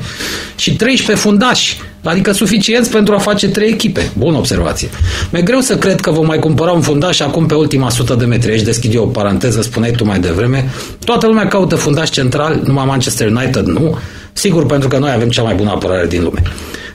[0.56, 4.10] și 13 fundași, adică suficienți pentru a face 3 echipe.
[4.18, 4.88] Bună observație.
[5.30, 8.24] Mi-e greu să cred că vom mai cumpăra un fundaș acum pe ultima sută de
[8.24, 8.50] metri.
[8.50, 10.70] Aici deschid eu o paranteză, spuneai tu mai devreme.
[11.04, 13.98] Toată lumea caută fundaș central, numai Manchester United nu.
[14.32, 16.42] Sigur, pentru că noi avem cea mai bună apărare din lume.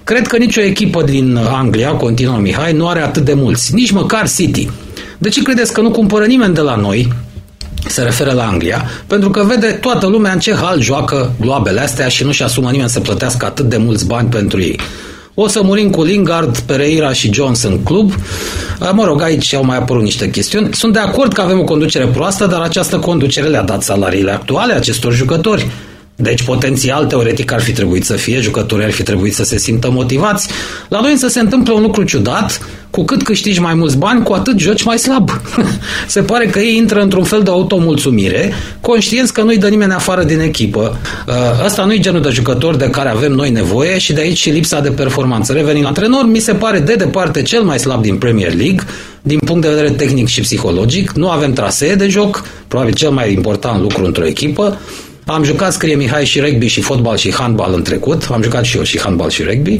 [0.03, 3.73] Cred că nicio echipă din Anglia, continuă Mihai, nu are atât de mulți.
[3.73, 4.69] Nici măcar City.
[5.17, 7.13] De ce credeți că nu cumpără nimeni de la noi,
[7.87, 12.07] se referă la Anglia, pentru că vede toată lumea în ce hal joacă gloabele astea
[12.07, 14.79] și nu-și asumă nimeni să plătească atât de mulți bani pentru ei.
[15.33, 18.13] O să murim cu Lingard, Pereira și Jones în club.
[18.93, 20.73] Mă rog, aici au mai apărut niște chestiuni.
[20.73, 24.73] Sunt de acord că avem o conducere proastă, dar această conducere le-a dat salariile actuale
[24.73, 25.67] acestor jucători.
[26.15, 29.91] Deci, potențial, teoretic, ar fi trebuit să fie, jucătorii ar fi trebuit să se simtă
[29.91, 30.49] motivați.
[30.89, 32.59] La noi însă se întâmplă un lucru ciudat,
[32.89, 35.29] cu cât câștigi mai mulți bani, cu atât joci mai slab.
[36.07, 40.23] se pare că ei intră într-un fel de automulțumire, conștienți că nu-i dă nimeni afară
[40.23, 40.97] din echipă.
[41.65, 44.49] Ăsta uh, nu-i genul de jucător de care avem noi nevoie și de aici și
[44.49, 45.53] lipsa de performanță.
[45.53, 48.83] Revenind la antrenor, mi se pare de departe cel mai slab din Premier League,
[49.21, 51.11] din punct de vedere tehnic și psihologic.
[51.11, 54.79] Nu avem trasee de joc, probabil cel mai important lucru într-o echipă.
[55.25, 58.27] Am jucat, scrie Mihai, și rugby și fotbal și handbal în trecut.
[58.31, 59.79] Am jucat și eu și handbal și rugby.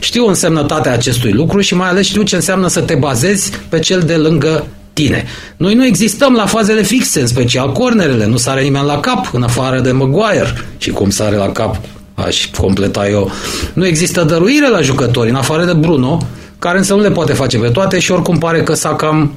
[0.00, 4.00] Știu însemnătatea acestui lucru și mai ales știu ce înseamnă să te bazezi pe cel
[4.00, 5.24] de lângă tine.
[5.56, 8.26] Noi nu existăm la fazele fixe, în special cornerele.
[8.26, 10.54] Nu sare nimeni la cap, în afară de Maguire.
[10.78, 11.80] Și cum sare la cap
[12.14, 13.30] aș completa eu.
[13.72, 16.26] Nu există dăruire la jucători, în afară de Bruno,
[16.58, 19.32] care însă nu le poate face pe toate și oricum pare că s-a cam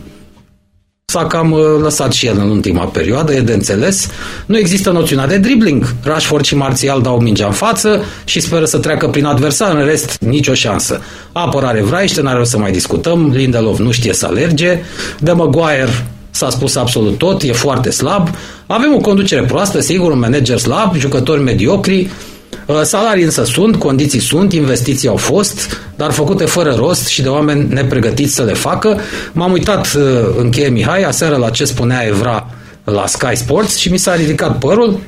[1.16, 4.08] s-a cam uh, lăsat și el în ultima perioadă, e de înțeles.
[4.46, 5.94] Nu există noțiunea de dribbling.
[6.04, 10.18] Rashford și Martial dau mingea în față și speră să treacă prin adversar, în rest
[10.20, 11.02] nicio șansă.
[11.32, 14.80] Apărare vraiște, n-are rost să mai discutăm, Lindelof nu știe să alerge,
[15.20, 18.30] de Maguire s-a spus absolut tot, e foarte slab.
[18.68, 22.35] Avem o conducere proastă, sigur, un manager slab, jucători mediocri, Uh,
[22.84, 27.74] salarii însă sunt, condiții sunt, investiții au fost, dar făcute fără rost și de oameni
[27.74, 29.00] nepregătiți să le facă.
[29.32, 30.04] M-am uitat, uh,
[30.38, 32.50] încheie Mihai, aseară la ce spunea Evra
[32.84, 35.00] la Sky Sports și mi s-a ridicat părul.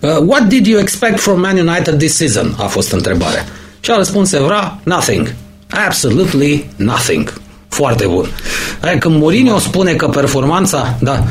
[0.00, 2.54] Uh, what did you expect from Man United this season?
[2.58, 3.44] A fost întrebarea.
[3.80, 5.34] Și a răspuns Evra, nothing.
[5.86, 7.32] Absolutely nothing.
[7.68, 8.28] Foarte bun.
[8.98, 10.96] Când Mourinho spune că performanța...
[11.00, 11.24] Da,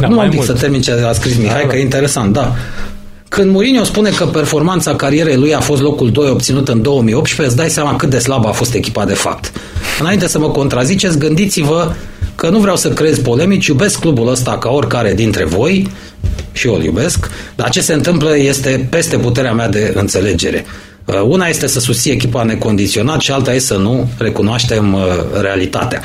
[0.00, 2.54] da nu am să termin ce a scris Mihai, da, că e interesant, da.
[3.32, 7.56] Când Mourinho spune că performanța carierei lui a fost locul 2 obținut în 2018, îți
[7.56, 9.52] dai seama cât de slabă a fost echipa de fapt.
[10.00, 11.94] Înainte să mă contraziceți, gândiți-vă
[12.34, 15.90] că nu vreau să creez polemici, iubesc clubul ăsta ca oricare dintre voi
[16.52, 20.64] și eu îl iubesc, dar ce se întâmplă este peste puterea mea de înțelegere.
[21.04, 25.00] Uh, una este să susții echipa necondiționat și alta este să nu recunoaștem uh,
[25.40, 26.02] realitatea.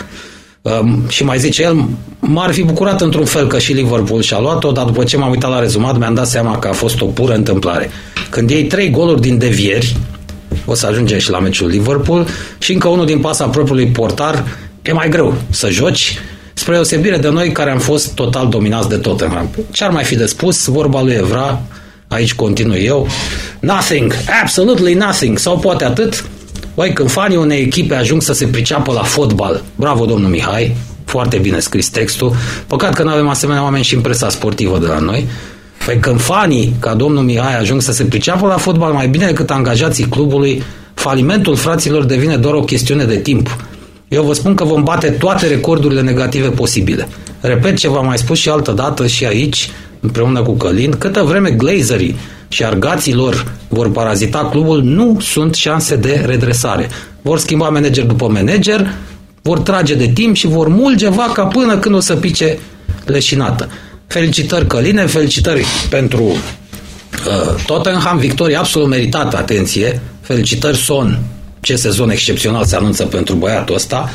[0.68, 1.88] Um, și mai zice el,
[2.20, 5.50] m-ar fi bucurat într-un fel că și Liverpool și-a luat-o, dar după ce m-am uitat
[5.50, 7.90] la rezumat, mi-am dat seama că a fost o pură întâmplare.
[8.30, 9.98] Când iei trei goluri din devieri,
[10.66, 12.28] o să ajungem și la meciul Liverpool,
[12.58, 14.44] și încă unul din pasa propriului portar,
[14.82, 16.20] e mai greu să joci,
[16.54, 19.50] spre osebire de noi care am fost total dominați de Tottenham.
[19.72, 20.66] Ce ar mai fi de spus?
[20.66, 21.62] Vorba lui Evra,
[22.08, 23.08] aici continui eu,
[23.60, 26.26] nothing, absolutely nothing, sau poate atât,
[26.78, 30.76] Băi, când fanii unei echipe ajung să se priceapă la fotbal, bravo domnul Mihai,
[31.06, 32.36] foarte bine scris textul,
[32.68, 35.28] păcat că nu avem asemenea oameni și în presa sportivă de la noi,
[35.86, 39.50] Păi când fanii, ca domnul Mihai, ajung să se priceapă la fotbal mai bine decât
[39.50, 40.64] angajații clubului,
[40.94, 43.58] falimentul fraților devine doar o chestiune de timp.
[44.08, 47.08] Eu vă spun că vom bate toate recordurile negative posibile.
[47.42, 51.52] Repet ce v-am mai spus și altă dată și aici, împreună cu Călin, câtă vreme
[51.52, 52.16] glazerii
[52.48, 56.90] și argații lor vor parazita clubul, nu sunt șanse de redresare.
[57.22, 58.94] Vor schimba manager după manager,
[59.42, 62.58] vor trage de timp și vor mulge vaca până când o să pice
[63.06, 63.70] leșinată.
[64.08, 66.36] Felicitări Căline, felicitări pentru uh,
[67.66, 71.20] Tottenham, victorie absolut meritată, atenție, felicitări Son,
[71.62, 74.10] ce sezon excepțional se anunță pentru băiatul ăsta,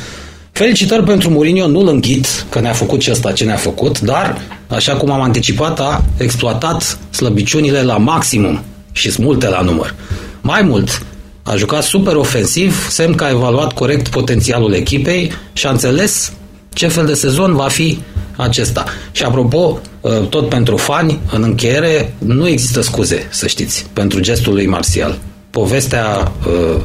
[0.62, 4.96] Felicitări pentru Mourinho, nu-l înghit că ne-a făcut ce ăsta ce ne-a făcut, dar, așa
[4.96, 8.62] cum am anticipat, a exploatat slăbiciunile la maximum
[8.92, 9.94] și sunt multe la număr.
[10.40, 11.02] Mai mult,
[11.42, 16.32] a jucat super ofensiv, semn că a evaluat corect potențialul echipei și a înțeles
[16.72, 17.98] ce fel de sezon va fi
[18.36, 18.84] acesta.
[19.12, 24.52] Și apropo, ă, tot pentru fani, în încheiere, nu există scuze, să știți, pentru gestul
[24.52, 25.18] lui Martial.
[25.50, 26.80] Povestea ă,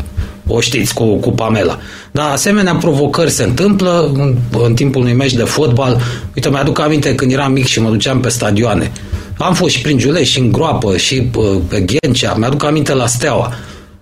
[0.48, 1.80] o știți, cu, cu Pamela.
[2.12, 6.02] Da, asemenea provocări se întâmplă în, în timpul unui meci de fotbal.
[6.36, 8.92] Uite, mi-aduc aminte când eram mic și mă duceam pe stadioane.
[9.38, 12.34] Am fost și prin Giulești, și în Groapă, și uh, pe Ghencea.
[12.34, 13.54] Mi-aduc aminte la Steaua.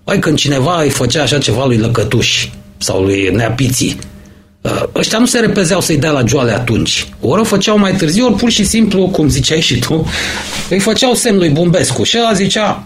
[0.04, 2.48] Păi când cineva îi făcea așa ceva lui Lăcătuș
[2.78, 3.98] sau lui Neapiții,
[4.62, 7.08] uh, ăștia nu se repezeau să-i dea la joale atunci.
[7.22, 10.08] Ori o făceau mai târziu, ori pur și simplu, cum ziceai și tu,
[10.70, 12.04] îi făceau semn lui Bumbescu.
[12.04, 12.84] Și ăla zicea,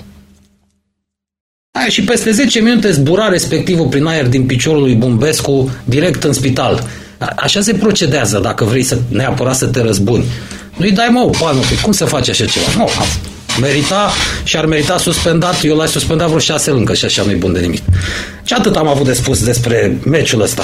[1.71, 6.33] Aia și peste 10 minute zbura respectivul prin aer din piciorul lui Bumbescu direct în
[6.33, 6.87] spital.
[7.35, 10.23] Așa se procedează dacă vrei să neapărat să te răzbuni.
[10.77, 12.65] Nu-i dai mă o palmă, păi cum să faci așa ceva?
[12.77, 12.89] Nu,
[13.61, 14.09] merita
[14.43, 17.53] și ar merita suspendat, eu l-aș suspendat vreo șase luni, că și așa nu-i bun
[17.53, 17.81] de nimic.
[18.43, 20.63] Ce atât am avut de spus despre meciul ăsta.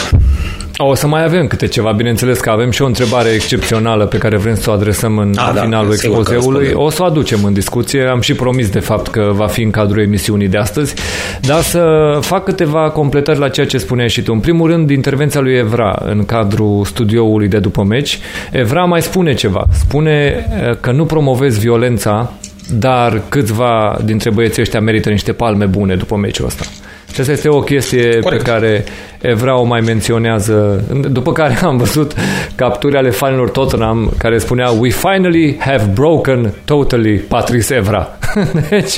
[0.77, 4.37] O să mai avem câte ceva, bineînțeles că avem și o întrebare excepțională pe care
[4.37, 6.71] vrem să o adresăm în A, da, finalul expozeului.
[6.73, 9.69] O să o aducem în discuție, am și promis de fapt că va fi în
[9.69, 10.93] cadrul emisiunii de astăzi,
[11.41, 14.31] dar să fac câteva completări la ceea ce spuneai și tu.
[14.31, 18.19] În primul rând, intervenția lui Evra în cadrul studioului de după meci.
[18.51, 19.65] Evra mai spune ceva.
[19.71, 22.33] Spune eh, că nu promovezi violența,
[22.69, 26.65] dar câțiva dintre băieții ăștia merită niște palme bune după meciul ăsta.
[27.13, 28.43] Și asta este o chestie Corect.
[28.43, 28.83] pe care
[29.21, 30.83] Evra o mai menționează.
[31.11, 32.13] După care am văzut
[32.55, 38.17] capturi ale fanilor Tottenham care spunea We finally have broken totally Patrice Evra.
[38.69, 38.93] deci,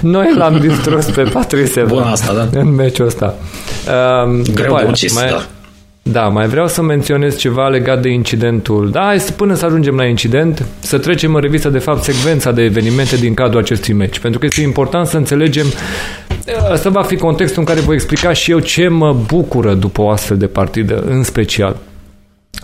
[0.00, 2.60] noi l-am distrus pe Patrice Evra Bun asta, da?
[2.60, 3.34] în meciul ăsta.
[4.24, 5.46] Um, Greu aia, ucis, mai, da.
[6.12, 8.90] Da, mai vreau să menționez ceva legat de incidentul.
[8.90, 12.52] Da, hai să, până să ajungem la incident, să trecem în revistă, de fapt, secvența
[12.52, 14.18] de evenimente din cadrul acestui meci.
[14.18, 15.66] Pentru că este important să înțelegem
[16.70, 20.10] Asta va fi contextul în care voi explica și eu ce mă bucură după o
[20.10, 21.76] astfel de partidă, în special.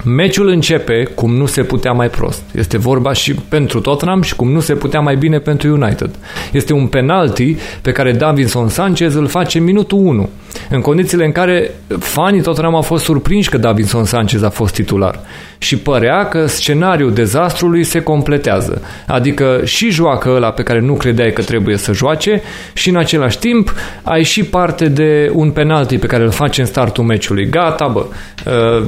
[0.04, 2.42] Meciul începe cum nu se putea mai prost.
[2.54, 6.10] Este vorba și pentru Tottenham și cum nu se putea mai bine pentru United.
[6.52, 10.28] Este un penalti pe care Davinson Sanchez îl face în minutul 1,
[10.70, 15.20] în condițiile în care fanii Tottenham au fost surprinși că Davinson Sanchez a fost titular.
[15.58, 18.82] Și părea că scenariul dezastrului se completează.
[19.06, 22.42] Adică și joacă ăla pe care nu credeai că trebuie să joace
[22.72, 26.66] și în același timp ai și parte de un penalti pe care îl face în
[26.66, 27.48] startul meciului.
[27.48, 28.06] Gata, bă.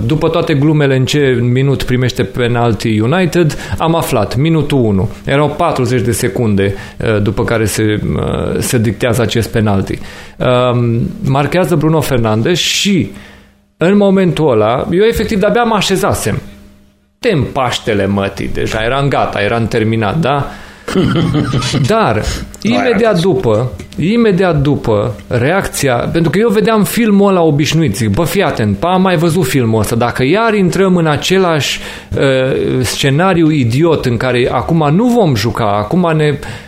[0.06, 5.08] După toate glumele în ce minut primește penalti United, am aflat, minutul 1.
[5.24, 9.98] Erau 40 de secunde uh, după care se, uh, se dictează acest penalti.
[10.36, 13.10] Um, marchează Bruno Fernandes și
[13.76, 16.40] în momentul ăla, eu efectiv de-abia mă așezasem.
[17.18, 20.50] Tem Paștele mătii, deja eram gata, eram terminat, da?
[21.86, 22.22] Dar,
[22.62, 28.42] imediat după, imediat după reacția, pentru că eu vedeam filmul ăla obișnuit, zic, bă, fii
[28.42, 31.80] atent, pa, am mai văzut filmul ăsta, dacă iar intrăm în același
[32.16, 36.67] uh, scenariu idiot în care acum nu vom juca, acum ne Uh,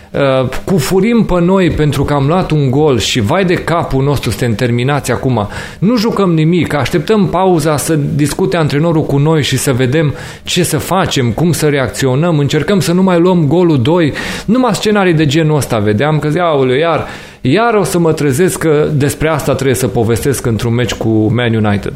[0.64, 4.54] cufurim pe noi pentru că am luat un gol și vai de capul nostru, suntem
[4.54, 5.48] terminați acum.
[5.78, 10.78] Nu jucăm nimic, așteptăm pauza să discute antrenorul cu noi și să vedem ce să
[10.78, 14.12] facem, cum să reacționăm, încercăm să nu mai luăm golul 2.
[14.46, 17.06] Numai scenarii de genul ăsta vedeam că zi, aoleu, iar,
[17.40, 21.54] iar o să mă trezesc că despre asta trebuie să povestesc într-un meci cu Man
[21.54, 21.94] United.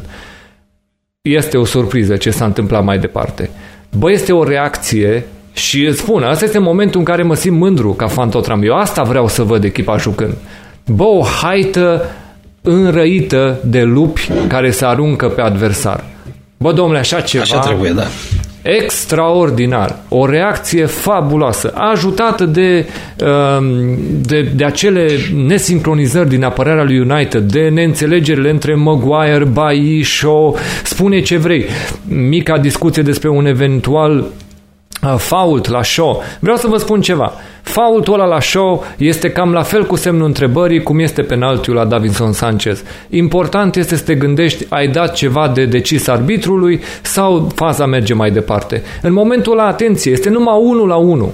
[1.21, 3.49] Este o surpriză ce s-a întâmplat mai departe.
[3.97, 5.25] Bă, este o reacție
[5.55, 8.63] și îți spun, asta este momentul în care mă simt mândru ca fan Tottenham.
[8.63, 10.33] Eu asta vreau să văd echipa jucând.
[10.85, 12.05] Bă, o haită
[12.61, 16.03] înrăită de lupi care se aruncă pe adversar.
[16.57, 17.43] Bă, domnule, așa ceva...
[17.43, 18.03] Așa trebuie, da.
[18.61, 19.95] Extraordinar.
[20.09, 22.85] O reacție fabuloasă, ajutată de,
[23.25, 30.57] um, de, de acele nesincronizări din apărarea lui United, de neînțelegerile între Maguire, Bailly, Shaw,
[30.83, 31.65] spune ce vrei.
[32.07, 34.25] Mica discuție despre un eventual Uh,
[35.17, 36.23] fault la show.
[36.39, 37.33] Vreau să vă spun ceva.
[37.61, 41.85] Faultul ăla la show este cam la fel cu semnul întrebării cum este penaltiul la
[41.85, 42.83] Davinson Sanchez.
[43.09, 48.31] Important este să te gândești, ai dat ceva de decis arbitrului sau faza merge mai
[48.31, 48.83] departe.
[49.01, 51.31] În momentul ăla, atenție, este numai 1 la 1.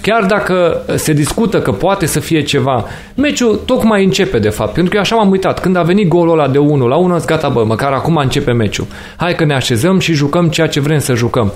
[0.00, 2.84] Chiar dacă se discută că poate să fie ceva,
[3.14, 4.72] meciul tocmai începe de fapt.
[4.72, 5.60] Pentru că eu așa m-am uitat.
[5.60, 8.86] Când a venit golul ăla de 1 la 1, gata bă, măcar acum începe meciul.
[9.16, 11.52] Hai că ne așezăm și jucăm ceea ce vrem să jucăm.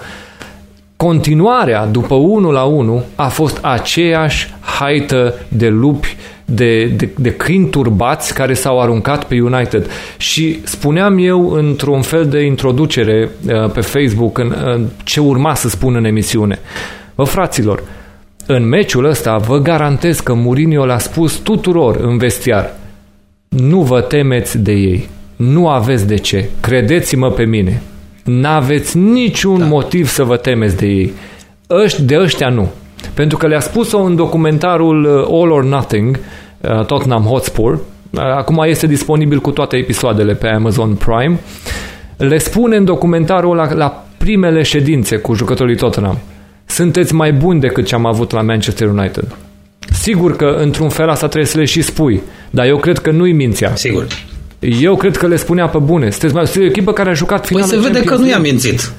[0.98, 7.68] Continuarea după 1 la 1 a fost aceeași haită de lupi, de, de, de câini
[7.68, 9.90] turbați care s-au aruncat pe United.
[10.16, 15.68] Și spuneam eu într-un fel de introducere uh, pe Facebook în, în ce urma să
[15.68, 16.58] spun în emisiune.
[17.14, 17.82] Vă fraților,
[18.46, 22.74] în meciul ăsta vă garantez că Mourinho l-a spus tuturor în vestiar
[23.48, 25.08] nu vă temeți de ei.
[25.36, 26.48] Nu aveți de ce.
[26.60, 27.82] Credeți-mă pe mine.
[28.28, 29.64] N-aveți niciun da.
[29.64, 31.12] motiv să vă temeți de ei.
[31.70, 32.68] Ăști, de ăștia nu.
[33.14, 36.18] Pentru că le-a spus-o în documentarul uh, All or Nothing,
[36.60, 41.38] uh, Tottenham Hotspur, uh, acum este disponibil cu toate episoadele pe Amazon Prime,
[42.16, 46.18] le spune în documentarul la, la primele ședințe cu jucătorii Tottenham,
[46.66, 49.36] sunteți mai buni decât ce am avut la Manchester United.
[49.92, 53.32] Sigur că într-un fel asta trebuie să le și spui, dar eu cred că nu-i
[53.32, 53.74] mințea.
[53.74, 54.06] Sigur.
[54.58, 56.10] Eu cred că le spunea pe bune.
[56.10, 58.38] Sunteți mai, o echipă care a jucat finală Păi se vede Champions că nu i-a
[58.38, 58.92] mințit.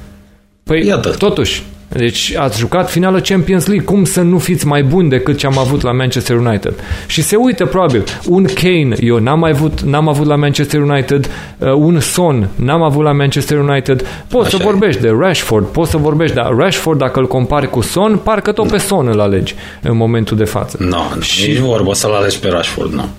[0.64, 1.10] Păi, Iată.
[1.10, 3.86] totuși, deci ați jucat finală Champions League.
[3.86, 6.74] Cum să nu fiți mai buni decât ce am avut la Manchester United?
[7.08, 8.04] Și se uită probabil.
[8.26, 11.30] Un Kane, eu n-am avut, n-am avut la Manchester United.
[11.58, 14.06] Uh, un Son, n-am avut la Manchester United.
[14.28, 17.82] Poți Așa să vorbești de Rashford, poți să vorbești, dar Rashford, dacă îl compari cu
[17.82, 20.78] Son, parcă tot pe Son îl alegi în momentul de față.
[20.80, 21.50] Nu, no, și...
[21.50, 23.10] nici vorbă să-l alegi pe Rashford, nu.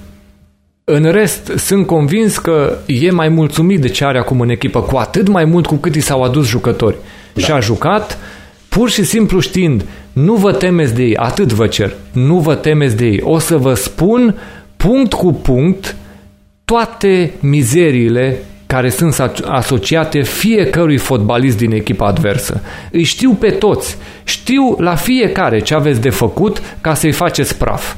[0.85, 4.97] În rest, sunt convins că e mai mulțumit de ce are acum în echipă, cu
[4.97, 6.97] atât mai mult cu cât i s-au adus jucători.
[7.35, 7.43] Da.
[7.43, 8.19] Și a jucat
[8.69, 12.97] pur și simplu știind, nu vă temeți de ei, atât vă cer, nu vă temeți
[12.97, 13.20] de ei.
[13.23, 14.35] O să vă spun
[14.77, 15.97] punct cu punct
[16.65, 22.61] toate mizeriile care sunt asociate fiecărui fotbalist din echipa adversă.
[22.90, 23.97] Îi știu pe toți.
[24.24, 27.94] Știu la fiecare ce aveți de făcut ca să-i faceți praf.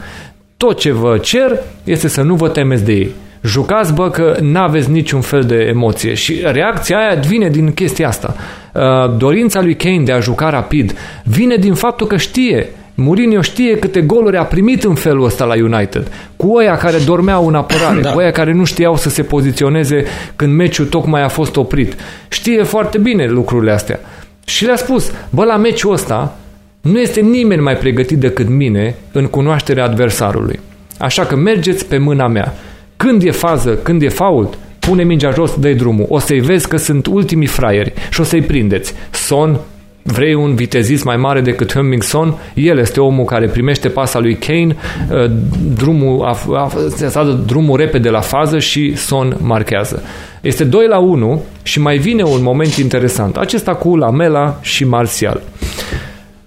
[0.63, 3.11] Tot ce vă cer este să nu vă temeți de ei.
[3.45, 6.15] Jucați, bă, că n-aveți niciun fel de emoție.
[6.15, 8.35] Și reacția aia vine din chestia asta.
[8.73, 13.79] Uh, dorința lui Kane de a juca rapid vine din faptul că știe Mourinho știe
[13.79, 16.11] câte goluri a primit în felul ăsta la United.
[16.37, 18.11] Cu oia care dormeau în apărare, da.
[18.11, 20.05] cu oia care nu știau să se poziționeze
[20.37, 21.97] când meciul tocmai a fost oprit.
[22.29, 24.01] Știe foarte bine lucrurile astea.
[24.45, 26.37] Și le-a spus, bă, la meciul ăsta
[26.83, 30.61] nu este nimeni mai pregătit decât mine în cunoașterea adversarului.
[30.99, 32.55] Așa că mergeți pe mâna mea.
[32.97, 36.07] Când e fază, când e fault, pune mingea jos, dă drumul.
[36.09, 38.95] O să-i vezi că sunt ultimii fraieri și o să-i prindeți.
[39.11, 39.59] Son,
[40.03, 42.35] vrei un vitezist mai mare decât Humming Son?
[42.55, 44.77] El este omul care primește pasa lui Kane,
[45.11, 45.31] uh,
[45.75, 46.73] drumul, a, a,
[47.15, 50.03] a, drumul repede la fază și Son marchează.
[50.41, 53.37] Este 2 la 1 și mai vine un moment interesant.
[53.37, 55.43] Acesta cu Lamela și Martial.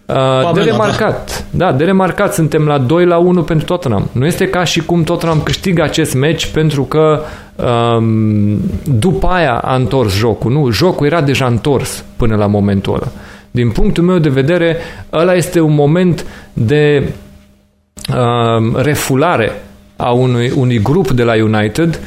[0.06, 1.66] Uh, de remarcat, da.
[1.66, 4.10] da, de remarcat suntem la 2 la 1 pentru Tottenham.
[4.12, 7.22] Nu este ca și cum Tottenham câștigă acest meci pentru că
[7.56, 10.52] um, după aia a întors jocul.
[10.52, 13.08] Nu, jocul era deja întors până la momentul ăla.
[13.52, 14.78] Din punctul meu de vedere,
[15.14, 17.10] ăla este un moment de
[18.10, 19.52] um, refulare
[19.96, 22.00] a unui, unui grup de la United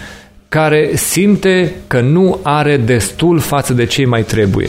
[0.48, 4.68] care simte că nu are destul față de cei mai trebuie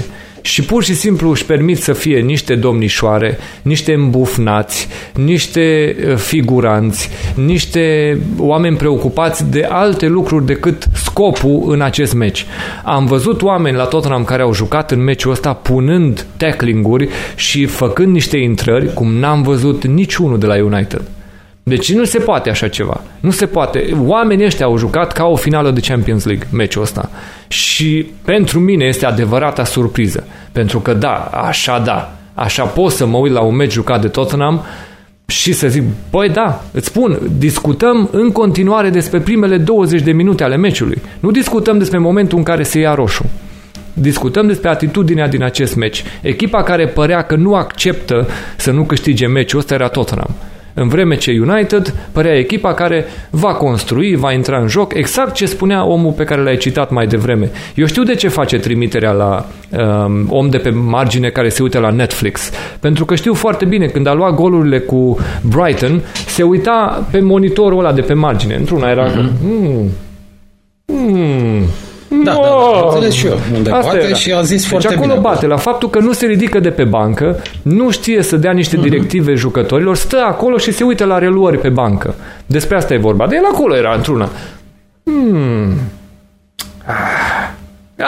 [0.49, 7.09] și pur și simplu își permit să fie niște domnișoare, niște îmbufnați, niște uh, figuranți,
[7.35, 12.45] niște oameni preocupați de alte lucruri decât scopul în acest meci.
[12.84, 18.13] Am văzut oameni la Tottenham care au jucat în meciul ăsta punând tackling-uri și făcând
[18.13, 21.01] niște intrări cum n-am văzut niciunul de la United.
[21.69, 23.01] Deci nu se poate așa ceva.
[23.19, 23.89] Nu se poate.
[24.05, 27.09] Oamenii ăștia au jucat ca o finală de Champions League meciul ăsta.
[27.47, 30.27] Și pentru mine este adevărata surpriză.
[30.51, 34.07] Pentru că da, așa da, așa pot să mă uit la un meci jucat de
[34.07, 34.65] Tottenham
[35.25, 40.43] și să zic, băi da, îți spun, discutăm în continuare despre primele 20 de minute
[40.43, 41.01] ale meciului.
[41.19, 43.25] Nu discutăm despre momentul în care se ia roșu.
[43.93, 46.03] Discutăm despre atitudinea din acest meci.
[46.21, 48.27] Echipa care părea că nu acceptă
[48.57, 50.35] să nu câștige meciul ăsta era Tottenham.
[50.80, 55.45] În vreme ce United părea echipa care va construi, va intra în joc, exact ce
[55.45, 57.51] spunea omul pe care l-ai citat mai devreme.
[57.76, 59.45] Eu știu de ce face trimiterea la
[60.06, 62.51] um, om de pe margine care se uită la Netflix.
[62.80, 67.80] Pentru că știu foarte bine, când a luat golurile cu Brighton, se uita pe monitorul
[67.80, 68.56] ăla de pe margine.
[68.56, 69.07] Într-una era...
[69.07, 69.31] Mm-hmm.
[69.41, 69.89] Mm,
[70.85, 71.64] mm,
[72.23, 72.39] da, no!
[72.41, 74.15] da, da, înțeles și eu unde Asta bate era.
[74.15, 75.19] și a zis deci foarte acolo bine.
[75.19, 78.77] bate, la faptul că nu se ridică de pe bancă, nu știe să dea niște
[78.77, 78.81] uh-huh.
[78.81, 82.15] directive jucătorilor, stă acolo și se uită la reluări pe bancă.
[82.45, 83.27] Despre asta e vorba.
[83.27, 84.29] De el acolo era într-una.
[85.03, 85.73] Hmm.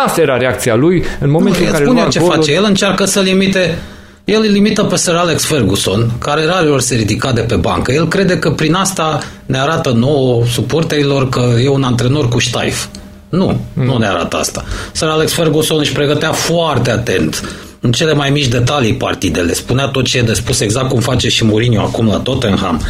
[0.05, 2.35] Asta era reacția lui în momentul nu, în care spune ce golul...
[2.35, 2.53] face.
[2.53, 3.77] El încearcă să limite
[4.25, 7.91] el îl limită pe Sir Alex Ferguson, care rareori se ridica de pe bancă.
[7.91, 12.85] El crede că prin asta ne arată nouă suporterilor că e un antrenor cu ștaif.
[13.31, 13.85] Nu, mm.
[13.85, 14.63] nu ne arată asta.
[14.91, 17.43] Sir Alex Ferguson își pregătea foarte atent
[17.79, 19.53] în cele mai mici detalii partidele.
[19.53, 22.81] Spunea tot ce e de spus, exact cum face și Mourinho acum la Tottenham.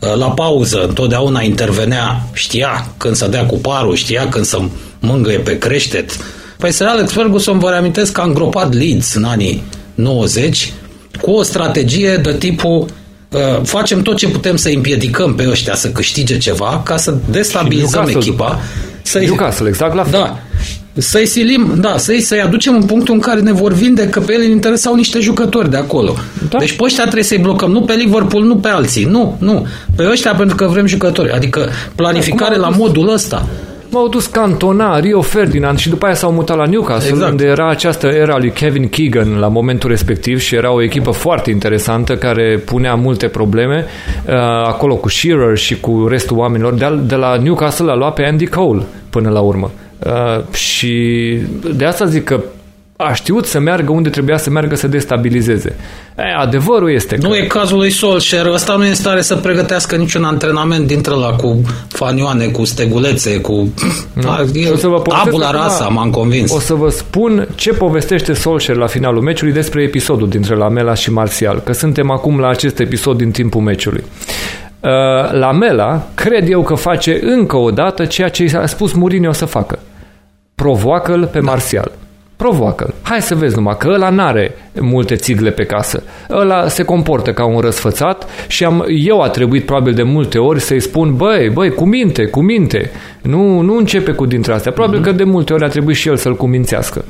[0.00, 4.60] Uh, la pauză, întotdeauna intervenea, știa când să dea cu parul, știa când să
[4.98, 6.16] mângâie pe creștet.
[6.56, 9.62] Păi Sir Alex Ferguson, vă reamintesc că a îngropat Leeds în anii
[9.94, 10.72] 90
[11.20, 12.86] cu o strategie de tipul
[13.30, 18.08] uh, facem tot ce putem să împiedicăm pe ăștia să câștige ceva ca să destabilizăm
[18.08, 18.60] echipa
[19.02, 20.20] să-i, Newcastle, exact la fel.
[20.20, 20.38] Da.
[20.92, 24.32] Să-i silim, da, să-i, să-i aducem în punctul în care ne vor vinde că pe
[24.32, 26.16] ele interesau niște jucători de acolo.
[26.48, 26.58] Da.
[26.58, 29.66] Deci pe ăștia trebuie să-i blocăm, nu pe Liverpool, nu pe alții, nu, nu.
[29.96, 31.32] Pe ăștia pentru că vrem jucători.
[31.32, 33.46] Adică planificare la modul ăsta.
[33.92, 37.30] M-au dus Cantona, Rio Ferdinand și după aia s-au mutat la Newcastle, exact.
[37.30, 41.50] unde era această era lui Kevin Keegan la momentul respectiv și era o echipă foarte
[41.50, 43.84] interesantă care punea multe probleme
[44.26, 44.34] uh,
[44.66, 46.74] acolo cu Shearer și cu restul oamenilor.
[46.74, 49.70] De, de la Newcastle a luat pe Andy Cole până la urmă.
[50.06, 51.36] Uh, și
[51.76, 52.40] de asta zic că
[53.08, 55.76] a știut să meargă unde trebuia să meargă să destabilizeze.
[56.18, 57.26] E, adevărul este că...
[57.26, 61.14] Nu e cazul lui Solskjaer, ăsta nu e în stare să pregătească niciun antrenament dintre
[61.14, 63.52] la cu fanioane, cu stegulețe, cu...
[64.12, 64.22] Nu.
[64.22, 66.52] Da, e, o să vă tabula rasa, m-am convins.
[66.52, 71.12] O să vă spun ce povestește Solskjaer la finalul meciului despre episodul dintre Lamela și
[71.12, 74.04] Martial, că suntem acum la acest episod din timpul meciului.
[74.80, 74.90] Uh,
[75.32, 79.78] Lamela, cred eu că face încă o dată ceea ce a spus Mourinho să facă.
[80.54, 81.92] Provoacă-l pe Martial
[82.40, 82.94] provoacă-l.
[83.02, 86.02] Hai să vezi numai că ăla n-are multe țigle pe casă.
[86.30, 90.60] Ăla se comportă ca un răsfățat și am, eu a trebuit probabil de multe ori
[90.60, 92.90] să-i spun, băi, băi, cu minte, cu minte.
[93.22, 94.72] Nu, nu începe cu dintre astea.
[94.72, 95.04] Probabil uh-huh.
[95.04, 97.04] că de multe ori a trebuit și el să-l cumințească.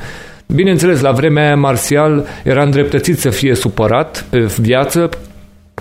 [0.47, 5.11] Bineînțeles, la vremea aia Marțial era îndreptățit să fie supărat pe viață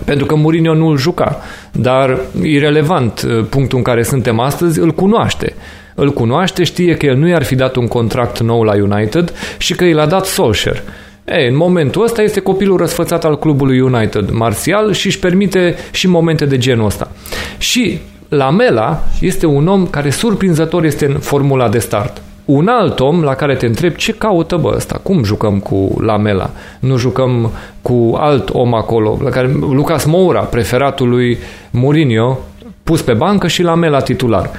[0.04, 1.40] pentru că Mourinho nu îl juca.
[1.72, 5.54] Dar, irelevant, punctul în care suntem astăzi, îl cunoaște
[6.00, 9.74] îl cunoaște, știe că el nu i-ar fi dat un contract nou la United și
[9.74, 10.82] că i l-a dat Solskjaer.
[11.24, 16.08] Ei, în momentul ăsta este copilul răsfățat al clubului United, Martial, și își permite și
[16.08, 17.10] momente de genul ăsta.
[17.58, 17.98] Și
[18.28, 22.22] Lamela este un om care surprinzător este în formula de start.
[22.44, 26.50] Un alt om la care te întreb ce caută bă ăsta, cum jucăm cu Lamela,
[26.80, 27.50] nu jucăm
[27.82, 31.38] cu alt om acolo, la care Lucas Moura, preferatul lui
[31.70, 32.38] Mourinho,
[32.82, 34.50] pus pe bancă și Lamela titular.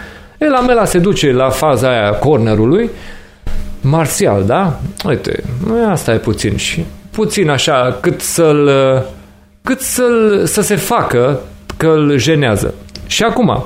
[0.41, 2.89] E, Lamela se duce la faza aia cornerului,
[3.81, 4.79] marțial, da?
[5.05, 5.43] Uite,
[5.89, 8.69] asta e puțin și puțin așa, cât să-l
[9.63, 11.39] cât să-l, să se facă
[11.77, 12.73] că îl jenează.
[13.07, 13.63] Și acum,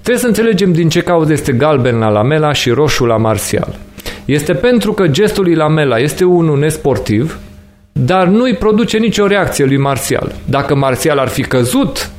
[0.00, 3.78] trebuie să înțelegem din ce cauză este galben la Lamela și roșu la Marțial.
[4.24, 7.38] Este pentru că gestul lui Lamela este unul nesportiv,
[7.92, 10.32] dar nu-i produce nicio reacție lui Marțial.
[10.44, 12.10] Dacă Marțial ar fi căzut,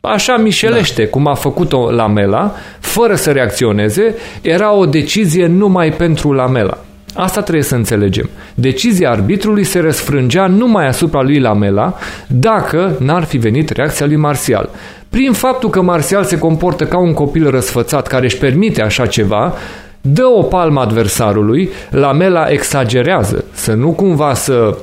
[0.00, 1.08] așa mișelește, da.
[1.10, 6.78] cum a făcut-o Lamela, fără să reacționeze, era o decizie numai pentru Lamela.
[7.14, 8.30] Asta trebuie să înțelegem.
[8.54, 11.94] Decizia arbitrului se răsfrângea numai asupra lui Lamela
[12.26, 14.68] dacă n-ar fi venit reacția lui Marțial.
[15.08, 19.54] Prin faptul că Marțial se comportă ca un copil răsfățat care își permite așa ceva,
[20.00, 24.76] dă o palmă adversarului, Lamela exagerează, să nu cumva să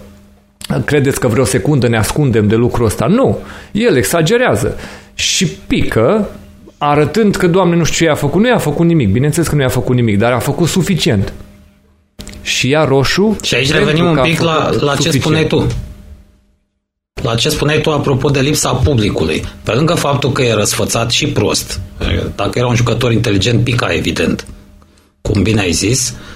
[0.85, 3.05] credeți că vreo secundă ne ascundem de lucrul ăsta.
[3.05, 3.37] Nu,
[3.71, 4.77] el exagerează
[5.17, 6.29] și pică
[6.77, 8.41] arătând că, Doamne, nu știu ce i-a făcut.
[8.41, 11.33] Nu i-a făcut nimic, bineînțeles că nu i-a făcut nimic, dar a făcut suficient
[12.41, 13.37] și ia roșu.
[13.43, 15.67] Și aici revenim un pic la, la ce spuneai tu.
[17.23, 19.43] La ce spuneai tu apropo de lipsa publicului.
[19.63, 21.79] Pe lângă faptul că e răsfățat și prost,
[22.35, 24.47] dacă era un jucător inteligent, pica evident,
[25.21, 26.26] cum bine ai zis, uh,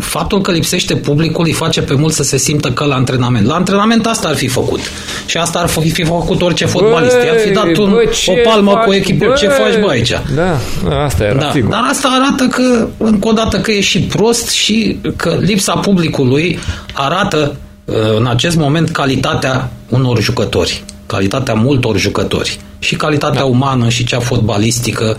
[0.00, 3.46] faptul că lipsește publicul îi face pe mulți să se simtă că la antrenament.
[3.46, 4.80] La antrenament asta ar fi făcut.
[5.26, 7.16] Și asta ar fi făcut orice fotbalist.
[7.24, 9.26] I-ar fi dat un, bă, o palmă cu echipă.
[9.26, 10.12] Bă, ce faci, bă, aici?
[10.34, 10.58] Da,
[11.04, 11.70] asta era, da, sigur.
[11.70, 16.58] Dar asta arată că, încă o dată, că e și prost și că lipsa publicului
[16.92, 20.84] arată uh, în acest moment calitatea unor jucători.
[21.06, 22.60] Calitatea multor jucători.
[22.78, 23.46] Și calitatea da.
[23.46, 25.16] umană și cea fotbalistică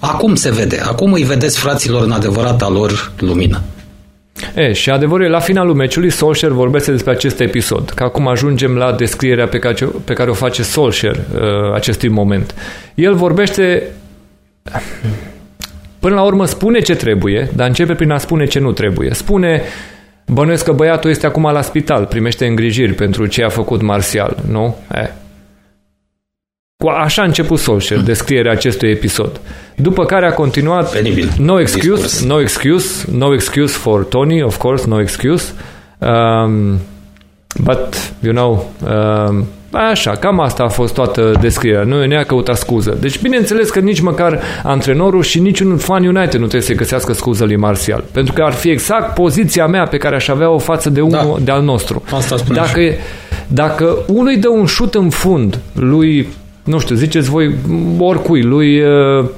[0.00, 0.80] Acum se vede.
[0.84, 3.60] Acum îi vedeți fraților în adevărata lor lumină.
[4.54, 8.76] E, și adevărul e, la finalul meciului, Solskjaer vorbește despre acest episod, că acum ajungem
[8.76, 12.54] la descrierea pe care, pe care o face Solskjaer uh, acestui moment.
[12.94, 13.82] El vorbește,
[15.98, 19.14] până la urmă spune ce trebuie, dar începe prin a spune ce nu trebuie.
[19.14, 19.62] Spune,
[20.26, 24.76] bănuiesc că băiatul este acum la spital, primește îngrijiri pentru ce a făcut Marțial, nu?
[24.94, 25.19] E, cu
[26.88, 29.40] așa a început Solskjaer descrierea acestui episod.
[29.74, 31.32] După care a continuat Penibil.
[31.38, 32.24] No excuse, Discurs.
[32.24, 35.52] no excuse, no excuse for Tony, of course, no excuse.
[35.98, 36.78] Um,
[37.62, 38.72] but, you know,
[39.28, 41.82] um, Așa, cam asta a fost toată descrierea.
[41.82, 42.96] Nu ne-a căutat scuză.
[43.00, 47.44] Deci, bineînțeles că nici măcar antrenorul și niciun fan United nu trebuie să găsească scuză
[47.44, 48.04] lui Martial.
[48.12, 51.34] Pentru că ar fi exact poziția mea pe care aș avea o față de unul
[51.38, 51.44] da.
[51.44, 52.02] de al nostru.
[52.12, 52.80] Asta dacă,
[53.46, 56.28] dacă unul îi dă un șut în fund lui
[56.64, 57.54] nu știu, ziceți voi
[57.98, 59.28] oricui, lui, uh,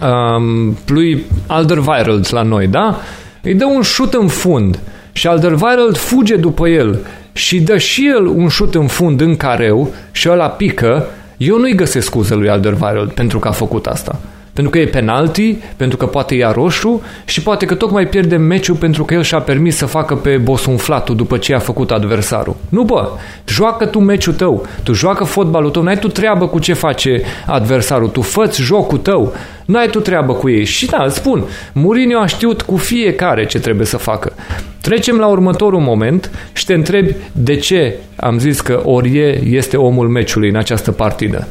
[0.00, 3.00] um, lui Alderweireld la noi, da?
[3.42, 4.78] Îi dă un șut în fund
[5.12, 9.94] și Alderweireld fuge după el și dă și el un șut în fund în careu
[10.12, 11.06] și ăla pică,
[11.36, 14.20] eu nu-i găsesc scuză lui Alderweireld pentru că a făcut asta.
[14.58, 18.76] Pentru că e penalti, pentru că poate ia roșu și poate că tocmai pierde meciul
[18.76, 22.56] pentru că el și-a permis să facă pe bosunflatul după ce a făcut adversarul.
[22.68, 23.10] Nu bă,
[23.46, 28.08] joacă tu meciul tău, tu joacă fotbalul tău, n-ai tu treabă cu ce face adversarul,
[28.08, 30.64] tu fă jocul tău, n-ai tu treabă cu ei.
[30.64, 34.32] Și da, spun, Mourinho a știut cu fiecare ce trebuie să facă.
[34.80, 40.08] Trecem la următorul moment și te întrebi de ce am zis că Orie este omul
[40.08, 41.46] meciului în această partidă.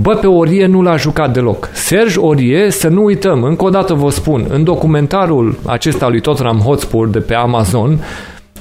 [0.00, 1.70] Bă, pe Orie nu l-a jucat deloc.
[1.72, 6.58] Serge Orie, să nu uităm, încă o dată vă spun, în documentarul acesta lui Tottenham
[6.58, 8.04] Hotspur de pe Amazon,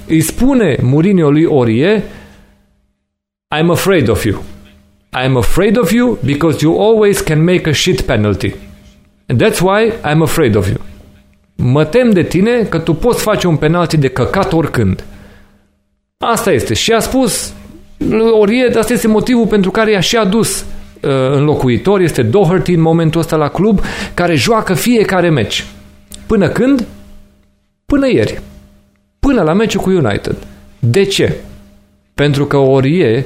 [0.07, 2.03] îi spune Mourinho lui Orie
[3.55, 4.43] I'm afraid of you.
[5.19, 8.53] I'm afraid of you because you always can make a shit penalty.
[9.27, 10.77] And that's why I'm afraid of you.
[11.55, 15.03] Mă tem de tine că tu poți face un penalti de căcat oricând.
[16.17, 16.73] Asta este.
[16.73, 17.53] Și a spus
[18.39, 20.77] Orie, asta este motivul pentru care i-a și adus Uh,
[21.31, 23.79] înlocuitor, este Doherty în momentul ăsta la club,
[24.13, 25.65] care joacă fiecare meci.
[26.25, 26.85] Până când?
[27.85, 28.41] Până ieri.
[29.19, 30.35] Până la meciul cu United.
[30.79, 31.35] De ce?
[32.13, 33.25] Pentru că Orie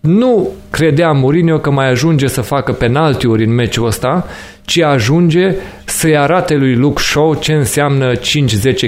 [0.00, 4.26] nu credea Mourinho că mai ajunge să facă penaltiuri în meciul ăsta,
[4.64, 5.54] ci ajunge
[5.84, 8.20] să-i arate lui Luke Shaw ce înseamnă 5-10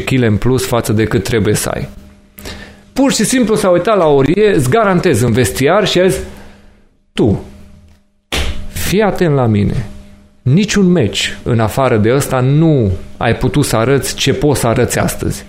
[0.05, 1.89] kg în plus față de cât trebuie să ai.
[2.93, 6.21] Pur și simplu s-a uitat la Orie, îți garantez în vestiar și a zis
[7.13, 7.45] tu,
[8.95, 9.87] fii atent la mine.
[10.43, 14.99] Niciun meci în afară de ăsta nu ai putut să arăți ce poți să arăți
[14.99, 15.45] astăzi.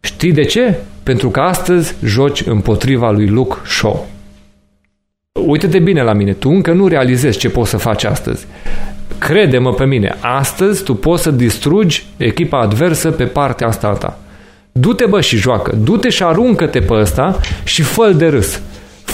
[0.00, 0.78] Știi de ce?
[1.02, 4.06] Pentru că astăzi joci împotriva lui Luke Shaw.
[5.46, 8.46] Uite-te bine la mine, tu încă nu realizezi ce poți să faci astăzi.
[9.18, 14.18] Crede-mă pe mine, astăzi tu poți să distrugi echipa adversă pe partea asta ta.
[14.72, 18.60] Du-te bă și joacă, du-te și aruncă-te pe ăsta și fă de râs.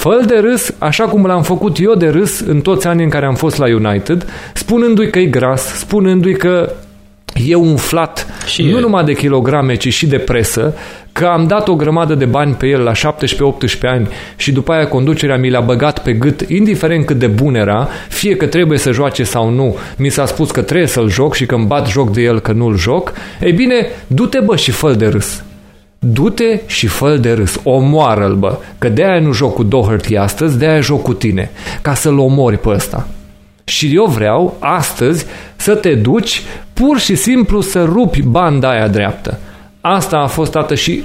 [0.09, 3.11] Fă fă de râs, așa cum l-am făcut eu de râs în toți anii în
[3.11, 6.73] care am fost la United, spunându-i că e gras, spunându-i că
[7.49, 8.81] e umflat și nu e.
[8.81, 10.75] numai de kilograme, ci și de presă,
[11.13, 12.97] că am dat o grămadă de bani pe el la 17-18
[13.83, 17.89] ani și după aia conducerea mi l-a băgat pe gât, indiferent cât de bun era,
[18.09, 21.47] fie că trebuie să joace sau nu, mi s-a spus că trebuie să-l joc și
[21.47, 24.93] că îmi bat joc de el că nu-l joc, ei bine, du-te bă și fă
[24.93, 25.43] de râs.
[25.99, 30.81] Du-te și fă de râs, omoară-l bă, că de-aia nu joc cu Doherty astăzi, de-aia
[30.81, 31.51] joc cu tine,
[31.83, 33.09] ca să-l omori pe ăsta.
[33.65, 35.27] Și eu vreau astăzi
[35.57, 36.43] să te duci
[36.73, 39.39] pur și simplu să rupi banda aia dreaptă.
[39.81, 41.05] Asta a fost dată și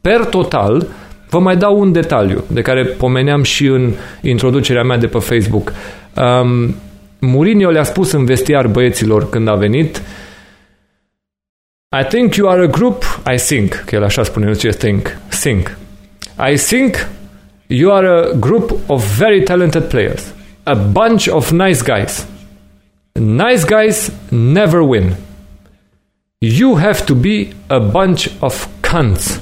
[0.00, 0.86] per total,
[1.28, 5.72] vă mai dau un detaliu de care pomeneam și în introducerea mea de pe Facebook.
[6.14, 6.74] Um,
[7.18, 10.02] Mourinho le-a spus în vestiar băieților când a venit
[11.92, 15.16] I think you are a group, I think, că el așa spune, nu ce think,
[15.42, 15.76] think.
[16.38, 17.08] I think
[17.66, 20.34] you are a group of very talented players.
[20.62, 22.26] A bunch of nice guys.
[23.12, 25.16] Nice guys never win.
[26.38, 29.40] You have to be a bunch of cunts.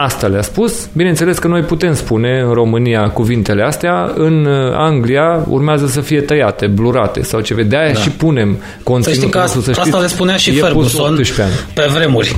[0.00, 0.88] Asta le-a spus.
[0.92, 6.20] Bineînțeles că noi putem spune în România cuvintele astea, în uh, Anglia urmează să fie
[6.20, 7.62] tăiate, blurate sau ceva.
[7.62, 8.00] De-aia da.
[8.00, 9.02] și punem conținutul.
[9.02, 11.20] Să știi că asta, asta le spunea și Ferguson
[11.74, 12.36] pe vremuri.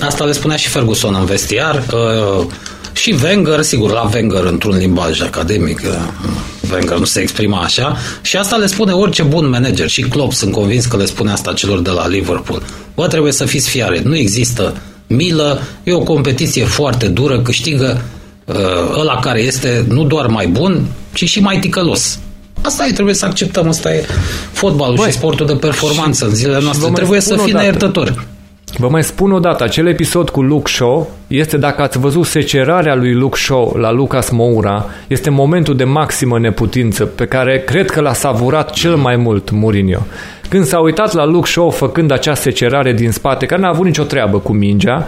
[0.00, 1.82] Asta le spunea și Ferguson în vestiar.
[1.92, 2.46] Uh,
[2.92, 5.94] și Wenger, sigur, la Wenger într-un limbaj academic, uh,
[6.72, 9.88] Wenger nu se exprima așa, și asta le spune orice bun manager.
[9.88, 12.62] Și Klopp sunt convins că le spune asta celor de la Liverpool.
[12.94, 14.00] Bă, trebuie să fiți fiare.
[14.04, 14.74] Nu există
[15.08, 18.02] milă, e o competiție foarte dură, câștigă
[18.44, 18.54] uh,
[18.98, 22.18] ăla care este nu doar mai bun, ci și mai ticălos.
[22.62, 24.06] Asta e, trebuie să acceptăm, asta e
[24.52, 26.90] fotbalul Băi, și sportul de performanță și, în zilele noastre.
[26.90, 28.26] Trebuie să fii neiertător.
[28.76, 32.94] Vă mai spun o dată, acel episod cu Luke Shaw este, dacă ați văzut secerarea
[32.94, 38.00] lui Luke Shaw la Lucas Moura, este momentul de maximă neputință pe care cred că
[38.00, 40.06] l-a savurat cel mai mult Mourinho.
[40.48, 44.02] Când s-a uitat la Luke Shaw făcând acea secerare din spate, care n-a avut nicio
[44.02, 45.06] treabă cu mingea,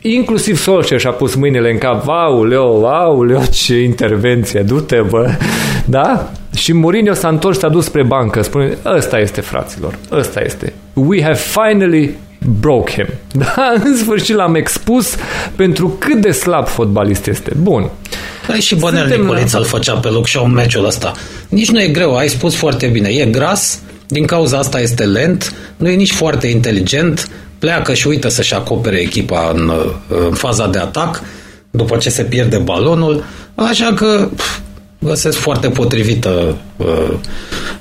[0.00, 5.30] inclusiv Solskjaer și-a pus mâinile în cap, auleo, auleo, ce intervenție, du-te, bă,
[5.84, 6.30] da?
[6.54, 10.72] Și Mourinho s-a întors, s-a dus spre bancă, spune, ăsta este, fraților, ăsta este.
[10.94, 12.16] We have finally
[12.60, 13.06] broke him.
[13.44, 13.72] Da?
[13.84, 15.14] În sfârșit l-am expus
[15.56, 17.52] pentru cât de slab fotbalist este.
[17.56, 17.90] Bun.
[18.46, 21.12] Păi și Bănel Nicolița îl făcea pe loc și un meciul ăsta.
[21.48, 23.08] Nici nu e greu, ai spus foarte bine.
[23.08, 27.28] E gras, din cauza asta este lent, nu e nici foarte inteligent,
[27.58, 29.72] pleacă și uită să-și acopere echipa în,
[30.08, 31.22] în faza de atac
[31.70, 33.24] după ce se pierde balonul,
[33.54, 34.58] așa că pf,
[34.98, 37.14] găsesc foarte potrivită uh,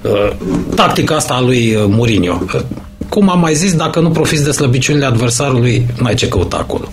[0.02, 0.32] uh,
[0.76, 2.42] tactica asta a lui Mourinho.
[3.14, 6.88] Cum am mai zis, dacă nu profiți de slăbiciunile adversarului, n-ai ce căuta acolo.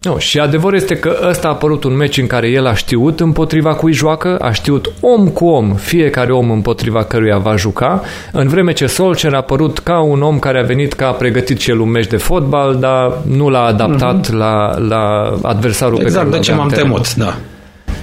[0.00, 3.20] No, și adevărul este că ăsta a apărut un meci în care el a știut
[3.20, 8.02] împotriva cui joacă, a știut om cu om, fiecare om împotriva căruia va juca,
[8.32, 11.60] în vreme ce Solskjaer a apărut ca un om care a venit că a pregătit
[11.60, 14.34] și el un meci de fotbal, dar nu l-a adaptat mm-hmm.
[14.34, 17.36] la, la adversarul exact pe care de ce m-am temut, da.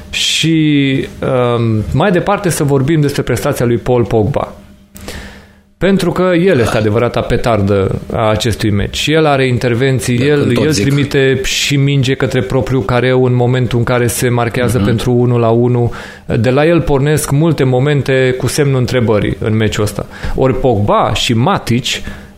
[0.10, 4.54] Și um, mai departe să vorbim despre prestația lui Paul Pogba.
[5.77, 9.07] Pentru că el este adevărata petardă a acestui meci.
[9.07, 13.84] El are intervenții, da, el, el trimite și minge către propriul careu în momentul în
[13.84, 14.85] care se marchează uh-huh.
[14.85, 15.93] pentru 1 la 1.
[16.39, 20.06] De la el pornesc multe momente cu semnul întrebării în meciul ăsta.
[20.35, 21.85] Ori Pogba și Matic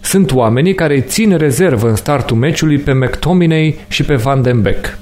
[0.02, 4.98] sunt oamenii care țin rezervă în startul meciului pe McTominay și pe Van den Beek.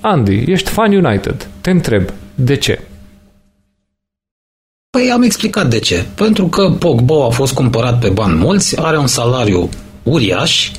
[0.00, 1.48] Andy, ești fan United.
[1.60, 2.02] Te întreb,
[2.34, 2.80] de ce?
[4.98, 6.06] Păi am explicat de ce.
[6.14, 9.68] Pentru că Pogba a fost cumpărat pe bani mulți, are un salariu
[10.02, 10.70] uriaș,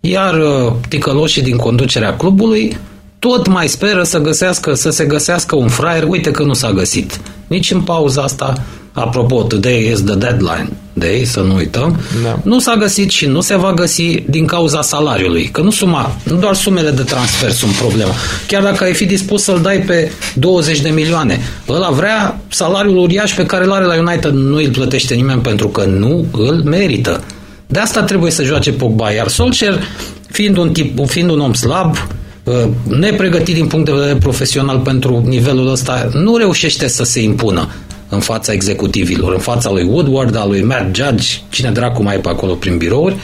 [0.00, 2.76] iar uh, ticăloșii din conducerea clubului
[3.20, 6.04] tot mai speră să găsească, să se găsească un fraier.
[6.08, 7.20] Uite că nu s-a găsit.
[7.46, 8.54] Nici în pauza asta
[8.92, 12.00] Apropo, today is the deadline day, să nu uităm.
[12.22, 12.38] Da.
[12.44, 15.44] Nu s-a găsit și nu se va găsi din cauza salariului.
[15.44, 18.10] Că nu suma, nu doar sumele de transfer sunt problema.
[18.46, 23.34] Chiar dacă ai fi dispus să-l dai pe 20 de milioane, ăla vrea salariul uriaș
[23.34, 27.24] pe care îl are la United, nu îl plătește nimeni pentru că nu îl merită.
[27.66, 29.82] De asta trebuie să joace Pogba, iar Solskjaer,
[30.30, 32.00] fiind un, tip, fiind un om slab, uh,
[32.88, 37.68] nepregătit din punct de vedere profesional pentru nivelul ăsta, nu reușește să se impună
[38.08, 42.18] în fața executivilor, în fața lui Woodward, a lui Matt Judge, cine dracu mai e
[42.18, 43.16] pe acolo prin birouri,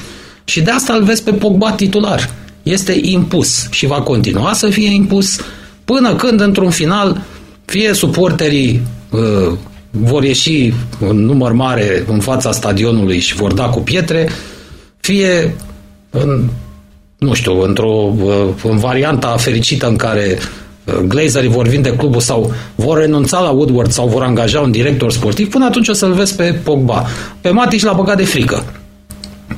[0.44, 2.30] și de asta îl vezi pe Pogba titular.
[2.62, 5.40] Este impus și va continua să fie impus
[5.84, 7.22] până când, într-un final,
[7.64, 8.80] fie suporterii
[9.10, 9.52] uh,
[9.90, 14.28] vor ieși în număr mare în fața stadionului și vor da cu pietre,
[15.00, 15.54] fie
[16.10, 16.48] în,
[17.18, 20.38] nu știu, într-o uh, în varianta fericită în care
[21.06, 25.48] Glazerii vor vinde clubul sau vor renunța la Woodward sau vor angaja un director sportiv,
[25.48, 27.06] până atunci o să-l vezi pe Pogba.
[27.40, 28.64] Pe Matic l-a băgat de frică.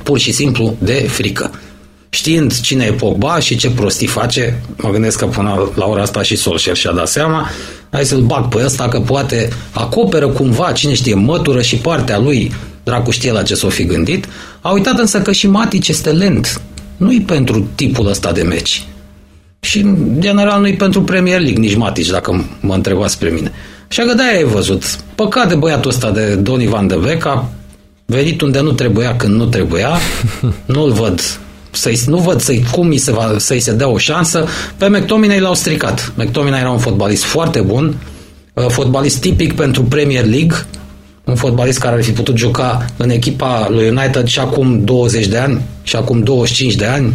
[0.03, 1.51] Pur și simplu de frică.
[2.09, 6.21] Știind cine e Pogba și ce prostii face, mă gândesc că până la ora asta
[6.21, 7.49] și Solskjaer și-a dat seama,
[7.89, 12.51] hai să-l bag pe ăsta că poate acoperă cumva, cine știe, mătură și partea lui,
[12.83, 14.27] dracu știe la ce s-o fi gândit,
[14.61, 16.61] a uitat însă că și Matic este lent.
[16.99, 18.83] Nu-i pentru tipul ăsta de meci.
[19.59, 23.51] Și, în general, nu-i pentru Premier League, nici Matic, dacă mă întrebați pe mine.
[23.89, 24.83] Așa că de-aia ai văzut.
[25.15, 27.49] Păcat de băiatul ăsta de Donny Van de Beek, a
[28.05, 29.97] venit unde nu trebuia când nu trebuia.
[30.73, 31.39] Nu-l văd
[31.71, 34.47] să nu văd să cum se va, să-i se dea o șansă.
[34.77, 36.13] Pe McTominay l-au stricat.
[36.15, 37.95] McTominay era un fotbalist foarte bun,
[38.53, 40.57] uh, fotbalist tipic pentru Premier League,
[41.29, 45.37] un fotbalist care ar fi putut juca în echipa lui United și acum 20 de
[45.37, 47.13] ani, și acum 25 de ani,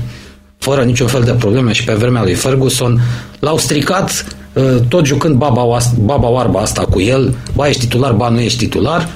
[0.58, 3.00] fără niciun fel de probleme și pe vremea lui Ferguson.
[3.38, 8.28] L-au stricat uh, tot jucând baba, baba oarba asta cu el, ba ești titular, ba
[8.28, 9.08] nu ești titular.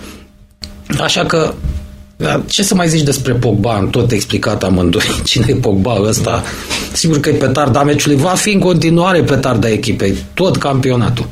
[1.01, 1.55] Așa că
[2.47, 3.75] ce să mai zici despre Pogba?
[3.75, 6.43] Am tot explicat amândoi cine e Pogba ăsta.
[6.93, 8.19] Sigur că e petarda meciului.
[8.19, 10.15] Va fi în continuare petarda echipei.
[10.35, 11.27] Tot campionatul.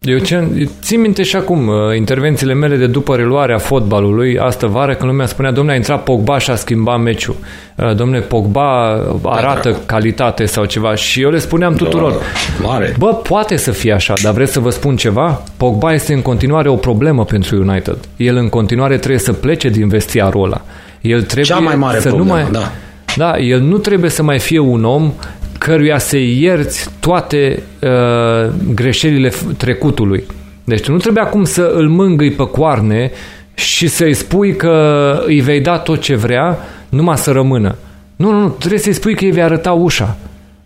[0.00, 4.94] Eu ce, țin minte și acum uh, intervențiile mele de după reluarea fotbalului, astă vară,
[4.94, 7.36] când lumea spunea, domnule, a intrat Pogba și a schimbat meciul.
[7.76, 8.90] Uh, domnule, Pogba
[9.22, 12.94] arată da, calitate sau ceva și eu le spuneam tuturor, da, mare.
[12.98, 15.42] bă, poate să fie așa, dar vreți să vă spun ceva?
[15.56, 17.98] Pogba este în continuare o problemă pentru United.
[18.16, 20.60] El în continuare trebuie să plece din vestiarul ăla.
[21.00, 22.72] El trebuie Cea mai mare să problemă, nu mai, da.
[23.16, 25.12] Da, el nu trebuie să mai fie un om
[25.58, 30.24] căruia să ierți toate uh, greșelile trecutului.
[30.64, 33.10] Deci tu nu trebuie acum să îl mângâi pe coarne
[33.54, 36.58] și să-i spui că îi vei da tot ce vrea,
[36.88, 37.76] numai să rămână.
[38.16, 40.16] Nu, nu, nu, trebuie să-i spui că îi vei arăta ușa.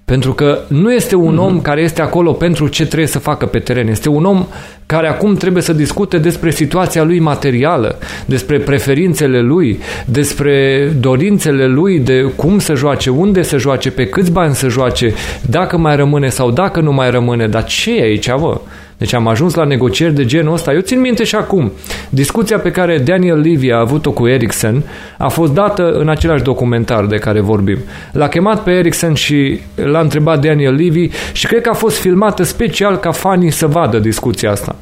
[0.04, 1.62] Pentru că nu este un om mhm.
[1.62, 3.88] care este acolo pentru ce trebuie să facă pe teren.
[3.88, 4.46] Este un om
[4.86, 11.98] care acum trebuie să discute despre situația lui materială, despre preferințele lui, despre dorințele lui
[11.98, 16.28] de cum să joace, unde să joace, pe câți bani să joace, dacă mai rămâne
[16.28, 17.46] sau dacă nu mai rămâne.
[17.48, 18.60] Dar ce e aici, vă?
[19.02, 20.72] Deci am ajuns la negocieri de genul ăsta.
[20.72, 21.72] Eu țin minte și acum.
[22.08, 24.82] Discuția pe care Daniel Levy a avut-o cu Ericsson
[25.18, 27.78] a fost dată în același documentar de care vorbim.
[28.12, 32.42] L-a chemat pe Ericsson și l-a întrebat Daniel Levy și cred că a fost filmată
[32.42, 34.76] special ca fanii să vadă discuția asta.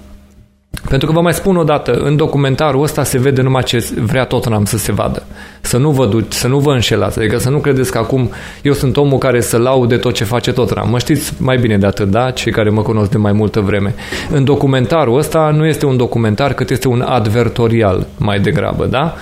[0.89, 4.25] Pentru că vă mai spun o dată, în documentarul ăsta se vede numai ce vrea
[4.25, 5.23] Tottenham să se vadă.
[5.61, 7.19] Să nu vă, duci, să nu vă înșelați.
[7.19, 8.31] Adică să nu credeți că acum
[8.63, 10.91] eu sunt omul care să laude tot ce face Tottenham.
[10.91, 12.31] Mă știți mai bine de atât, da?
[12.31, 13.95] Cei care mă cunosc de mai multă vreme.
[14.31, 19.15] În documentarul ăsta nu este un documentar, cât este un advertorial mai degrabă, da?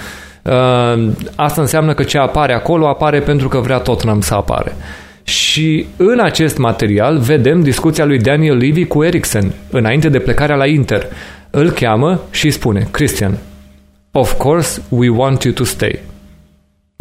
[0.43, 4.77] Uh, asta înseamnă că ce apare acolo apare pentru că vrea Tottenham să apare.
[5.23, 10.67] Și în acest material vedem discuția lui Daniel Levy cu Eriksen înainte de plecarea la
[10.67, 11.07] Inter
[11.51, 13.39] îl cheamă și îi spune, Christian,
[14.13, 15.99] of course we want you to stay.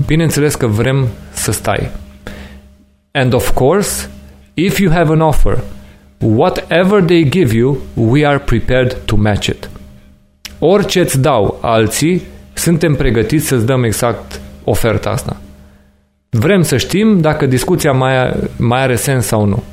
[0.05, 1.89] Bineînțeles că vrem să stai.
[3.11, 4.09] And of course,
[4.53, 5.63] if you have an offer,
[6.17, 9.69] whatever they give you, we are prepared to match it.
[10.59, 12.21] Orice îți dau alții,
[12.53, 15.37] suntem pregătiți să-ți dăm exact oferta asta.
[16.29, 19.63] Vrem să știm dacă discuția mai, mai are sens sau nu.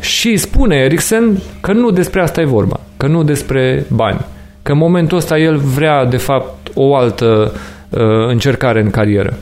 [0.00, 4.20] Și spune Eriksen că nu despre asta e vorba, că nu despre bani,
[4.62, 7.52] că în momentul ăsta el vrea de fapt o altă
[7.88, 9.36] uh, încercare în carieră.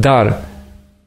[0.00, 0.40] Dar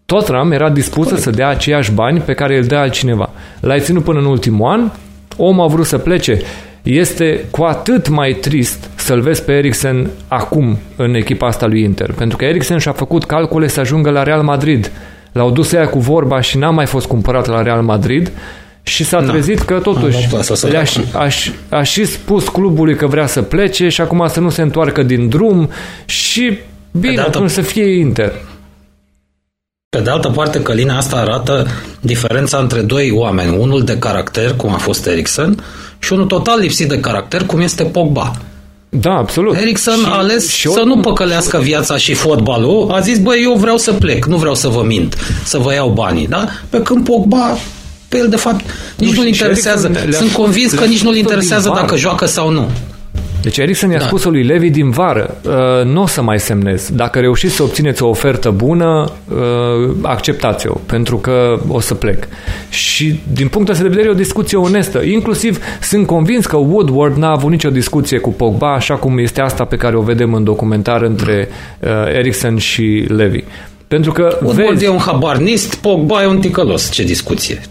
[0.06, 3.30] Tottenham era dispusă să dea aceiași bani pe care îl dea altcineva.
[3.60, 4.92] L-ai ținut până în ultimul an,
[5.38, 6.42] omul a vrut să plece.
[6.84, 12.12] Este cu atât mai trist să-l vezi pe Eriksen acum în echipa asta lui Inter,
[12.12, 14.92] pentru că Eriksen și-a făcut calcule să ajungă la Real Madrid.
[15.32, 18.32] L-au dus ea cu vorba și n-a mai fost cumpărat la Real Madrid
[18.90, 20.28] și s-a trezit că totuși
[20.62, 20.84] le-a,
[21.14, 21.28] a,
[21.70, 25.30] a și spus clubului că vrea să plece și acum să nu se întoarcă din
[25.30, 25.70] drum
[26.06, 26.58] și
[26.92, 28.34] bine, atunci să fie Inter.
[29.90, 31.68] Pe de altă parte, Călina asta arată
[32.00, 35.64] diferența între doi oameni, unul de caracter, cum a fost Eriksen,
[36.00, 38.32] și unul total lipsit de caracter, cum este Pogba.
[38.90, 39.56] Da, absolut.
[39.56, 42.92] Ericsson și, a ales și să nu păcălească viața și fotbalul.
[42.92, 45.90] A zis, băi, eu vreau să plec, nu vreau să vă mint, să vă iau
[45.90, 46.28] banii.
[46.28, 46.48] Da?
[46.70, 47.58] Pe când Pogba
[48.10, 48.66] pe el, de fapt,
[48.98, 49.92] nici nu-l interesează.
[50.10, 52.70] Sunt convins că nici nu-l interesează dacă joacă sau nu.
[53.42, 54.06] Deci Ericsson i-a da.
[54.06, 56.90] spus lui Levi din vară, uh, nu o să mai semnez.
[56.94, 62.28] Dacă reușiți să obțineți o ofertă bună, uh, acceptați-o, pentru că o să plec.
[62.70, 65.02] Și din punctul ăsta de vedere e o discuție onestă.
[65.02, 69.64] Inclusiv sunt convins că Woodward n-a avut nicio discuție cu Pogba, așa cum este asta
[69.64, 71.50] pe care o vedem în documentar între
[71.80, 73.44] uh, Ericsson și Levi.
[73.88, 74.86] Pentru că Woodward vezi...
[74.86, 76.90] e un habarnist, Pogba e un ticălos.
[76.90, 77.62] Ce discuție!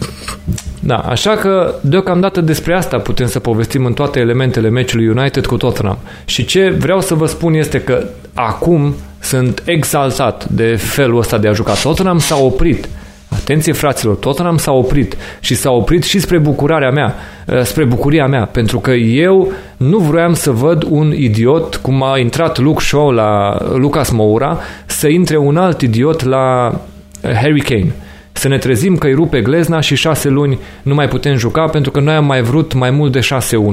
[0.81, 5.57] Da, așa că deocamdată despre asta putem să povestim în toate elementele meciului United cu
[5.57, 5.99] Tottenham.
[6.25, 11.49] Și ce vreau să vă spun este că acum sunt exaltat de felul ăsta de
[11.49, 11.73] a juca.
[11.73, 12.89] Tottenham s-a oprit.
[13.29, 17.15] Atenție fraților, Tottenham s-a oprit și s-a oprit și spre bucurarea mea,
[17.47, 22.19] eh, spre bucuria mea, pentru că eu nu vroiam să văd un idiot, cum a
[22.19, 26.75] intrat Luke Shaw la Lucas Moura, să intre un alt idiot la
[27.21, 27.95] eh, Harry Kane.
[28.39, 31.90] Să ne trezim că îi rupe glezna și șase luni nu mai putem juca pentru
[31.90, 33.20] că noi am mai vrut mai mult de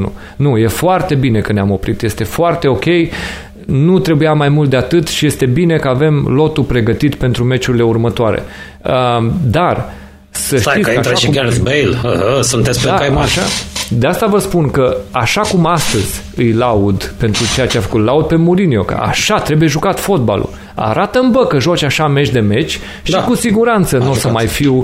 [0.08, 0.12] 6-1.
[0.36, 2.84] Nu, e foarte bine că ne-am oprit, este foarte ok,
[3.66, 7.84] nu trebuia mai mult de atât și este bine că avem lotul pregătit pentru meciurile
[7.84, 8.44] următoare.
[8.86, 9.94] Uh, dar
[10.36, 11.90] să Stai știți că intră și cum- Gareth Bale.
[12.04, 13.26] Uh, uh, sunteți pe da, cai mari.
[13.26, 13.42] așa.
[13.90, 18.04] De asta vă spun că așa cum astăzi îi laud pentru ceea ce a făcut,
[18.06, 20.50] laud pe Mourinho, că așa trebuie jucat fotbalul.
[20.76, 23.20] Arată-mi bă că joci așa meci de meci și Da.
[23.24, 24.34] cu siguranță nu o să jucat.
[24.34, 24.84] mai fiu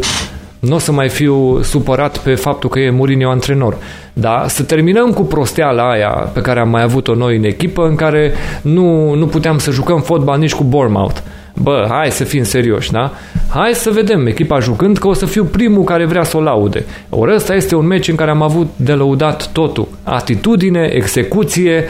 [0.60, 3.78] nu o să mai fiu supărat pe faptul că e Mourinho antrenor.
[4.14, 4.45] Da?
[4.48, 8.34] Să terminăm cu prosteala aia pe care am mai avut-o noi în echipă, în care
[8.61, 11.18] nu, nu puteam să jucăm fotbal nici cu Bournemouth.
[11.56, 13.11] Bă, hai să fim serioși, da?
[13.49, 16.86] Hai să vedem echipa jucând că o să fiu primul care vrea să o laude.
[17.10, 19.88] Ori ăsta este un meci în care am avut de lăudat totul.
[20.03, 21.84] Atitudine, execuție,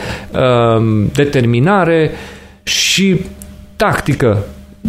[0.78, 2.12] um, determinare
[2.64, 3.22] și
[3.76, 4.38] tactică.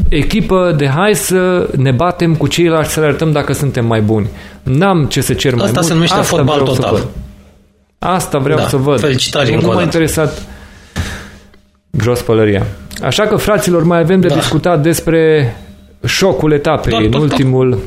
[0.09, 4.29] Echipă de hai să ne batem cu ceilalți să le arătăm dacă suntem mai buni.
[4.63, 5.87] N-am ce să cer mai Asta mult.
[5.87, 6.95] se numește fotbal vreau să total.
[6.97, 7.07] văd.
[7.99, 9.01] Asta vreau Da, să văd.
[9.01, 9.85] felicitări nu încă o m-a dată.
[9.85, 10.43] interesat
[12.01, 12.67] jos pălăria.
[13.03, 14.35] Așa că, fraților, mai avem de Da.
[14.35, 15.55] discutat despre
[16.07, 17.79] șocul etapei Doar- în doar- ultimul...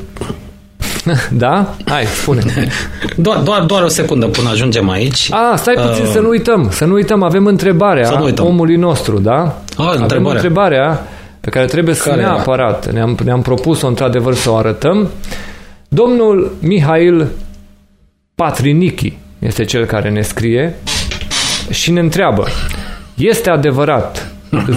[1.30, 1.74] da?
[1.86, 2.42] Hai, spune.
[3.16, 5.28] Doar, doar, doar o secundă până ajungem aici.
[5.32, 6.68] A, stai puțin Uh, să nu uităm.
[6.70, 8.44] Să nu uităm, avem întrebarea Să nu uităm.
[8.44, 9.62] omului nostru, da?
[9.76, 10.32] avem întrebarea.
[10.34, 11.06] întrebarea
[11.40, 12.30] pe care trebuie să Care era?
[12.30, 15.08] neapărat, ne-am, ne-am propus-o într-adevăr să o arătăm.
[15.88, 17.26] Domnul Mihail
[18.34, 20.74] Patrinichi este cel care ne scrie
[21.70, 22.46] și ne întreabă
[23.14, 24.30] este adevărat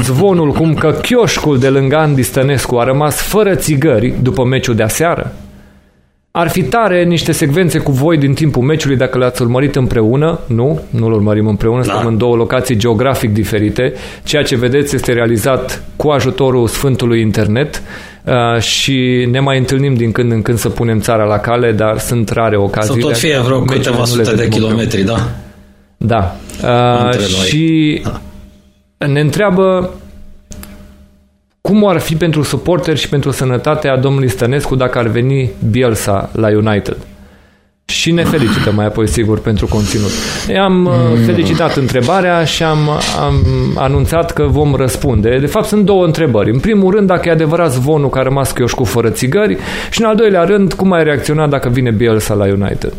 [0.04, 4.84] zvonul cum că chioșcul de lângă Andy Stănescu a rămas fără țigări după meciul de
[4.84, 5.34] aseară?
[6.32, 10.40] Ar fi tare niște secvențe cu voi din timpul meciului dacă le-ați urmărit împreună.
[10.46, 11.92] Nu, nu-l urmărim împreună, Da.
[11.92, 13.94] suntem în două locații geografic diferite.
[14.24, 17.82] Ceea ce vedeți este realizat cu ajutorul Sfântului Internet
[18.24, 21.98] uh, și ne mai întâlnim din când în când să punem țara la cale, dar
[21.98, 23.00] sunt rare Să ocazii.
[23.02, 25.16] tot fie vreo câteva sute de kilometri, da?
[25.98, 26.36] Da.
[26.64, 28.02] Uh, Între noi.
[29.06, 29.90] Și ne întreabă
[31.62, 36.48] cum ar fi pentru suporteri și pentru sănătatea domnului Stănescu dacă ar veni Bielsa la
[36.48, 36.98] United.
[37.86, 40.10] Și ne felicită mai apoi, sigur, pentru conținut.
[40.62, 40.94] Am uh,
[41.26, 42.90] felicitat întrebarea și am,
[43.20, 43.46] am
[43.76, 45.38] anunțat că vom răspunde.
[45.40, 46.52] De fapt, sunt două întrebări.
[46.52, 49.58] În primul rând, dacă e adevărat zvonul că a rămas chioșcul fără țigări
[49.92, 52.94] și, în al doilea rând, cum ai reacționat dacă vine Bielsa la United.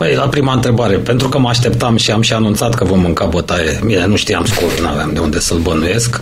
[0.00, 3.24] Păi, la prima întrebare, pentru că mă așteptam și am și anunțat că vom mânca
[3.24, 6.18] bătaie, bine, nu știam scorul, nu aveam de unde să-l bănuiesc,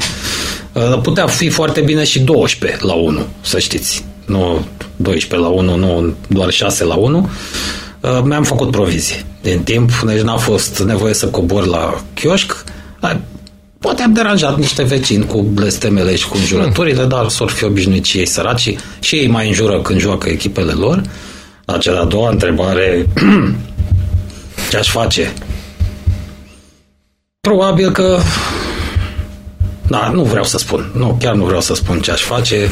[0.73, 4.05] Uh, putea fi foarte bine și 12 la 1, să știți.
[4.27, 7.31] Nu 12 la 1, nu doar 6 la 1.
[8.01, 12.65] Uh, Mi-am făcut provizie din timp, deci n-a fost nevoie să cobor la chioșc.
[13.03, 13.15] Uh,
[13.79, 18.19] Poate am deranjat niște vecini cu blestemele și cu înjurăturile, dar s-or fi obișnuit și
[18.19, 21.03] ei săraci și ei mai înjură când joacă echipele lor.
[21.73, 23.07] La cea de-a doua întrebare,
[24.70, 25.32] ce aș face?
[27.40, 28.19] Probabil că
[29.89, 30.90] da, nu vreau să spun.
[30.95, 32.69] Nu, chiar nu vreau să spun ce aș face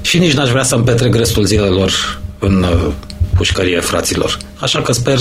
[0.00, 2.92] și nici n-aș vrea să-mi petrec restul zilelor în uh,
[3.36, 4.38] pușcărie fraților.
[4.58, 5.18] Așa că sper,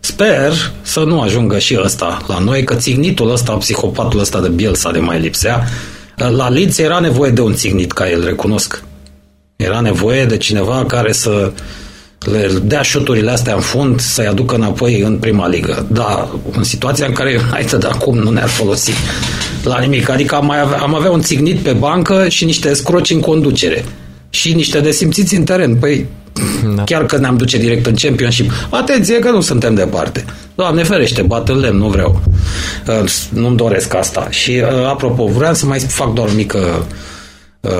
[0.00, 4.90] sper să nu ajungă și ăsta la noi, că țignitul ăsta, psihopatul ăsta de Bielsa
[4.90, 5.64] de mai lipsea.
[6.22, 8.82] Uh, La Leeds era nevoie de un țignit ca el, recunosc.
[9.56, 11.52] Era nevoie de cineva care să
[12.26, 15.86] le dea șuturile astea în fund, să-i aducă înapoi în prima ligă.
[15.90, 18.92] Da, în situația în care United de acum nu ne-ar folosi
[19.64, 20.08] la nimic.
[20.08, 23.84] Adică am, mai avea, am avea un țignit pe bancă și niște scroci în conducere.
[24.30, 25.76] Și niște desimțiți în teren.
[25.76, 26.06] Păi,
[26.74, 26.84] da.
[26.84, 28.50] chiar că ne-am duce direct în Championship.
[28.70, 30.24] Atenție că nu suntem departe.
[30.54, 32.22] Doamne ferește, bat în lemn, nu vreau.
[32.86, 34.26] Uh, Nu-mi doresc asta.
[34.30, 36.86] Și, uh, apropo, vreau să mai fac doar o mică
[37.60, 37.70] uh,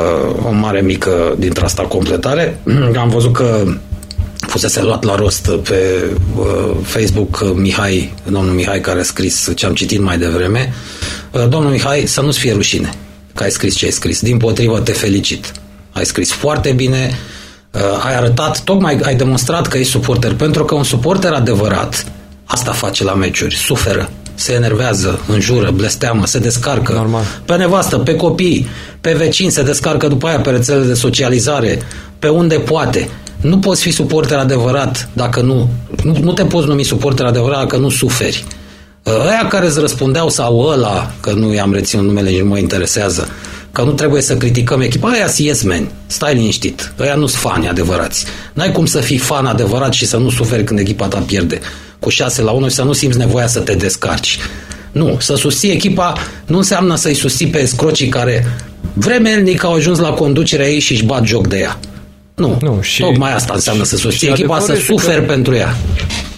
[0.49, 2.61] o mare mică dintre asta completare.
[3.01, 3.65] Am văzut că
[4.51, 9.66] fusese luat la rost pe uh, Facebook uh, Mihai, domnul Mihai care a scris ce
[9.66, 10.72] am citit mai devreme.
[11.31, 12.90] Uh, domnul Mihai, să nu-ți fie rușine
[13.35, 14.20] că ai scris ce ai scris.
[14.20, 15.52] Din potrivă, te felicit.
[15.93, 17.18] Ai scris foarte bine,
[17.70, 22.06] uh, ai arătat, tocmai ai demonstrat că ești suporter, pentru că un suporter adevărat
[22.44, 27.24] asta face la meciuri, suferă, se enervează, înjură, blesteamă, se descarcă Normal.
[27.44, 28.68] pe nevastă, pe copii,
[29.01, 31.78] pe vecini, se descarcă după aia pe rețelele de socializare,
[32.18, 33.09] pe unde poate.
[33.41, 35.69] Nu poți fi suporter adevărat dacă nu,
[36.05, 38.45] nu, nu te poți numi suporter adevărat dacă nu suferi.
[39.07, 43.29] Ăia care îți răspundeau sau ăla, că nu i-am reținut numele și nu mă interesează,
[43.73, 47.69] că nu trebuie să criticăm echipa, aia yes man, stai liniștit, ăia nu sunt fani
[47.69, 48.25] adevărați.
[48.53, 51.61] N-ai cum să fii fan adevărat și să nu suferi când echipa ta pierde
[51.99, 54.39] cu 6 la 1 și să nu simți nevoia să te descarci.
[54.93, 56.12] Nu, să susții echipa
[56.47, 58.47] nu înseamnă să-i susții pe scrocii care
[58.93, 61.79] vremelnic au ajuns la conducerea ei și își bat joc de ea.
[62.41, 65.33] Nu, nu și, tocmai asta înseamnă să susții echipa, să suferi că...
[65.33, 65.75] pentru ea.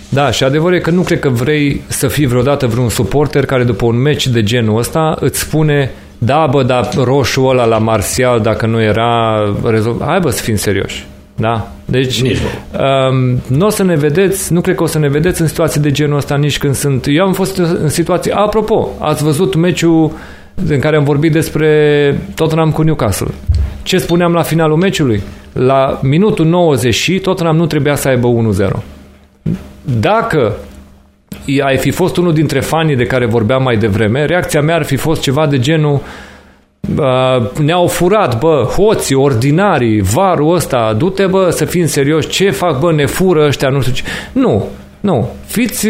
[0.08, 3.64] Da, și adevărul e că nu cred că vrei să fii vreodată vreun suporter care
[3.64, 8.40] după un meci de genul ăsta îți spune da, bă, dar roșul ăla la Marțial,
[8.40, 11.06] dacă nu era rezolvat, hai bă să fim serioși.
[11.36, 11.68] Da?
[11.84, 15.46] Deci um, nu o să ne vedeți, nu cred că o să ne vedeți în
[15.46, 17.04] situații de genul ăsta nici când sunt...
[17.08, 18.30] Eu am fost în situații...
[18.30, 20.12] Apropo, ați văzut meciul
[20.68, 23.30] în care am vorbit despre Tottenham cu Newcastle.
[23.82, 25.22] Ce spuneam la finalul meciului?
[25.52, 28.28] La minutul 90 și Tottenham nu trebuia să aibă
[28.68, 28.70] 1-0.
[30.00, 30.52] Dacă
[31.64, 34.96] ai fi fost unul dintre fanii de care vorbeam mai devreme, reacția mea ar fi
[34.96, 36.00] fost ceva de genul
[37.58, 42.92] ne-au furat, bă, hoții, ordinarii, varul ăsta, du-te, bă, să fim serios, ce fac, bă,
[42.92, 44.02] ne fură ăștia, nu știu ce.
[44.32, 44.68] Nu,
[45.00, 45.30] nu.
[45.46, 45.88] Fiți,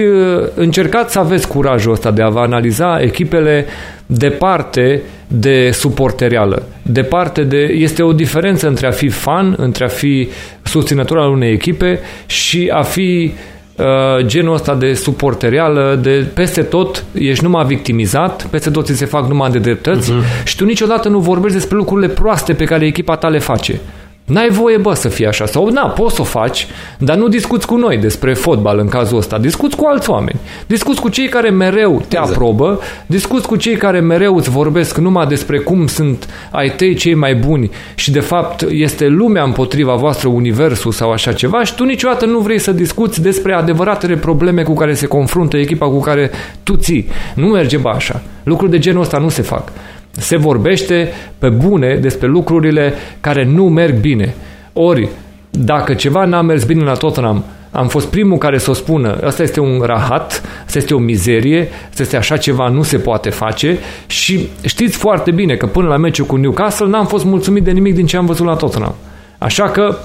[0.55, 3.66] încercați să aveți curajul ăsta de a vă analiza echipele
[4.06, 5.02] departe
[5.34, 6.62] de suporterială.
[6.82, 7.74] Departe de...
[7.74, 10.28] Este o diferență între a fi fan, între a fi
[10.62, 13.32] susținător al unei echipe și a fi
[13.76, 19.04] Uh, genul ăsta de suporterială, de peste tot ești numai victimizat, peste tot ți se
[19.04, 20.44] fac numai de dreptăți uh-huh.
[20.44, 23.80] și tu niciodată nu vorbești despre lucrurile proaste pe care echipa ta le face.
[24.24, 25.46] N-ai voie, bă, să fie așa.
[25.46, 26.66] Sau, na, poți să o faci,
[26.98, 29.38] dar nu discuți cu noi despre fotbal în cazul ăsta.
[29.38, 30.38] Discuți cu alți oameni.
[30.66, 32.30] Discuți cu cei care mereu te exact.
[32.30, 32.80] aprobă.
[33.06, 37.34] Discuți cu cei care mereu îți vorbesc numai despre cum sunt ai tăi cei mai
[37.34, 42.26] buni și, de fapt, este lumea împotriva voastră, universul sau așa ceva și tu niciodată
[42.26, 46.30] nu vrei să discuți despre adevăratele probleme cu care se confruntă echipa cu care
[46.62, 47.08] tu ții.
[47.34, 48.22] Nu merge ba așa.
[48.42, 49.72] Lucruri de genul ăsta nu se fac
[50.16, 54.34] se vorbește pe bune despre lucrurile care nu merg bine.
[54.72, 55.09] Ori,
[55.51, 59.43] dacă ceva n-a mers bine la Tottenham, am fost primul care să o spună, asta
[59.43, 63.78] este un rahat, asta este o mizerie, asta este așa ceva, nu se poate face
[64.06, 67.94] și știți foarte bine că până la meciul cu Newcastle n-am fost mulțumit de nimic
[67.94, 68.94] din ce am văzut la Tottenham.
[69.39, 69.97] Așa că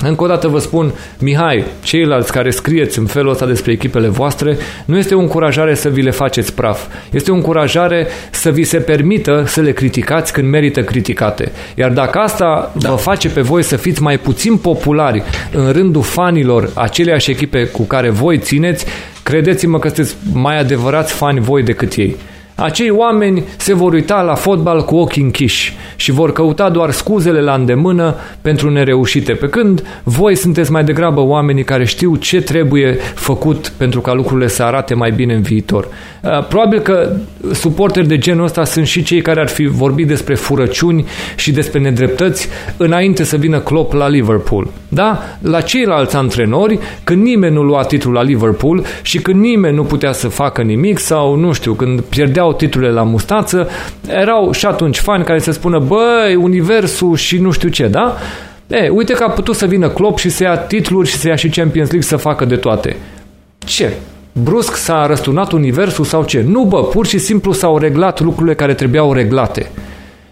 [0.00, 4.56] încă o dată vă spun, Mihai, ceilalți care scrieți în felul ăsta despre echipele voastre,
[4.84, 6.86] nu este o încurajare să vi le faceți praf.
[7.10, 11.52] Este o încurajare să vi se permită să le criticați când merită criticate.
[11.74, 12.88] Iar dacă asta da.
[12.88, 17.82] vă face pe voi să fiți mai puțin populari în rândul fanilor aceleași echipe cu
[17.82, 18.86] care voi țineți,
[19.22, 22.16] credeți-mă că sunteți mai adevărați fani voi decât ei.
[22.62, 27.40] Acei oameni se vor uita la fotbal cu ochii închiși și vor căuta doar scuzele
[27.40, 32.98] la îndemână pentru nereușite, pe când voi sunteți mai degrabă oamenii care știu ce trebuie
[33.14, 35.88] făcut pentru ca lucrurile să arate mai bine în viitor.
[36.22, 37.16] Uh, probabil că
[37.52, 41.06] suporteri de genul ăsta sunt și cei care ar fi vorbit despre furăciuni
[41.36, 44.68] și despre nedreptăți înainte să vină Klopp la Liverpool.
[44.88, 45.22] Da?
[45.40, 50.12] La ceilalți antrenori, când nimeni nu lua titlul la Liverpool și când nimeni nu putea
[50.12, 53.68] să facă nimic sau, nu știu, când pierdeau titlurile la mustață,
[54.08, 58.16] erau și atunci fani care să spună, băi, universul și nu știu ce, da?
[58.66, 61.34] E, uite că a putut să vină Klopp și să ia titluri și să ia
[61.34, 62.96] și Champions League să facă de toate.
[63.58, 63.92] Ce?
[64.32, 66.44] brusc s-a răsturnat universul sau ce.
[66.48, 69.70] Nu, bă, pur și simplu s-au reglat lucrurile care trebuiau reglate.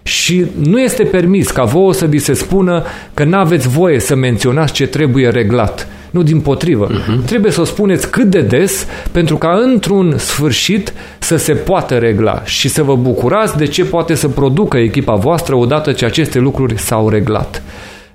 [0.03, 2.85] Și nu este permis ca vouă să vi se spună
[3.15, 5.89] că nu aveți voie să menționați ce trebuie reglat.
[6.11, 6.89] Nu, din potrivă.
[6.91, 7.25] Uh-huh.
[7.25, 12.43] Trebuie să o spuneți cât de des pentru ca într-un sfârșit să se poată regla
[12.45, 16.79] și să vă bucurați de ce poate să producă echipa voastră odată ce aceste lucruri
[16.79, 17.63] s-au reglat.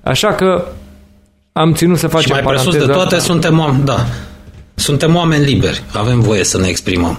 [0.02, 0.66] Așa că
[1.52, 3.32] am ținut să facem Și mai presus de toate asta.
[3.32, 4.06] suntem oameni, da.
[4.74, 7.18] Suntem oameni liberi, avem voie să ne exprimăm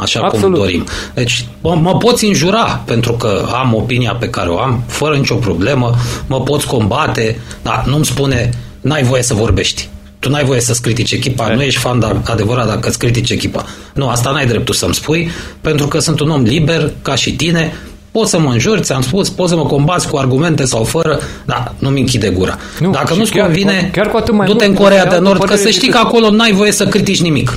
[0.00, 0.54] așa Absolut.
[0.54, 0.84] cum dorim.
[1.14, 5.34] Deci mă, mă poți înjura pentru că am opinia pe care o am, fără nicio
[5.34, 5.94] problemă,
[6.26, 8.50] mă poți combate, dar nu-mi spune,
[8.80, 9.88] n-ai voie să vorbești.
[10.26, 11.54] Tu n-ai voie să-ți critici echipa, e.
[11.54, 13.64] nu ești fan dar, adevărat dacă îți critici echipa.
[13.94, 15.30] Nu, asta n-ai dreptul să-mi spui,
[15.60, 17.72] pentru că sunt un om liber, ca și tine,
[18.10, 21.74] Poți să mă înjuri, ți-am spus, poți să mă combați cu argumente sau fără, dar
[21.78, 22.58] nu-mi închide gura.
[22.80, 25.44] Nu, Dacă nu-ți chiar, convine, chiar cu atât mai du-te mult, în Corea de Nord,
[25.44, 27.54] că să știi că acolo n-ai voie să critici nimic.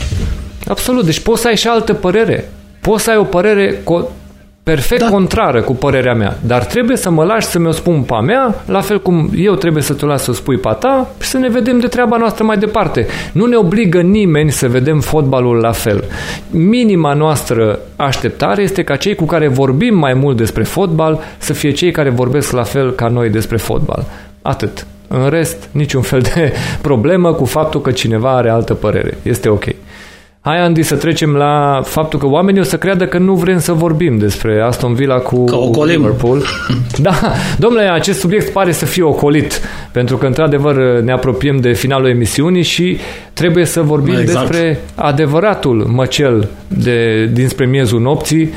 [0.67, 2.51] Absolut, deci poți să ai și altă părere.
[2.81, 3.81] Poți să ai o părere
[4.63, 5.09] perfect da.
[5.09, 8.81] contrară cu părerea mea, dar trebuie să mă lași să mi-o spun pe mea, la
[8.81, 11.79] fel cum eu trebuie să te las să spui pe ta și să ne vedem
[11.79, 13.07] de treaba noastră mai departe.
[13.31, 16.03] Nu ne obligă nimeni să vedem fotbalul la fel.
[16.49, 21.71] Minima noastră așteptare este ca cei cu care vorbim mai mult despre fotbal să fie
[21.71, 24.05] cei care vorbesc la fel ca noi despre fotbal.
[24.41, 24.85] Atât.
[25.07, 29.17] În rest, niciun fel de problemă cu faptul că cineva are altă părere.
[29.21, 29.65] Este ok.
[30.41, 33.73] Hai, Andy, să trecem la faptul că oamenii o să creadă că nu vrem să
[33.73, 36.43] vorbim despre Aston Villa cu că Liverpool.
[37.01, 37.11] Da,
[37.57, 39.61] domnule, acest subiect pare să fie ocolit,
[39.91, 42.97] pentru că, într-adevăr, ne apropiem de finalul emisiunii și
[43.33, 44.39] trebuie să vorbim exact.
[44.39, 48.53] despre adevăratul măcel de, dinspre miezul nopții.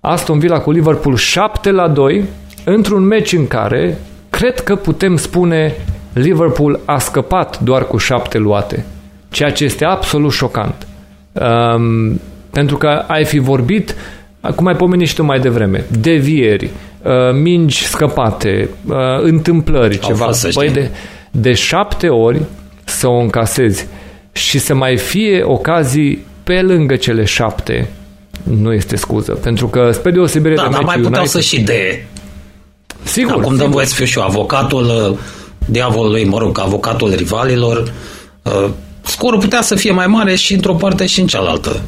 [0.00, 2.24] Aston Villa cu Liverpool 7 la 2,
[2.64, 3.98] într-un meci în care
[4.30, 5.74] cred că putem spune
[6.12, 8.84] Liverpool a scăpat doar cu șapte luate,
[9.30, 10.86] ceea ce este absolut șocant.
[11.40, 13.94] Um, pentru că ai fi vorbit,
[14.54, 16.70] cum ai pomenit și tu mai devreme, devieri,
[17.02, 20.24] uh, mingi scăpate, uh, întâmplări, Au ceva.
[20.24, 20.90] Fost, păi de,
[21.30, 22.42] de șapte ori
[22.84, 23.86] să o încasezi
[24.32, 27.88] și să mai fie ocazii pe lângă cele șapte,
[28.42, 29.32] nu este scuză.
[29.32, 32.04] Pentru că, spre deosebire da, de dar mai puteau United, să și de...
[33.02, 33.32] Sigur.
[33.32, 33.58] Acum sigur.
[33.58, 35.18] dăm voie să fiu și eu avocatul uh,
[35.66, 37.92] diavolului, mă rog, avocatul rivalilor,
[39.16, 41.80] scorul putea să fie mai mare și într-o parte și în cealaltă.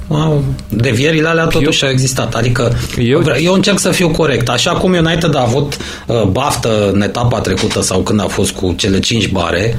[0.68, 2.34] Devierile alea totuși eu, au existat.
[2.34, 4.48] Adică eu, eu încerc să fiu corect.
[4.48, 5.76] Așa cum United a avut
[6.06, 9.78] uh, baftă în etapa trecută sau când a fost cu cele 5 bare,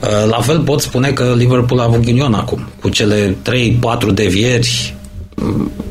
[0.00, 2.68] uh, la fel pot spune că Liverpool a avut ghinion acum.
[2.80, 3.36] Cu cele
[4.10, 4.94] 3-4 devieri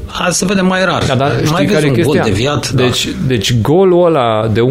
[0.06, 1.04] Hai să vedem mai rar.
[1.08, 2.70] Da, dar mai care un gol deviat.
[2.70, 3.12] Deci, da.
[3.28, 4.62] deci golul ăla de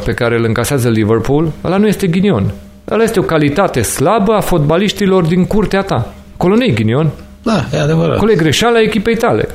[0.00, 2.52] 1-0 pe care îl încasează Liverpool, ăla nu este ghinion.
[2.90, 6.14] Ăla este o calitate slabă a fotbaliștilor din curtea ta.
[6.34, 7.10] Acolo nu e ghinion.
[7.42, 8.16] Da, e adevărat.
[8.16, 9.48] Acolo e greșeala echipei tale.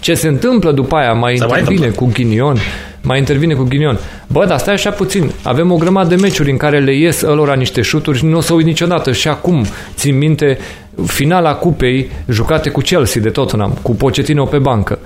[0.00, 2.56] Ce se întâmplă după aia mai se intervine mai cu ghinion,
[3.02, 3.98] mai intervine cu ghinion.
[4.26, 5.30] Bă, dar stai așa puțin.
[5.42, 8.40] Avem o grămadă de meciuri în care le ies ălora niște șuturi și nu o
[8.40, 9.12] să uit niciodată.
[9.12, 10.58] Și acum țin minte
[11.06, 14.98] finala cupei jucate cu Chelsea de Tottenham, cu Pochettino pe bancă.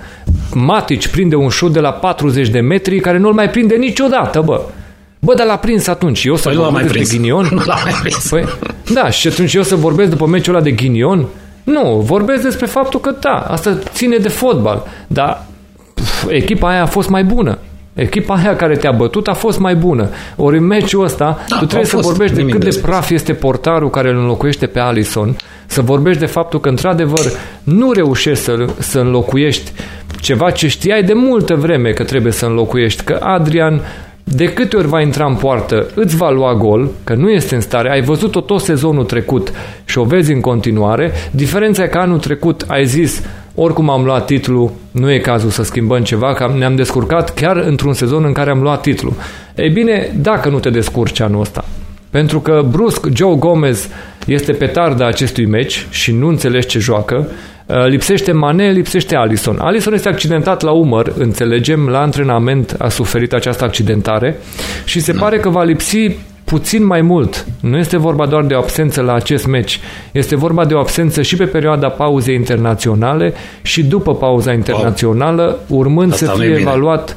[0.53, 4.61] Matic prinde un șut de la 40 de metri care nu-l mai prinde niciodată, bă.
[5.23, 6.23] Bă, dar l-a prins atunci.
[6.23, 7.49] Eu să păi vorbesc despre ghinion?
[7.55, 8.29] Nu l-a mai prins.
[8.29, 8.45] Păi,
[8.93, 11.27] da, și atunci eu să vorbesc după meciul ăla de ghinion?
[11.63, 14.87] Nu, vorbesc despre faptul că da, asta ține de fotbal.
[15.07, 15.45] Dar
[15.93, 17.57] pf, echipa aia a fost mai bună.
[17.93, 20.09] Echipa aia care te-a bătut a fost mai bună.
[20.35, 23.89] Ori în meciul ăsta da, tu trebuie să vorbești de cât de praf este portarul
[23.89, 25.35] care îl înlocuiește pe Alison,
[25.65, 27.25] să vorbești de faptul că într-adevăr
[27.63, 29.71] nu reușești să, să înlocuiești
[30.19, 33.81] ceva ce știai de multă vreme că trebuie să înlocuiești, că Adrian
[34.23, 37.61] de câte ori va intra în poartă, îți va lua gol, că nu este în
[37.61, 39.51] stare, ai văzut-o tot sezonul trecut
[39.85, 41.11] și o vezi în continuare.
[41.31, 43.21] Diferența e că anul trecut ai zis,
[43.55, 47.93] oricum am luat titlul, nu e cazul să schimbăm ceva, că ne-am descurcat chiar într-un
[47.93, 49.13] sezon în care am luat titlul.
[49.55, 51.65] Ei bine, dacă nu te descurci anul ăsta,
[52.09, 53.89] pentru că brusc Joe Gomez
[54.27, 59.57] este pe tarda acestui meci și nu înțelegi ce joacă, Uh, lipsește Mane, lipsește Alison.
[59.59, 64.37] Alison este accidentat la umăr, înțelegem, la antrenament a suferit această accidentare
[64.85, 65.19] și se da.
[65.19, 67.45] pare că va lipsi puțin mai mult.
[67.61, 69.79] Nu este vorba doar de o absență la acest meci,
[70.11, 76.11] este vorba de o absență și pe perioada pauzei internaționale și după pauza internațională, urmând
[76.11, 77.15] Asta să fie evaluat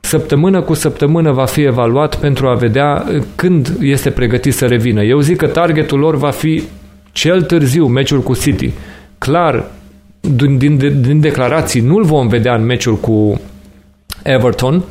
[0.00, 3.04] săptămână cu săptămână va fi evaluat pentru a vedea
[3.34, 5.02] când este pregătit să revină.
[5.02, 6.62] Eu zic că targetul lor va fi
[7.12, 8.72] cel târziu meciul cu City
[9.18, 9.64] clar,
[10.34, 13.40] din, din, din declarații, nu-l vom vedea în meciul cu
[14.22, 14.84] Everton,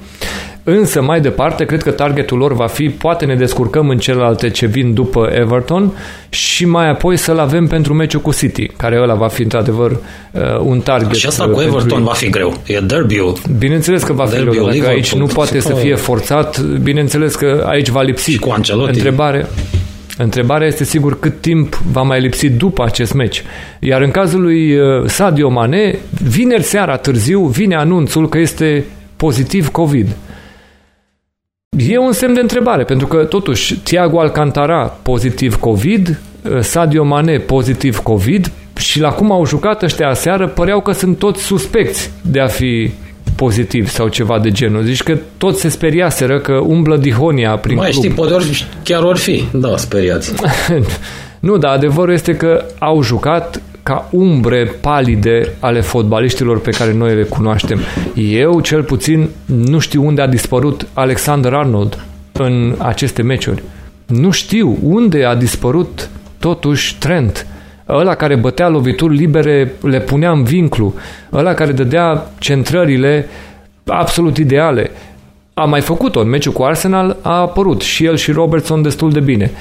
[0.67, 4.65] Însă, mai departe, cred că targetul lor va fi poate ne descurcăm în celelalte ce
[4.65, 5.91] vin după Everton
[6.29, 10.41] și mai apoi să-l avem pentru meciul cu City, care ăla va fi într-adevăr uh,
[10.59, 11.13] un target.
[11.13, 12.57] Și asta cu Everton va fi greu.
[12.65, 13.21] E derby
[13.57, 14.65] Bineînțeles că va fi greu.
[14.65, 18.31] Dacă aici nu poate să fie forțat, bineînțeles că aici va lipsi.
[18.31, 18.95] Și cu Ancelotti.
[18.95, 19.47] Întrebare,
[20.17, 23.43] Întrebarea este sigur cât timp va mai lipsi după acest meci.
[23.79, 28.85] Iar în cazul lui uh, Sadio Mane, vineri seara târziu vine anunțul că este
[29.15, 30.15] pozitiv COVID.
[31.77, 37.37] E un semn de întrebare, pentru că totuși Thiago Alcantara pozitiv COVID, uh, Sadio Mane
[37.37, 42.39] pozitiv COVID și la cum au jucat ăștia aseară păreau că sunt toți suspecți de
[42.39, 42.91] a fi
[43.35, 44.83] pozitiv sau ceva de genul.
[44.83, 48.03] Zici că toți se speriaseră că umblă dihonia prin Mai club.
[48.03, 50.33] știi, poate ori, chiar ori fi, da, speriați.
[51.39, 57.15] nu, dar adevărul este că au jucat ca umbre palide ale fotbaliștilor pe care noi
[57.15, 57.79] le cunoaștem.
[58.15, 63.63] Eu, cel puțin, nu știu unde a dispărut Alexander Arnold în aceste meciuri.
[64.05, 66.09] Nu știu unde a dispărut
[66.39, 67.47] totuși Trent
[67.89, 70.93] ăla care bătea lovituri libere le punea în vinclu,
[71.33, 73.27] ăla care dădea centrările
[73.85, 74.91] absolut ideale.
[75.53, 79.19] A mai făcut-o în meciul cu Arsenal, a apărut și el și Robertson destul de
[79.19, 79.51] bine.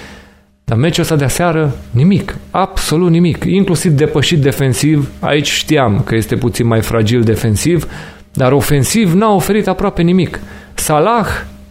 [0.65, 6.37] Dar meciul ăsta de aseară, nimic, absolut nimic, inclusiv depășit defensiv, aici știam că este
[6.37, 7.89] puțin mai fragil defensiv,
[8.33, 10.41] dar ofensiv n-a oferit aproape nimic.
[10.75, 11.27] Salah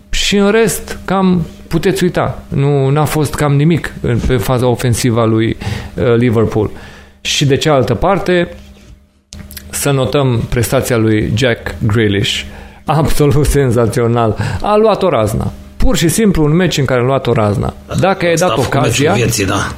[0.09, 3.93] și în rest cam puteți uita, nu n-a fost cam nimic
[4.27, 5.57] pe faza ofensivă a lui
[5.93, 6.71] uh, Liverpool.
[7.21, 8.49] Și de cealaltă parte,
[9.69, 12.41] să notăm prestația lui Jack Grealish.
[12.85, 14.37] Absolut senzațional.
[14.61, 15.51] A luat o razna.
[15.77, 17.73] Pur și simplu un meci în care a luat o razna.
[17.99, 19.13] Dacă i-ai dat ocazia...
[19.13, 19.73] Vieții, da.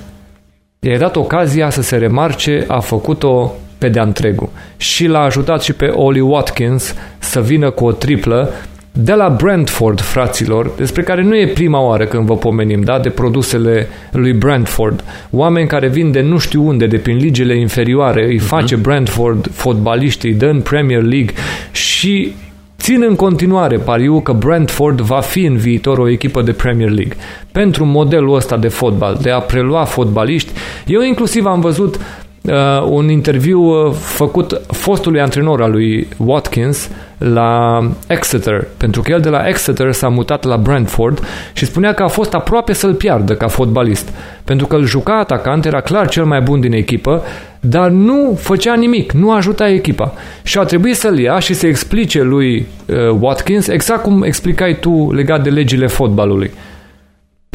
[0.79, 4.49] I-ai dat ocazia să se remarce, a făcut-o pe de-a întregul.
[4.77, 8.53] Și l-a ajutat și pe Oli Watkins să vină cu o triplă
[8.97, 13.09] de la Brentford, fraților, despre care nu e prima oară când vă pomenim, da, de
[13.09, 15.03] produsele lui Brentford.
[15.29, 18.47] Oameni care vin de nu știu unde, de prin ligile inferioare, îi uh-huh.
[18.47, 21.33] face Brentford fotbaliștii, dă în Premier League
[21.71, 22.33] și
[22.77, 27.15] Țin în continuare pariu că Brentford va fi în viitor o echipă de Premier League.
[27.51, 30.51] Pentru modelul ăsta de fotbal, de a prelua fotbaliști,
[30.85, 32.53] eu inclusiv am văzut uh,
[32.89, 36.89] un interviu uh, făcut fostului antrenor al lui Watkins
[37.33, 42.03] la Exeter, pentru că el de la Exeter s-a mutat la Brentford și spunea că
[42.03, 44.09] a fost aproape să-l piardă ca fotbalist,
[44.43, 47.23] pentru că îl juca atacant, era clar cel mai bun din echipă,
[47.59, 50.13] dar nu făcea nimic, nu ajuta echipa.
[50.43, 55.11] Și a trebuit să-l ia și să explice lui uh, Watkins exact cum explicai tu
[55.13, 56.51] legat de legile fotbalului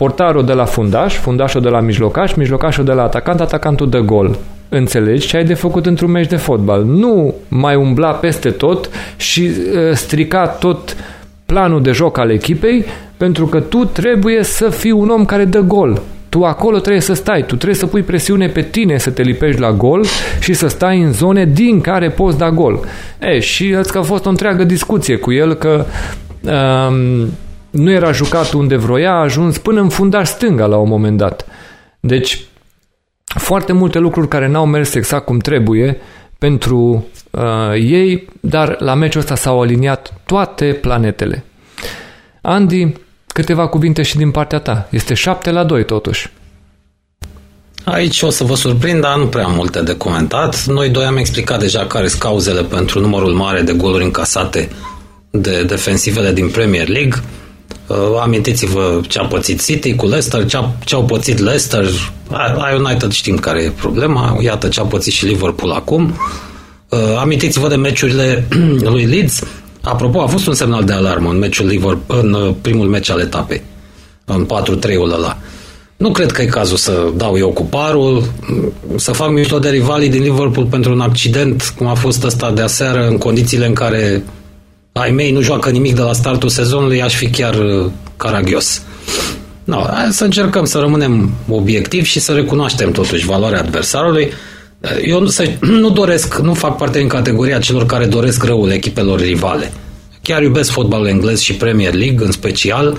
[0.00, 4.38] portarul de la fundaș, fundașul de la mijlocaș, mijlocașul de la atacant, atacantul de gol.
[4.68, 6.84] Înțelegi ce ai de făcut într-un meci de fotbal.
[6.84, 10.96] Nu mai umbla peste tot și uh, strica tot
[11.46, 12.84] planul de joc al echipei,
[13.16, 16.00] pentru că tu trebuie să fii un om care dă gol.
[16.28, 19.60] Tu acolo trebuie să stai, tu trebuie să pui presiune pe tine să te lipești
[19.60, 20.04] la gol
[20.40, 22.80] și să stai în zone din care poți da gol.
[23.18, 25.84] E, și că a fost o întreagă discuție cu el că
[26.42, 27.28] um,
[27.70, 31.46] nu era jucat unde vroia, a ajuns până în fundaș stânga la un moment dat.
[32.00, 32.44] Deci,
[33.24, 36.00] foarte multe lucruri care n-au mers exact cum trebuie
[36.38, 37.42] pentru uh,
[37.72, 41.44] ei, dar la meciul ăsta s-au aliniat toate planetele.
[42.42, 42.92] Andy,
[43.26, 44.88] câteva cuvinte și din partea ta.
[44.90, 46.30] Este 7 la 2 totuși.
[47.84, 50.64] Aici o să vă surprind, dar nu prea multe de comentat.
[50.64, 54.68] Noi doi am explicat deja care sunt cauzele pentru numărul mare de goluri încasate
[55.30, 57.22] de defensivele din Premier League.
[57.90, 61.86] Uh, amintiți-vă ce a pățit City cu Leicester, ce, a, ce au pățit Leicester,
[62.30, 66.14] a United știm care e problema, iată ce a pățit și Liverpool acum.
[66.88, 68.48] Uh, amintiți-vă de meciurile
[68.92, 69.42] lui Leeds.
[69.82, 73.20] Apropo, a fost un semnal de alarmă în meciul Liverpool, în uh, primul meci al
[73.20, 73.62] etapei,
[74.24, 75.38] în 4-3-ul ăla.
[75.96, 78.24] Nu cred că e cazul să dau eu cu parul,
[78.96, 82.62] să fac mișto de rivalii din Liverpool pentru un accident, cum a fost ăsta de
[82.62, 84.22] aseară, în condițiile în care
[84.92, 87.86] ai mei nu joacă nimic de la startul sezonului, aș fi chiar uh,
[88.16, 88.82] caragios.
[89.64, 94.32] No, hai să încercăm să rămânem obiectivi și să recunoaștem totuși valoarea adversarului.
[95.04, 95.50] Eu să,
[95.82, 99.72] nu doresc, nu fac parte din categoria celor care doresc răul echipelor rivale.
[100.22, 102.98] Chiar iubesc fotbalul englez și Premier League în special.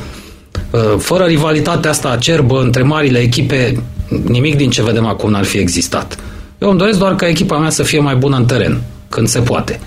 [0.69, 3.83] Uh, fără rivalitatea asta acerbă între marile echipe,
[4.27, 6.17] nimic din ce vedem acum n-ar fi existat.
[6.57, 9.39] Eu îmi doresc doar ca echipa mea să fie mai bună în teren, când se
[9.39, 9.79] poate.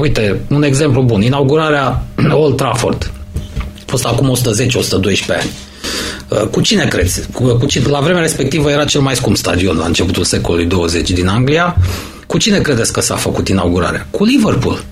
[0.00, 1.22] Uite, un exemplu bun.
[1.22, 3.10] Inaugurarea Old Trafford.
[3.56, 4.40] A fost acum 110-112
[5.28, 5.50] ani.
[6.28, 7.26] Uh, cu cine crezi?
[7.32, 11.10] Cu, cu cine, la vremea respectivă era cel mai scump stadion la începutul secolului 20
[11.10, 11.76] din Anglia.
[12.26, 14.06] Cu cine credeți că s-a făcut inaugurarea?
[14.10, 14.84] Cu Liverpool.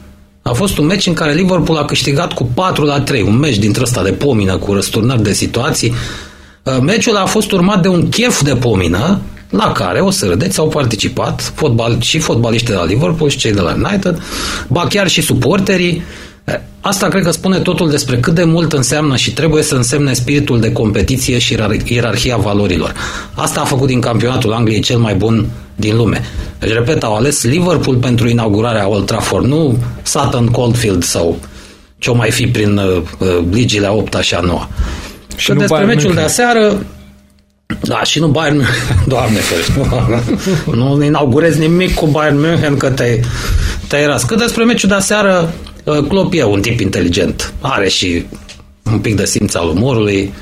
[0.42, 3.58] A fost un meci în care Liverpool a câștigat cu 4 la 3, un meci
[3.58, 5.94] dintre ăsta de pomină cu răsturnări de situații.
[6.62, 9.20] Uh, meciul a fost urmat de un chef de pomină
[9.50, 13.52] la care, o să râdeți, au participat fotbal, și fotbaliștii de la Liverpool și cei
[13.52, 14.22] de la United,
[14.68, 16.02] ba chiar și suporterii.
[16.80, 20.60] Asta cred că spune totul despre cât de mult înseamnă și trebuie să însemne spiritul
[20.60, 22.94] de competiție și ierarhia valorilor.
[23.34, 25.46] Asta a făcut din campionatul Angliei cel mai bun
[25.76, 26.24] din lume.
[26.58, 31.38] Deci, repet, au ales Liverpool pentru inaugurarea Old Trafford, nu Sutton Coldfield sau
[31.98, 34.66] ce-o mai fi prin uh, uh ligile a 8 și a 9.
[35.36, 36.84] Și, și despre meciul de aseară,
[37.82, 38.62] da, și nu Bayern
[39.06, 39.88] Doamne ferește.
[40.80, 43.20] nu inaugurez nimic cu Bayern München că te-ai,
[43.88, 44.22] te-ai ras.
[44.22, 45.54] Cât despre meciul de aseară,
[45.84, 47.52] uh, Klopp e un tip inteligent.
[47.60, 48.26] Are și
[48.92, 50.32] un pic de simț al umorului.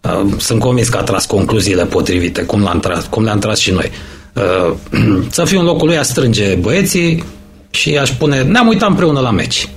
[0.00, 3.70] Uh, sunt convins că a tras concluziile potrivite, cum, l-am tras, cum le-am tras și
[3.70, 3.90] noi.
[4.32, 4.74] Uh,
[5.30, 7.24] să fiu în locul lui aș strânge băieții
[7.70, 9.68] și aș pune, ne-am uitat împreună la meci.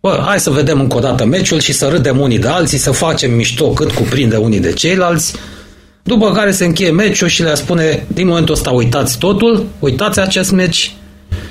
[0.00, 2.90] Bă, hai să vedem încă o dată meciul și să râdem unii de alții, să
[2.90, 5.34] facem mișto cât cuprinde unii de ceilalți
[6.02, 10.50] după care se încheie meciul și le spune, din momentul ăsta uitați totul, uitați acest
[10.50, 10.94] meci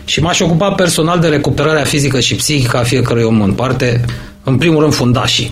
[0.05, 4.05] și m-aș ocupa personal de recuperarea fizică și psihică a fiecărui om în parte,
[4.43, 5.51] în primul rând fundașii,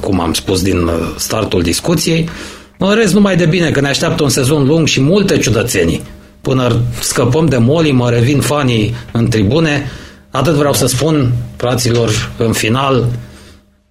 [0.00, 2.28] cum am spus din uh, startul discuției.
[2.78, 6.02] În rest, numai de bine că ne așteaptă un sezon lung și multe ciudățenii.
[6.40, 9.90] Până scăpăm de moli, mă revin fanii în tribune.
[10.30, 13.08] Atât vreau să spun, fraților, în final,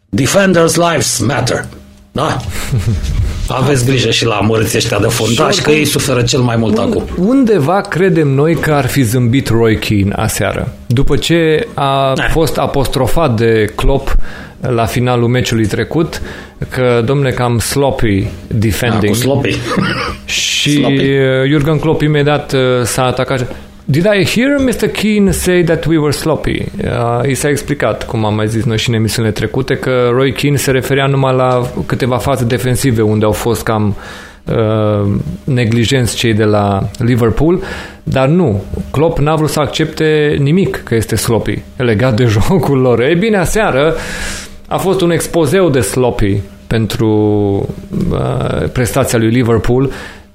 [0.09, 1.67] Defenders' lives matter.
[2.11, 2.37] Da.
[3.53, 7.03] Aveți grijă și la amărâți ăștia de fondaș, că ei suferă cel mai mult acum.
[7.17, 10.73] Undeva credem noi că ar fi zâmbit Roy Keane aseară.
[10.85, 12.23] După ce a Da.
[12.31, 14.15] fost apostrofat de Klopp
[14.59, 16.21] la finalul meciului trecut,
[16.69, 19.13] că, domne, cam sloppy Da, defending.
[19.13, 19.55] cu sloppy.
[20.25, 21.03] Și Sloppy.
[21.03, 23.55] uh, Jurgen Klopp imediat uh, s-a atacat.
[23.91, 24.89] Did I hear Mr.
[24.93, 26.65] Keane say that we were sloppy?
[26.83, 30.33] Uh, i s-a explicat, cum am mai zis noi și în emisiunile trecute, că Roy
[30.33, 33.95] Keane se referea numai la câteva faze defensive unde au fost cam
[34.45, 35.11] uh,
[35.43, 37.61] neglijenți cei de la Liverpool,
[38.03, 38.63] dar nu.
[38.91, 43.01] Klopp n-a vrut să accepte nimic că este sloppy legat de jocul lor.
[43.01, 43.95] Ei bine, aseară
[44.67, 47.09] a fost un expozeu de sloppy pentru
[48.11, 49.91] uh, prestația lui Liverpool.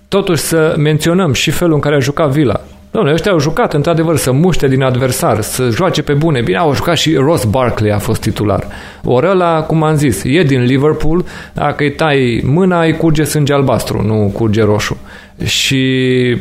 [0.08, 2.60] Totuși să menționăm și felul în care a jucat Villa.
[2.96, 6.40] Doamne, ăștia au jucat într-adevăr să muște din adversar, să joace pe bune.
[6.40, 8.66] Bine, au jucat și Ross Barkley a fost titular.
[9.04, 13.52] Ori ăla, cum am zis, e din Liverpool, dacă îi tai mâna, îi curge sânge
[13.52, 14.96] albastru, nu curge roșu.
[15.44, 16.36] Și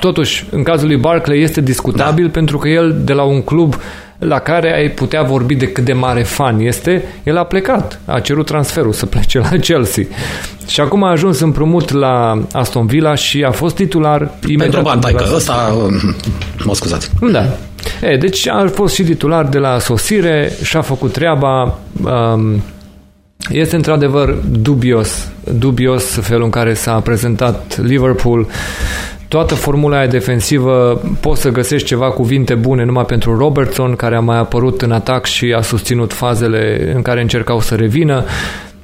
[0.00, 2.30] totuși, în cazul lui Barkley este discutabil da.
[2.30, 3.74] pentru că el de la un club
[4.24, 8.20] la care ai putea vorbi de cât de mare fan este, el a plecat, a
[8.20, 10.04] cerut transferul să plece la Chelsea.
[10.66, 14.58] Și acum a ajuns împrumut la Aston Villa și a fost titular imediat.
[14.58, 15.74] Pentru bani, tai, la- că ăsta...
[16.64, 17.10] Mă scuzați.
[17.32, 17.44] da.
[18.08, 21.78] E, deci a fost și titular de la sosire și a făcut treaba.
[22.04, 22.62] Um,
[23.50, 25.28] este într-adevăr dubios,
[25.58, 28.46] dubios felul în care s-a prezentat Liverpool.
[29.32, 34.20] Toată formula aia defensivă, poți să găsești ceva cuvinte bune numai pentru Robertson, care a
[34.20, 38.24] mai apărut în atac și a susținut fazele în care încercau să revină.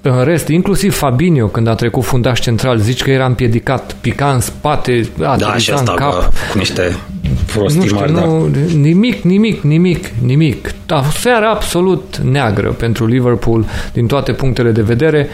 [0.03, 4.41] În rest, inclusiv Fabinho, când a trecut fundaș central, zici că era împiedicat, pica în
[4.41, 6.12] spate, a Da, și în asta cap.
[6.12, 8.25] bă, cu niște Nu prostii știu, mari, da.
[8.25, 10.70] nu, nimic, nimic, nimic, nimic.
[10.89, 15.29] A fost seară absolut neagră pentru Liverpool din toate punctele de vedere.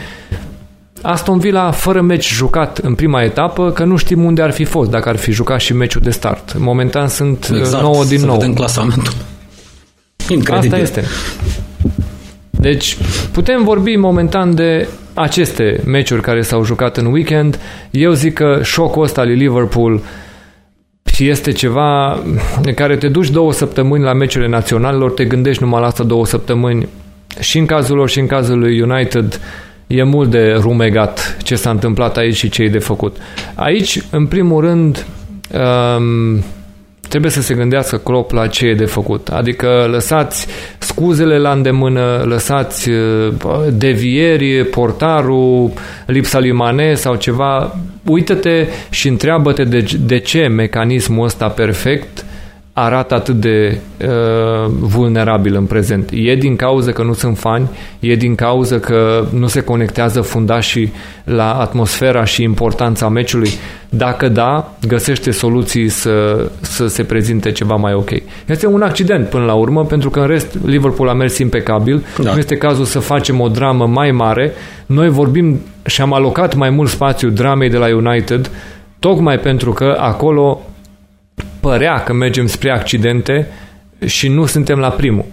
[1.04, 4.90] Aston Villa fără meci jucat în prima etapă, că nu știm unde ar fi fost
[4.90, 6.58] dacă ar fi jucat și meciul de start.
[6.58, 8.38] Momentan sunt exact, 9 din să 9.
[8.38, 9.12] vedem clasamentul.
[10.28, 10.72] Incredibil.
[10.72, 11.04] Asta este.
[12.50, 12.96] Deci
[13.32, 17.60] putem vorbi momentan de aceste meciuri care s-au jucat în weekend.
[17.90, 20.02] Eu zic că șocul ăsta al lui Liverpool
[21.18, 22.22] este ceva
[22.62, 26.26] de care te duci două săptămâni la meciurile naționalelor, te gândești numai la asta două
[26.26, 26.88] săptămâni
[27.40, 29.40] și în cazul lor și în cazul lui United
[29.86, 33.16] e mult de rumegat ce s-a întâmplat aici și ce e de făcut.
[33.54, 35.06] Aici, în primul rând,
[35.96, 36.44] um,
[37.08, 39.28] trebuie să se gândească Klopp la ce e de făcut.
[39.28, 40.46] Adică lăsați
[40.78, 43.32] scuzele la îndemână, lăsați uh,
[43.72, 45.72] devieri, portarul,
[46.06, 47.78] lipsa lui Mane sau ceva.
[48.04, 52.23] Uită-te și întreabă-te de, de ce mecanismul ăsta perfect
[52.76, 56.10] arată atât de uh, vulnerabil în prezent.
[56.12, 57.68] E din cauza că nu sunt fani,
[58.00, 60.92] e din cauza că nu se conectează fundașii
[61.24, 63.50] la atmosfera și importanța meciului.
[63.88, 68.10] Dacă da, găsește soluții să, să se prezinte ceva mai ok.
[68.46, 72.04] Este un accident până la urmă, pentru că în rest Liverpool a mers impecabil.
[72.22, 72.32] Da.
[72.32, 74.52] Nu este cazul să facem o dramă mai mare.
[74.86, 78.50] Noi vorbim și am alocat mai mult spațiu dramei de la United,
[78.98, 80.60] tocmai pentru că acolo
[81.64, 83.46] părea că mergem spre accidente
[84.04, 85.24] și nu suntem la primul.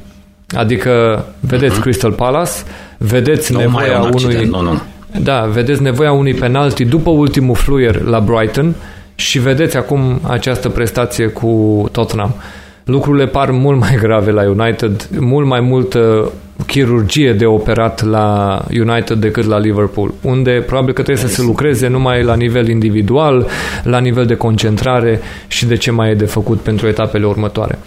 [0.55, 1.81] Adică, vedeți uh-huh.
[1.81, 2.51] Crystal Palace,
[2.97, 4.23] vedeți Nu mai e nevoia un unui...
[4.23, 4.81] accident, nu, nu.
[5.23, 8.75] Da, vedeți nevoia unui penalti după ultimul fluier la Brighton
[9.15, 12.35] și vedeți acum această prestație cu Tottenham.
[12.85, 16.31] Lucrurile par mult mai grave la United, mult mai multă
[16.67, 21.87] chirurgie de operat la United decât la Liverpool, unde probabil că trebuie să se lucreze
[21.87, 23.47] numai la nivel individual,
[23.83, 27.79] la nivel de concentrare și de ce mai e de făcut pentru etapele următoare.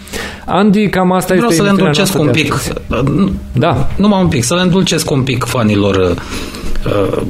[0.46, 2.54] Andy, cam asta Vreau este să le emisiunea îndulcesc noastră un de pic.
[2.54, 3.32] astăzi.
[3.52, 6.14] Da, Numai un pic, să le îndulcesc un pic fanilor
[6.86, 7.22] uh,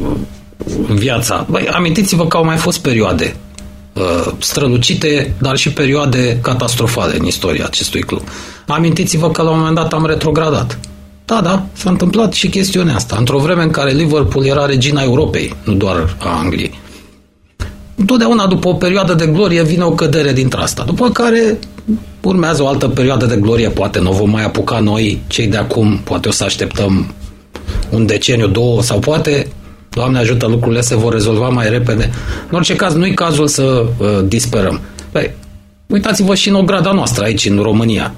[0.94, 1.46] viața.
[1.50, 3.53] Băi, amintiți-vă că au mai fost perioade uh,
[4.38, 8.22] strălucite, dar și perioade catastrofale în istoria acestui club.
[8.66, 10.78] Amintiți-vă că la un moment dat am retrogradat.
[11.24, 13.16] Da, da, s-a întâmplat și chestiunea asta.
[13.18, 16.82] Într-o vreme în care Liverpool era regina Europei, nu doar a Angliei.
[17.94, 21.58] Întotdeauna după o perioadă de glorie vine o cădere dintre asta, după care
[22.20, 25.56] urmează o altă perioadă de glorie, poate nu o vom mai apuca noi, cei de
[25.56, 27.14] acum, poate o să așteptăm
[27.90, 29.48] un deceniu, două, sau poate,
[29.94, 32.10] Doamne ajută, lucrurile se vor rezolva mai repede.
[32.50, 33.62] În orice caz, nu-i cazul să
[33.98, 34.80] uh, disperăm.
[35.12, 35.30] Băi,
[35.86, 38.14] uitați-vă și în ograda noastră aici, în România.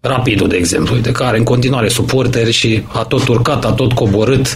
[0.00, 4.54] Rapidul, de exemplu, de care în continuare suporteri și a tot urcat, a tot coborât,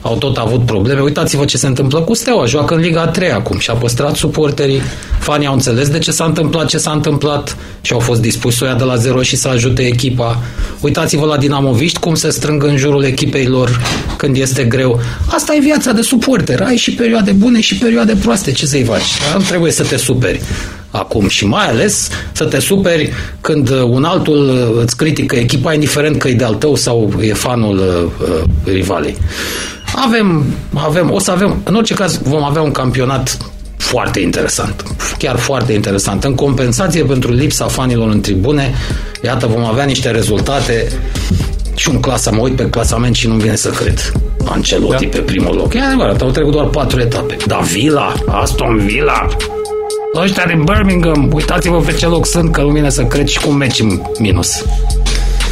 [0.00, 1.00] au tot avut probleme.
[1.00, 4.80] Uitați-vă ce se întâmplă cu Steaua, joacă în Liga 3 acum și a păstrat suporterii.
[5.18, 8.64] Fanii au înțeles de ce s-a întâmplat ce s-a întâmplat și au fost dispuși să
[8.64, 10.42] o ia de la zero și să ajute echipa.
[10.80, 13.80] Uitați-vă la Dinamoviști cum se strâng în jurul echipei lor
[14.16, 15.00] când este greu.
[15.26, 16.60] Asta e viața de suporter.
[16.60, 18.52] Ai și perioade bune și perioade proaste.
[18.52, 19.34] Ce să-i faci?
[19.34, 20.40] Nu trebuie să te superi
[20.90, 26.28] acum și mai ales să te superi când un altul îți critică echipa, indiferent că
[26.28, 29.16] e de-al tău sau e fanul uh, rivalei.
[29.94, 30.44] Avem,
[30.74, 33.36] avem, o să avem, în orice caz vom avea un campionat
[33.76, 34.82] foarte interesant,
[35.18, 36.24] chiar foarte interesant.
[36.24, 38.74] În compensație pentru lipsa fanilor în tribune,
[39.22, 40.88] iată, vom avea niște rezultate
[41.74, 44.12] și un clasa, mă uit pe clasament și nu-mi vine să cred.
[44.44, 45.16] Ancelotti da.
[45.16, 45.74] pe primul loc.
[45.74, 47.36] E adevărat, au trecut doar patru etape.
[47.46, 49.26] Dar Villa, Aston Villa,
[50.16, 53.56] ăștia din Birmingham, uitați-vă pe ce loc sunt, că nu vine să cred și cum
[53.56, 54.64] meci în minus.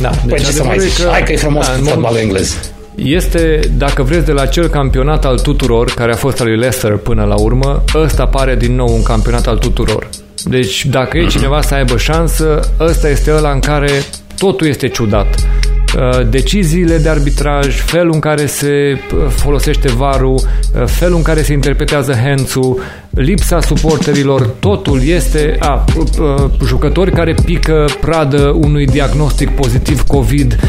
[0.01, 1.03] Da, păi deci ce să mai zici?
[1.03, 2.73] Că, Hai că e frumos da, fotbalul englez.
[2.95, 6.97] Este, dacă vreți, de la acel campionat al tuturor, care a fost al lui Leicester
[6.97, 10.09] până la urmă, ăsta pare din nou un campionat al tuturor.
[10.45, 13.91] Deci, dacă e cineva să aibă șansă, ăsta este ăla în care
[14.39, 15.47] totul este ciudat.
[15.97, 21.43] Uh, deciziile de arbitraj, felul în care se uh, folosește varul, uh, felul în care
[21.43, 22.55] se interpretează hands
[23.11, 25.85] lipsa suporterilor, totul este a,
[26.67, 30.61] jucători care pică pradă unui diagnostic pozitiv COVID.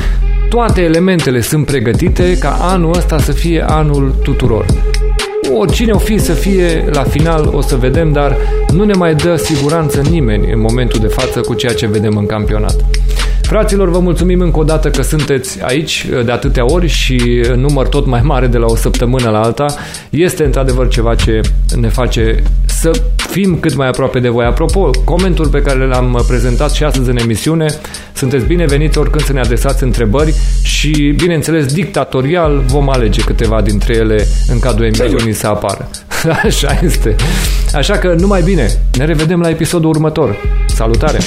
[0.49, 4.65] Toate elementele sunt pregătite ca anul ăsta să fie anul tuturor.
[5.57, 8.37] Oricine o fi să fie la final, o să vedem, dar
[8.73, 12.25] nu ne mai dă siguranță nimeni în momentul de față cu ceea ce vedem în
[12.25, 12.85] campionat.
[13.47, 18.05] Fraților, vă mulțumim încă o dată că sunteți aici de atâtea ori și număr tot
[18.05, 19.65] mai mare de la o săptămână la alta.
[20.09, 21.41] Este într-adevăr ceva ce
[21.75, 24.45] ne face să fim cât mai aproape de voi.
[24.45, 27.65] Apropo, comentul pe care l-am prezentat și astăzi în emisiune,
[28.13, 34.27] sunteți bineveniți oricând să ne adresați întrebări și, bineînțeles, dictatorial vom alege câteva dintre ele
[34.47, 35.89] în cadrul emisiunii să apară.
[36.43, 37.15] Așa este.
[37.73, 38.71] Așa că numai bine.
[38.97, 40.35] Ne revedem la episodul următor.
[40.65, 41.17] Salutare!